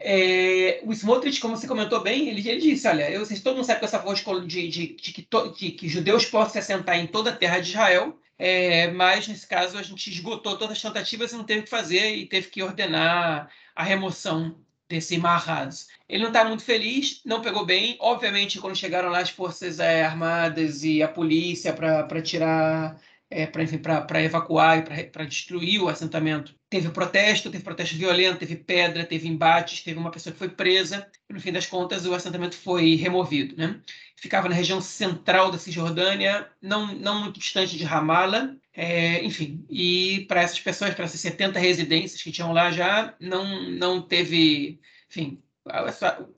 é, 0.00 0.80
o 0.84 0.92
Smotrich, 0.92 1.40
como 1.40 1.56
você 1.56 1.66
comentou 1.66 2.00
bem, 2.00 2.28
ele, 2.28 2.48
ele 2.48 2.60
disse: 2.60 2.86
olha, 2.86 3.10
eu, 3.10 3.26
todo 3.42 3.56
mundo 3.56 3.64
sabe 3.64 3.80
que 3.80 3.84
essa 3.84 3.98
voz 3.98 4.22
de, 4.46 4.68
de, 4.68 4.94
de, 4.94 5.12
que, 5.12 5.28
de, 5.56 5.70
que 5.72 5.88
judeus 5.88 6.24
possam 6.26 6.52
se 6.52 6.58
assentar 6.58 6.96
em 6.98 7.06
toda 7.06 7.30
a 7.30 7.36
terra 7.36 7.58
de 7.58 7.70
Israel, 7.70 8.18
é, 8.38 8.88
mas 8.92 9.26
nesse 9.26 9.46
caso 9.46 9.76
a 9.76 9.82
gente 9.82 10.10
esgotou 10.10 10.56
todas 10.56 10.76
as 10.76 10.82
tentativas 10.82 11.32
e 11.32 11.36
não 11.36 11.44
teve 11.44 11.60
o 11.60 11.64
que 11.64 11.70
fazer 11.70 12.14
e 12.14 12.26
teve 12.26 12.48
que 12.48 12.62
ordenar 12.62 13.50
a 13.74 13.82
remoção 13.82 14.56
desse 14.88 15.18
Marraz. 15.18 15.88
Ele 16.08 16.22
não 16.22 16.30
está 16.30 16.44
muito 16.44 16.62
feliz, 16.62 17.20
não 17.24 17.42
pegou 17.42 17.66
bem. 17.66 17.96
Obviamente, 18.00 18.58
quando 18.60 18.76
chegaram 18.76 19.10
lá 19.10 19.18
as 19.18 19.30
forças 19.30 19.80
é, 19.80 20.04
armadas 20.04 20.84
e 20.84 21.02
a 21.02 21.08
polícia 21.08 21.72
para 21.72 22.22
tirar 22.22 22.98
é, 23.30 23.46
para 23.46 24.22
evacuar 24.22 24.78
e 24.78 25.04
para 25.04 25.24
destruir 25.24 25.82
o 25.82 25.88
assentamento. 25.88 26.54
Teve 26.70 26.90
protesto, 26.90 27.50
teve 27.50 27.64
protesto 27.64 27.96
violento, 27.96 28.38
teve 28.38 28.56
pedra, 28.56 29.04
teve 29.04 29.28
embates, 29.28 29.82
teve 29.82 29.98
uma 29.98 30.10
pessoa 30.10 30.32
que 30.32 30.38
foi 30.38 30.48
presa, 30.48 31.06
e 31.28 31.32
no 31.32 31.40
fim 31.40 31.52
das 31.52 31.66
contas 31.66 32.06
o 32.06 32.14
assentamento 32.14 32.56
foi 32.56 32.94
removido. 32.94 33.56
Né? 33.56 33.80
Ficava 34.16 34.48
na 34.48 34.54
região 34.54 34.80
central 34.80 35.50
da 35.50 35.58
Cisjordânia, 35.58 36.48
não, 36.60 36.94
não 36.94 37.22
muito 37.22 37.38
distante 37.38 37.76
de 37.76 37.84
Ramallah, 37.84 38.54
é, 38.72 39.24
enfim, 39.24 39.64
e 39.68 40.24
para 40.28 40.42
essas 40.42 40.60
pessoas, 40.60 40.94
para 40.94 41.04
essas 41.04 41.20
70 41.20 41.58
residências 41.58 42.22
que 42.22 42.32
tinham 42.32 42.52
lá 42.52 42.70
já, 42.70 43.14
não, 43.20 43.70
não 43.70 44.00
teve, 44.00 44.80
enfim, 45.10 45.42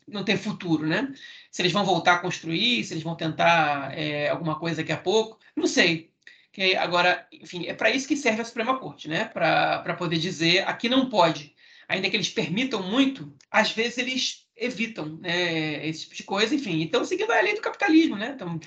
não 0.08 0.24
tem 0.24 0.36
futuro, 0.36 0.86
né? 0.86 1.12
Se 1.50 1.62
eles 1.62 1.72
vão 1.72 1.84
voltar 1.84 2.14
a 2.14 2.18
construir, 2.18 2.84
se 2.84 2.94
eles 2.94 3.02
vão 3.02 3.14
tentar 3.14 3.96
é, 3.96 4.28
alguma 4.28 4.58
coisa 4.58 4.78
daqui 4.78 4.92
a 4.92 4.96
pouco, 4.96 5.38
não 5.56 5.66
sei. 5.66 6.09
Que 6.52 6.76
agora, 6.76 7.26
enfim, 7.32 7.66
é 7.66 7.74
para 7.74 7.90
isso 7.90 8.08
que 8.08 8.16
serve 8.16 8.42
a 8.42 8.44
Suprema 8.44 8.78
Corte, 8.78 9.08
né? 9.08 9.24
Para 9.26 9.94
poder 9.94 10.18
dizer 10.18 10.66
aqui 10.68 10.88
não 10.88 11.08
pode. 11.08 11.54
Ainda 11.88 12.08
que 12.08 12.16
eles 12.16 12.28
permitam 12.28 12.82
muito, 12.82 13.32
às 13.50 13.72
vezes 13.72 13.98
eles 13.98 14.46
evitam 14.56 15.16
né, 15.16 15.86
esse 15.88 16.02
tipo 16.02 16.14
de 16.14 16.22
coisa, 16.22 16.54
enfim. 16.54 16.82
Então, 16.82 17.04
seguindo 17.04 17.32
a 17.32 17.40
lei 17.40 17.54
do 17.54 17.62
capitalismo, 17.62 18.16
né? 18.16 18.32
Então, 18.34 18.60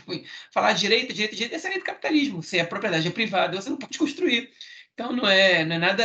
falar 0.52 0.74
direito, 0.74 1.14
direito, 1.14 1.36
direito, 1.36 1.56
essa 1.56 1.68
é 1.68 1.70
a 1.70 1.74
lei 1.74 1.80
do 1.80 1.86
capitalismo. 1.86 2.42
Se 2.42 2.60
a 2.60 2.66
propriedade 2.66 3.08
é 3.08 3.12
privada, 3.12 3.62
você 3.62 3.70
não 3.70 3.78
pode 3.78 3.98
construir. 3.98 4.50
Então 4.94 5.12
não 5.12 5.28
é, 5.28 5.66
não 5.66 5.76
é 5.76 5.80
nada, 5.80 6.04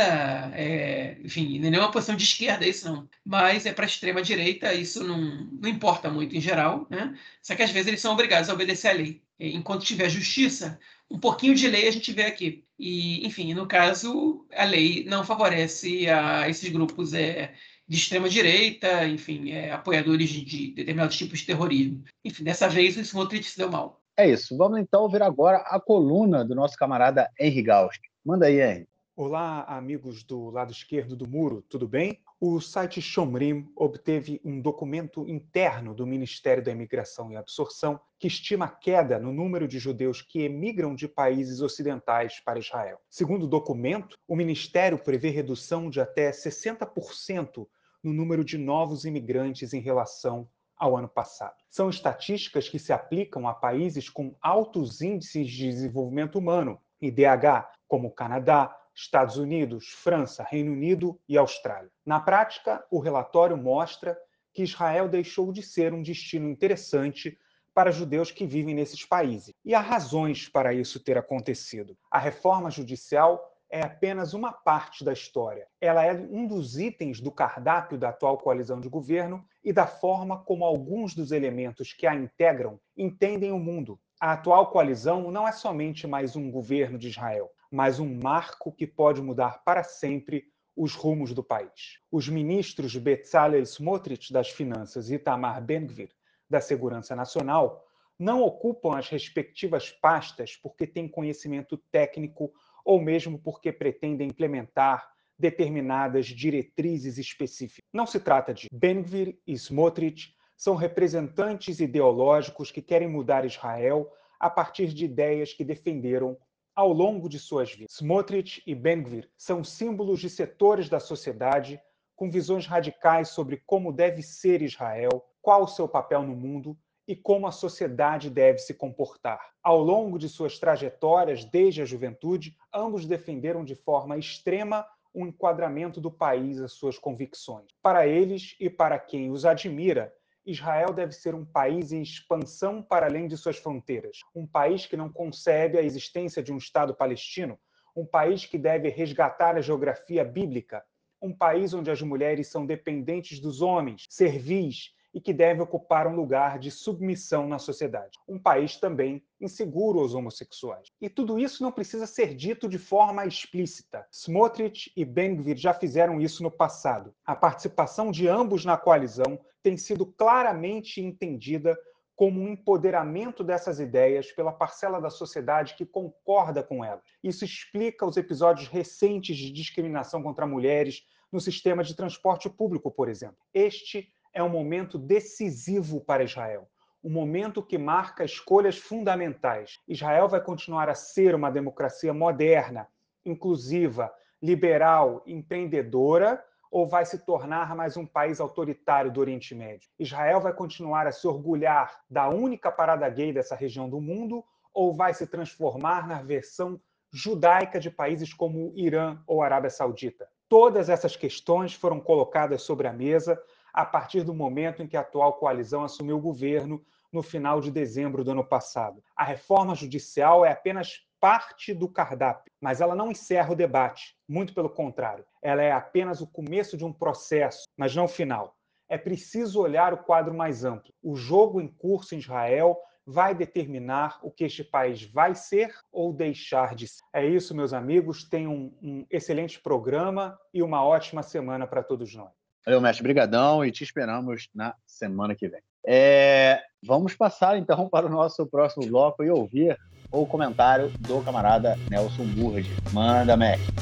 é, 0.55 1.17
enfim, 1.23 1.59
não 1.59 1.67
é 1.67 1.71
nenhuma 1.71 1.91
posição 1.91 2.15
de 2.15 2.23
esquerda 2.23 2.65
isso 2.65 2.91
não. 2.91 3.07
Mas 3.23 3.65
é 3.65 3.73
para 3.73 3.85
a 3.85 3.87
extrema 3.87 4.21
direita, 4.21 4.73
isso 4.73 5.03
não, 5.03 5.19
não 5.61 5.69
importa 5.69 6.09
muito 6.09 6.35
em 6.35 6.41
geral, 6.41 6.87
né? 6.89 7.15
Só 7.41 7.55
que 7.55 7.61
às 7.61 7.69
vezes 7.69 7.87
eles 7.87 8.01
são 8.01 8.13
obrigados 8.13 8.49
a 8.49 8.53
obedecer 8.53 8.87
à 8.89 8.93
lei. 8.93 9.21
Enquanto 9.39 9.85
tiver 9.85 10.09
justiça, 10.09 10.79
um 11.09 11.19
pouquinho 11.19 11.55
de 11.55 11.67
lei 11.67 11.87
a 11.87 11.91
gente 11.91 12.11
vê 12.11 12.23
aqui. 12.23 12.63
E, 12.77 13.25
enfim, 13.25 13.53
no 13.53 13.67
caso, 13.67 14.45
a 14.55 14.63
lei 14.63 15.03
não 15.05 15.23
favorece 15.23 16.09
a 16.09 16.47
esses 16.47 16.71
grupos 16.71 17.13
é, 17.13 17.53
de 17.87 17.97
extrema 17.97 18.29
direita, 18.29 19.05
enfim, 19.07 19.51
é, 19.51 19.71
apoiadores 19.71 20.29
de, 20.29 20.45
de, 20.45 20.71
determinados 20.73 21.17
tipos 21.17 21.39
de 21.39 21.47
terrorismo. 21.47 22.03
Enfim, 22.23 22.43
dessa 22.43 22.69
vez 22.69 22.95
o 22.95 23.01
Smotrich 23.01 23.49
se 23.49 23.57
deu 23.57 23.69
mal. 23.69 24.01
É 24.15 24.29
isso. 24.29 24.55
Vamos 24.55 24.79
então 24.79 25.01
ouvir 25.01 25.23
agora 25.23 25.57
a 25.57 25.79
coluna 25.79 26.45
do 26.45 26.53
nosso 26.53 26.77
camarada 26.77 27.29
Henry 27.39 27.63
Gausk. 27.63 28.01
Manda 28.23 28.45
aí, 28.45 28.61
Henry. 28.61 28.87
Olá, 29.21 29.63
amigos 29.63 30.23
do 30.23 30.49
lado 30.49 30.71
esquerdo 30.71 31.13
do 31.13 31.27
muro, 31.27 31.61
tudo 31.67 31.85
bem? 31.85 32.21
O 32.39 32.61
site 32.61 33.01
Shomrim 33.01 33.69
obteve 33.75 34.39
um 34.45 34.61
documento 34.61 35.27
interno 35.27 35.93
do 35.93 36.07
Ministério 36.07 36.63
da 36.63 36.71
Imigração 36.71 37.29
e 37.29 37.35
Absorção 37.35 37.99
que 38.17 38.27
estima 38.27 38.63
a 38.63 38.69
queda 38.69 39.19
no 39.19 39.33
número 39.33 39.67
de 39.67 39.77
judeus 39.77 40.21
que 40.21 40.43
emigram 40.43 40.95
de 40.95 41.05
países 41.05 41.59
ocidentais 41.59 42.39
para 42.39 42.59
Israel. 42.59 42.97
Segundo 43.09 43.43
o 43.43 43.49
documento, 43.49 44.17
o 44.25 44.37
ministério 44.37 44.97
prevê 44.97 45.31
redução 45.31 45.89
de 45.89 45.99
até 45.99 46.31
60% 46.31 47.67
no 48.01 48.13
número 48.13 48.45
de 48.45 48.57
novos 48.57 49.03
imigrantes 49.03 49.73
em 49.73 49.81
relação 49.81 50.47
ao 50.77 50.95
ano 50.95 51.09
passado. 51.09 51.57
São 51.69 51.89
estatísticas 51.89 52.69
que 52.69 52.79
se 52.79 52.93
aplicam 52.93 53.49
a 53.49 53.53
países 53.53 54.09
com 54.09 54.33
altos 54.41 55.01
índices 55.01 55.51
de 55.51 55.69
desenvolvimento 55.69 56.39
humano, 56.39 56.79
IDH, 57.01 57.67
como 57.85 58.11
Canadá, 58.11 58.73
Estados 59.01 59.37
Unidos, 59.37 59.87
França, 59.87 60.43
Reino 60.43 60.73
Unido 60.73 61.17
e 61.27 61.37
Austrália. 61.37 61.89
Na 62.05 62.19
prática, 62.19 62.85
o 62.91 62.99
relatório 62.99 63.57
mostra 63.57 64.17
que 64.53 64.63
Israel 64.63 65.07
deixou 65.07 65.53
de 65.53 65.63
ser 65.63 65.93
um 65.93 66.01
destino 66.01 66.49
interessante 66.49 67.37
para 67.73 67.91
judeus 67.91 68.29
que 68.29 68.45
vivem 68.45 68.75
nesses 68.75 69.05
países. 69.05 69.53
E 69.63 69.73
há 69.73 69.79
razões 69.79 70.49
para 70.49 70.73
isso 70.73 71.01
ter 71.01 71.17
acontecido. 71.17 71.97
A 72.11 72.19
reforma 72.19 72.69
judicial 72.69 73.41
é 73.69 73.81
apenas 73.81 74.33
uma 74.33 74.51
parte 74.51 75.05
da 75.05 75.13
história. 75.13 75.67
Ela 75.79 76.03
é 76.03 76.11
um 76.11 76.45
dos 76.45 76.77
itens 76.77 77.21
do 77.21 77.31
cardápio 77.31 77.97
da 77.97 78.09
atual 78.09 78.37
coalizão 78.37 78.81
de 78.81 78.89
governo 78.89 79.45
e 79.63 79.71
da 79.71 79.87
forma 79.87 80.43
como 80.43 80.65
alguns 80.65 81.15
dos 81.15 81.31
elementos 81.31 81.93
que 81.93 82.05
a 82.05 82.15
integram 82.15 82.79
entendem 82.97 83.53
o 83.53 83.59
mundo. 83.59 83.97
A 84.19 84.33
atual 84.33 84.71
coalizão 84.71 85.31
não 85.31 85.47
é 85.47 85.53
somente 85.53 86.05
mais 86.05 86.35
um 86.35 86.51
governo 86.51 86.97
de 86.97 87.07
Israel 87.07 87.49
mas 87.71 87.99
um 87.99 88.19
marco 88.21 88.71
que 88.71 88.87
pode 88.87 89.21
mudar 89.21 89.63
para 89.63 89.83
sempre 89.83 90.45
os 90.75 90.95
rumos 90.95 91.33
do 91.33 91.43
país. 91.43 91.99
Os 92.11 92.29
ministros 92.29 92.95
Bezalel 92.95 93.63
Smotrich 93.63 94.31
das 94.31 94.49
Finanças 94.49 95.09
e 95.09 95.15
Itamar 95.15 95.61
Ben-Gvir 95.61 96.09
da 96.49 96.61
Segurança 96.61 97.15
Nacional 97.15 97.85
não 98.17 98.41
ocupam 98.41 98.97
as 98.97 99.09
respectivas 99.09 99.91
pastas 99.91 100.55
porque 100.55 100.87
têm 100.87 101.07
conhecimento 101.07 101.77
técnico 101.91 102.51
ou 102.83 103.01
mesmo 103.01 103.37
porque 103.37 103.71
pretendem 103.71 104.29
implementar 104.29 105.09
determinadas 105.37 106.25
diretrizes 106.25 107.17
específicas. 107.17 107.87
Não 107.93 108.05
se 108.05 108.19
trata 108.19 108.53
de 108.53 108.67
Ben-Gvir 108.71 109.39
e 109.47 109.53
Smotrich 109.53 110.35
são 110.57 110.75
representantes 110.75 111.79
ideológicos 111.79 112.71
que 112.71 112.81
querem 112.81 113.07
mudar 113.07 113.45
Israel 113.45 114.11
a 114.37 114.49
partir 114.49 114.87
de 114.87 115.05
ideias 115.05 115.53
que 115.53 115.63
defenderam 115.63 116.37
ao 116.75 116.91
longo 116.93 117.27
de 117.27 117.39
suas 117.39 117.73
vidas. 117.73 117.93
Smotrich 117.95 118.61
e 118.65 118.73
Ben-Gvir 118.73 119.29
são 119.37 119.63
símbolos 119.63 120.19
de 120.19 120.29
setores 120.29 120.89
da 120.89 120.99
sociedade 120.99 121.81
com 122.15 122.29
visões 122.29 122.65
radicais 122.65 123.29
sobre 123.29 123.63
como 123.65 123.93
deve 123.93 124.21
ser 124.21 124.61
Israel, 124.61 125.23
qual 125.41 125.63
o 125.63 125.67
seu 125.67 125.87
papel 125.87 126.23
no 126.23 126.35
mundo 126.35 126.77
e 127.07 127.15
como 127.15 127.47
a 127.47 127.51
sociedade 127.51 128.29
deve 128.29 128.59
se 128.59 128.73
comportar. 128.73 129.39
Ao 129.63 129.81
longo 129.81 130.19
de 130.19 130.29
suas 130.29 130.59
trajetórias 130.59 131.43
desde 131.43 131.81
a 131.81 131.85
juventude, 131.85 132.55
ambos 132.73 133.05
defenderam 133.05 133.63
de 133.63 133.73
forma 133.73 134.17
extrema 134.17 134.85
o 135.11 135.23
um 135.23 135.27
enquadramento 135.27 135.99
do 135.99 136.11
país 136.11 136.61
às 136.61 136.73
suas 136.73 136.99
convicções. 136.99 137.65
Para 137.81 138.05
eles 138.05 138.55
e 138.59 138.69
para 138.69 138.99
quem 138.99 139.31
os 139.31 139.45
admira, 139.45 140.13
Israel 140.49 140.93
deve 140.93 141.11
ser 141.11 141.35
um 141.35 141.45
país 141.45 141.91
em 141.91 142.01
expansão 142.01 142.81
para 142.81 143.05
além 143.05 143.27
de 143.27 143.37
suas 143.37 143.57
fronteiras, 143.57 144.21
um 144.33 144.47
país 144.47 144.87
que 144.87 144.97
não 144.97 145.11
concebe 145.11 145.77
a 145.77 145.83
existência 145.83 146.41
de 146.41 146.51
um 146.51 146.57
Estado 146.57 146.95
palestino, 146.95 147.59
um 147.95 148.05
país 148.05 148.45
que 148.45 148.57
deve 148.57 148.89
resgatar 148.89 149.55
a 149.55 149.61
geografia 149.61 150.23
bíblica, 150.23 150.83
um 151.21 151.31
país 151.31 151.73
onde 151.73 151.91
as 151.91 152.01
mulheres 152.01 152.47
são 152.47 152.65
dependentes 152.65 153.39
dos 153.39 153.61
homens, 153.61 154.05
servis 154.09 154.91
e 155.13 155.19
que 155.19 155.33
deve 155.33 155.61
ocupar 155.61 156.07
um 156.07 156.15
lugar 156.15 156.59
de 156.59 156.69
submissão 156.69 157.47
na 157.47 157.59
sociedade. 157.59 158.17
Um 158.27 158.39
país 158.39 158.77
também 158.77 159.23
inseguro 159.39 159.99
aos 159.99 160.13
homossexuais. 160.13 160.89
E 161.01 161.09
tudo 161.09 161.39
isso 161.39 161.63
não 161.63 161.71
precisa 161.71 162.05
ser 162.05 162.35
dito 162.35 162.69
de 162.69 162.77
forma 162.77 163.25
explícita. 163.25 164.05
Smotrich 164.11 164.91
e 164.95 165.03
Ben-Gvir 165.03 165.57
já 165.57 165.73
fizeram 165.73 166.19
isso 166.19 166.43
no 166.43 166.51
passado. 166.51 167.13
A 167.25 167.35
participação 167.35 168.11
de 168.11 168.27
ambos 168.27 168.65
na 168.65 168.77
coalizão 168.77 169.39
tem 169.63 169.77
sido 169.77 170.05
claramente 170.05 171.01
entendida 171.01 171.77
como 172.15 172.41
um 172.41 172.49
empoderamento 172.49 173.45
dessas 173.45 173.79
ideias 173.79 174.29
pela 174.33 174.51
parcela 174.51 174.99
da 174.99 175.09
sociedade 175.09 175.75
que 175.75 175.85
concorda 175.85 176.61
com 176.61 176.83
elas. 176.83 177.01
Isso 177.23 177.45
explica 177.45 178.05
os 178.05 178.17
episódios 178.17 178.67
recentes 178.67 179.37
de 179.37 179.49
discriminação 179.49 180.21
contra 180.21 180.45
mulheres 180.45 181.05
no 181.31 181.39
sistema 181.39 181.81
de 181.81 181.95
transporte 181.95 182.49
público, 182.49 182.91
por 182.91 183.07
exemplo. 183.07 183.37
Este 183.53 184.11
é 184.33 184.43
um 184.43 184.49
momento 184.49 184.97
decisivo 184.97 186.01
para 186.01 186.23
Israel, 186.23 186.67
um 187.03 187.09
momento 187.09 187.63
que 187.63 187.77
marca 187.77 188.23
escolhas 188.23 188.77
fundamentais. 188.77 189.79
Israel 189.87 190.27
vai 190.27 190.41
continuar 190.41 190.89
a 190.89 190.95
ser 190.95 191.33
uma 191.33 191.49
democracia 191.49 192.13
moderna, 192.13 192.87
inclusiva, 193.25 194.11
liberal, 194.41 195.23
empreendedora, 195.25 196.43
ou 196.71 196.87
vai 196.87 197.05
se 197.05 197.17
tornar 197.25 197.75
mais 197.75 197.97
um 197.97 198.05
país 198.05 198.39
autoritário 198.39 199.11
do 199.11 199.19
Oriente 199.19 199.55
Médio? 199.55 199.89
Israel 199.97 200.39
vai 200.39 200.53
continuar 200.53 201.07
a 201.07 201.11
se 201.11 201.27
orgulhar 201.27 201.99
da 202.09 202.29
única 202.29 202.71
parada 202.71 203.09
gay 203.09 203.33
dessa 203.33 203.55
região 203.55 203.89
do 203.89 203.99
mundo, 203.99 204.43
ou 204.73 204.93
vai 204.93 205.13
se 205.13 205.25
transformar 205.25 206.07
na 206.07 206.21
versão 206.21 206.79
judaica 207.11 207.79
de 207.79 207.89
países 207.89 208.33
como 208.33 208.71
Irã 208.75 209.17
ou 209.25 209.41
Arábia 209.41 209.71
Saudita? 209.71 210.29
Todas 210.47 210.89
essas 210.89 211.15
questões 211.15 211.73
foram 211.73 211.99
colocadas 211.99 212.61
sobre 212.61 212.87
a 212.87 212.93
mesa 212.93 213.41
a 213.73 213.85
partir 213.85 214.23
do 214.23 214.33
momento 214.33 214.81
em 214.81 214.87
que 214.87 214.97
a 214.97 215.01
atual 215.01 215.33
coalizão 215.33 215.83
assumiu 215.83 216.17
o 216.17 216.21
governo 216.21 216.83
no 217.11 217.23
final 217.23 217.59
de 217.59 217.71
dezembro 217.71 218.23
do 218.23 218.31
ano 218.31 218.43
passado. 218.43 219.03
A 219.15 219.23
reforma 219.23 219.75
judicial 219.75 220.45
é 220.45 220.51
apenas 220.51 221.05
parte 221.19 221.73
do 221.73 221.87
cardápio, 221.89 222.51
mas 222.61 222.81
ela 222.81 222.95
não 222.95 223.11
encerra 223.11 223.51
o 223.51 223.55
debate. 223.55 224.15
Muito 224.27 224.53
pelo 224.53 224.69
contrário, 224.69 225.25
ela 225.41 225.61
é 225.61 225.71
apenas 225.71 226.21
o 226.21 226.27
começo 226.27 226.77
de 226.77 226.85
um 226.85 226.93
processo, 226.93 227.63
mas 227.75 227.95
não 227.95 228.05
o 228.05 228.09
final. 228.09 228.55
É 228.87 228.97
preciso 228.97 229.61
olhar 229.61 229.93
o 229.93 230.03
quadro 230.03 230.33
mais 230.33 230.63
amplo. 230.63 230.93
O 231.03 231.15
jogo 231.15 231.61
em 231.61 231.67
curso 231.67 232.15
em 232.15 232.19
Israel 232.19 232.77
vai 233.05 233.33
determinar 233.33 234.19
o 234.21 234.31
que 234.31 234.43
este 234.43 234.63
país 234.63 235.03
vai 235.03 235.33
ser 235.35 235.75
ou 235.91 236.13
deixar 236.13 236.75
de 236.75 236.87
ser. 236.87 237.03
É 237.13 237.25
isso, 237.25 237.55
meus 237.55 237.73
amigos. 237.73 238.23
Tenham 238.23 238.53
um, 238.53 238.77
um 238.81 239.05
excelente 239.09 239.59
programa 239.59 240.39
e 240.53 240.61
uma 240.61 240.83
ótima 240.83 241.23
semana 241.23 241.67
para 241.67 241.83
todos 241.83 242.13
nós. 242.15 242.38
Valeu, 242.65 242.81
mestre. 242.81 243.03
Brigadão 243.03 243.63
e 243.63 243.71
te 243.71 243.83
esperamos 243.83 244.49
na 244.53 244.75
semana 244.85 245.33
que 245.33 245.47
vem. 245.47 245.61
É, 245.85 246.61
vamos 246.83 247.15
passar 247.15 247.57
então 247.57 247.87
para 247.89 248.05
o 248.05 248.09
nosso 248.09 248.45
próximo 248.45 248.85
bloco 248.85 249.23
e 249.23 249.29
ouvir 249.29 249.77
o 250.11 250.25
comentário 250.25 250.91
do 250.99 251.21
camarada 251.21 251.77
Nelson 251.89 252.25
Burge. 252.25 252.69
Manda, 252.91 253.37
mestre. 253.37 253.73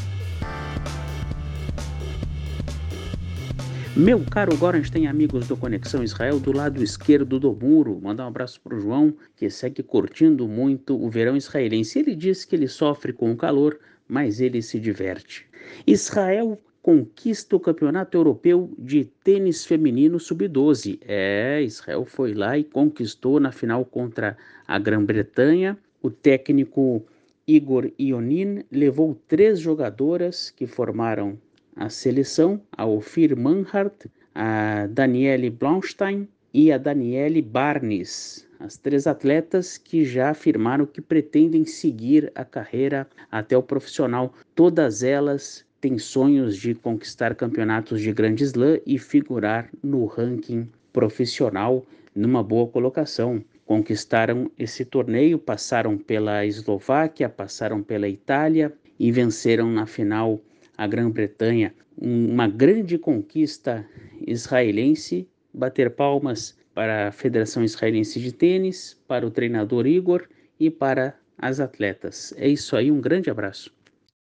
Meu 3.95 4.23
caro 4.23 4.55
Gorenstein, 4.55 5.07
amigos 5.07 5.47
do 5.47 5.57
Conexão 5.57 6.03
Israel, 6.03 6.39
do 6.39 6.51
lado 6.51 6.83
esquerdo 6.83 7.39
do 7.39 7.51
muro, 7.51 7.99
mandar 7.99 8.25
um 8.25 8.27
abraço 8.27 8.61
para 8.61 8.75
o 8.75 8.79
João, 8.79 9.11
que 9.35 9.49
segue 9.49 9.81
curtindo 9.81 10.47
muito 10.47 11.03
o 11.03 11.09
verão 11.09 11.35
israelense. 11.35 11.97
Ele 11.97 12.15
diz 12.15 12.45
que 12.45 12.55
ele 12.55 12.67
sofre 12.67 13.11
com 13.11 13.31
o 13.31 13.35
calor, 13.35 13.79
mas 14.07 14.39
ele 14.39 14.61
se 14.61 14.79
diverte. 14.79 15.47
Israel 15.87 16.59
conquista 16.87 17.53
o 17.53 17.59
Campeonato 17.59 18.17
Europeu 18.17 18.73
de 18.79 19.03
Tênis 19.03 19.65
Feminino 19.65 20.17
Sub-12. 20.21 20.99
É, 21.05 21.61
Israel 21.61 22.05
foi 22.05 22.33
lá 22.33 22.57
e 22.57 22.63
conquistou 22.63 23.41
na 23.41 23.51
final 23.51 23.83
contra 23.83 24.37
a 24.65 24.79
Grã-Bretanha. 24.79 25.77
O 26.01 26.09
técnico 26.09 27.05
Igor 27.45 27.91
Ionin 27.99 28.63
levou 28.71 29.19
três 29.27 29.59
jogadoras 29.59 30.49
que 30.49 30.65
formaram 30.65 31.37
a 31.75 31.89
seleção, 31.89 32.61
a 32.71 32.85
Ofir 32.85 33.37
Manhart, 33.37 34.05
a 34.33 34.87
Daniele 34.87 35.49
Blaunstein 35.49 36.25
e 36.53 36.71
a 36.71 36.77
Daniele 36.77 37.41
Barnes, 37.41 38.47
as 38.61 38.77
três 38.77 39.07
atletas 39.07 39.77
que 39.77 40.05
já 40.05 40.29
afirmaram 40.29 40.85
que 40.85 41.01
pretendem 41.01 41.65
seguir 41.65 42.31
a 42.33 42.45
carreira 42.45 43.05
até 43.29 43.57
o 43.57 43.61
profissional, 43.61 44.33
todas 44.55 45.03
elas 45.03 45.66
tem 45.79 45.97
sonhos 45.97 46.57
de 46.57 46.73
conquistar 46.73 47.35
campeonatos 47.35 48.01
de 48.01 48.11
Grande 48.11 48.43
Slam 48.43 48.79
e 48.85 48.97
figurar 48.97 49.69
no 49.83 50.05
ranking 50.05 50.67
profissional 50.91 51.85
numa 52.15 52.41
boa 52.41 52.67
colocação. 52.67 53.43
Conquistaram 53.65 54.49
esse 54.57 54.83
torneio, 54.85 55.37
passaram 55.37 55.97
pela 55.97 56.45
Eslováquia, 56.45 57.29
passaram 57.29 57.83
pela 57.83 58.07
Itália 58.07 58.73
e 58.99 59.11
venceram 59.11 59.69
na 59.71 59.85
final 59.85 60.41
a 60.77 60.87
Grã-Bretanha. 60.87 61.73
Uma 61.97 62.47
grande 62.47 62.97
conquista 62.97 63.85
israelense. 64.25 65.27
Bater 65.53 65.91
palmas 65.91 66.57
para 66.73 67.07
a 67.07 67.11
Federação 67.11 67.63
Israelense 67.63 68.19
de 68.19 68.31
Tênis, 68.31 68.95
para 69.07 69.25
o 69.25 69.31
treinador 69.31 69.87
Igor 69.87 70.27
e 70.59 70.69
para 70.69 71.15
as 71.37 71.59
atletas. 71.59 72.33
É 72.37 72.47
isso 72.47 72.75
aí, 72.75 72.91
um 72.91 73.01
grande 73.01 73.29
abraço. 73.29 73.76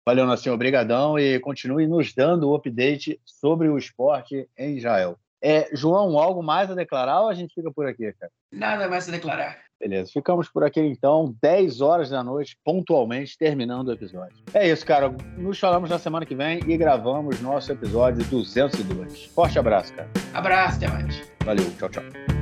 Valeu, 0.06 0.24
Nassim, 0.24 0.50
obrigadão 0.50 1.18
e 1.18 1.40
continue 1.40 1.88
nos 1.88 2.14
dando 2.14 2.48
o 2.48 2.54
update 2.54 3.20
sobre 3.24 3.68
o 3.68 3.76
esporte 3.76 4.48
em 4.56 4.76
Israel. 4.76 5.18
É, 5.42 5.68
João, 5.72 6.16
algo 6.16 6.44
mais 6.44 6.70
a 6.70 6.74
declarar 6.74 7.22
ou 7.22 7.28
a 7.28 7.34
gente 7.34 7.52
fica 7.52 7.72
por 7.72 7.88
aqui, 7.88 8.12
cara? 8.12 8.30
Nada 8.52 8.88
mais 8.88 9.08
a 9.08 9.12
declarar. 9.12 9.58
Beleza, 9.80 10.10
ficamos 10.12 10.48
por 10.48 10.62
aqui 10.62 10.80
então, 10.80 11.34
10 11.42 11.80
horas 11.80 12.08
da 12.08 12.22
noite, 12.22 12.56
pontualmente, 12.64 13.36
terminando 13.36 13.88
o 13.88 13.92
episódio. 13.92 14.36
É 14.54 14.68
isso, 14.68 14.86
cara. 14.86 15.12
Nos 15.36 15.58
falamos 15.58 15.90
na 15.90 15.98
semana 15.98 16.24
que 16.24 16.36
vem 16.36 16.60
e 16.66 16.76
gravamos 16.76 17.40
nosso 17.40 17.72
episódio 17.72 18.24
202. 18.30 19.26
Forte 19.26 19.58
abraço, 19.58 19.92
cara. 19.92 20.08
Abraço, 20.32 20.76
até 20.76 20.88
mais. 20.88 21.20
Valeu, 21.44 21.66
tchau, 21.78 21.88
tchau. 21.88 22.35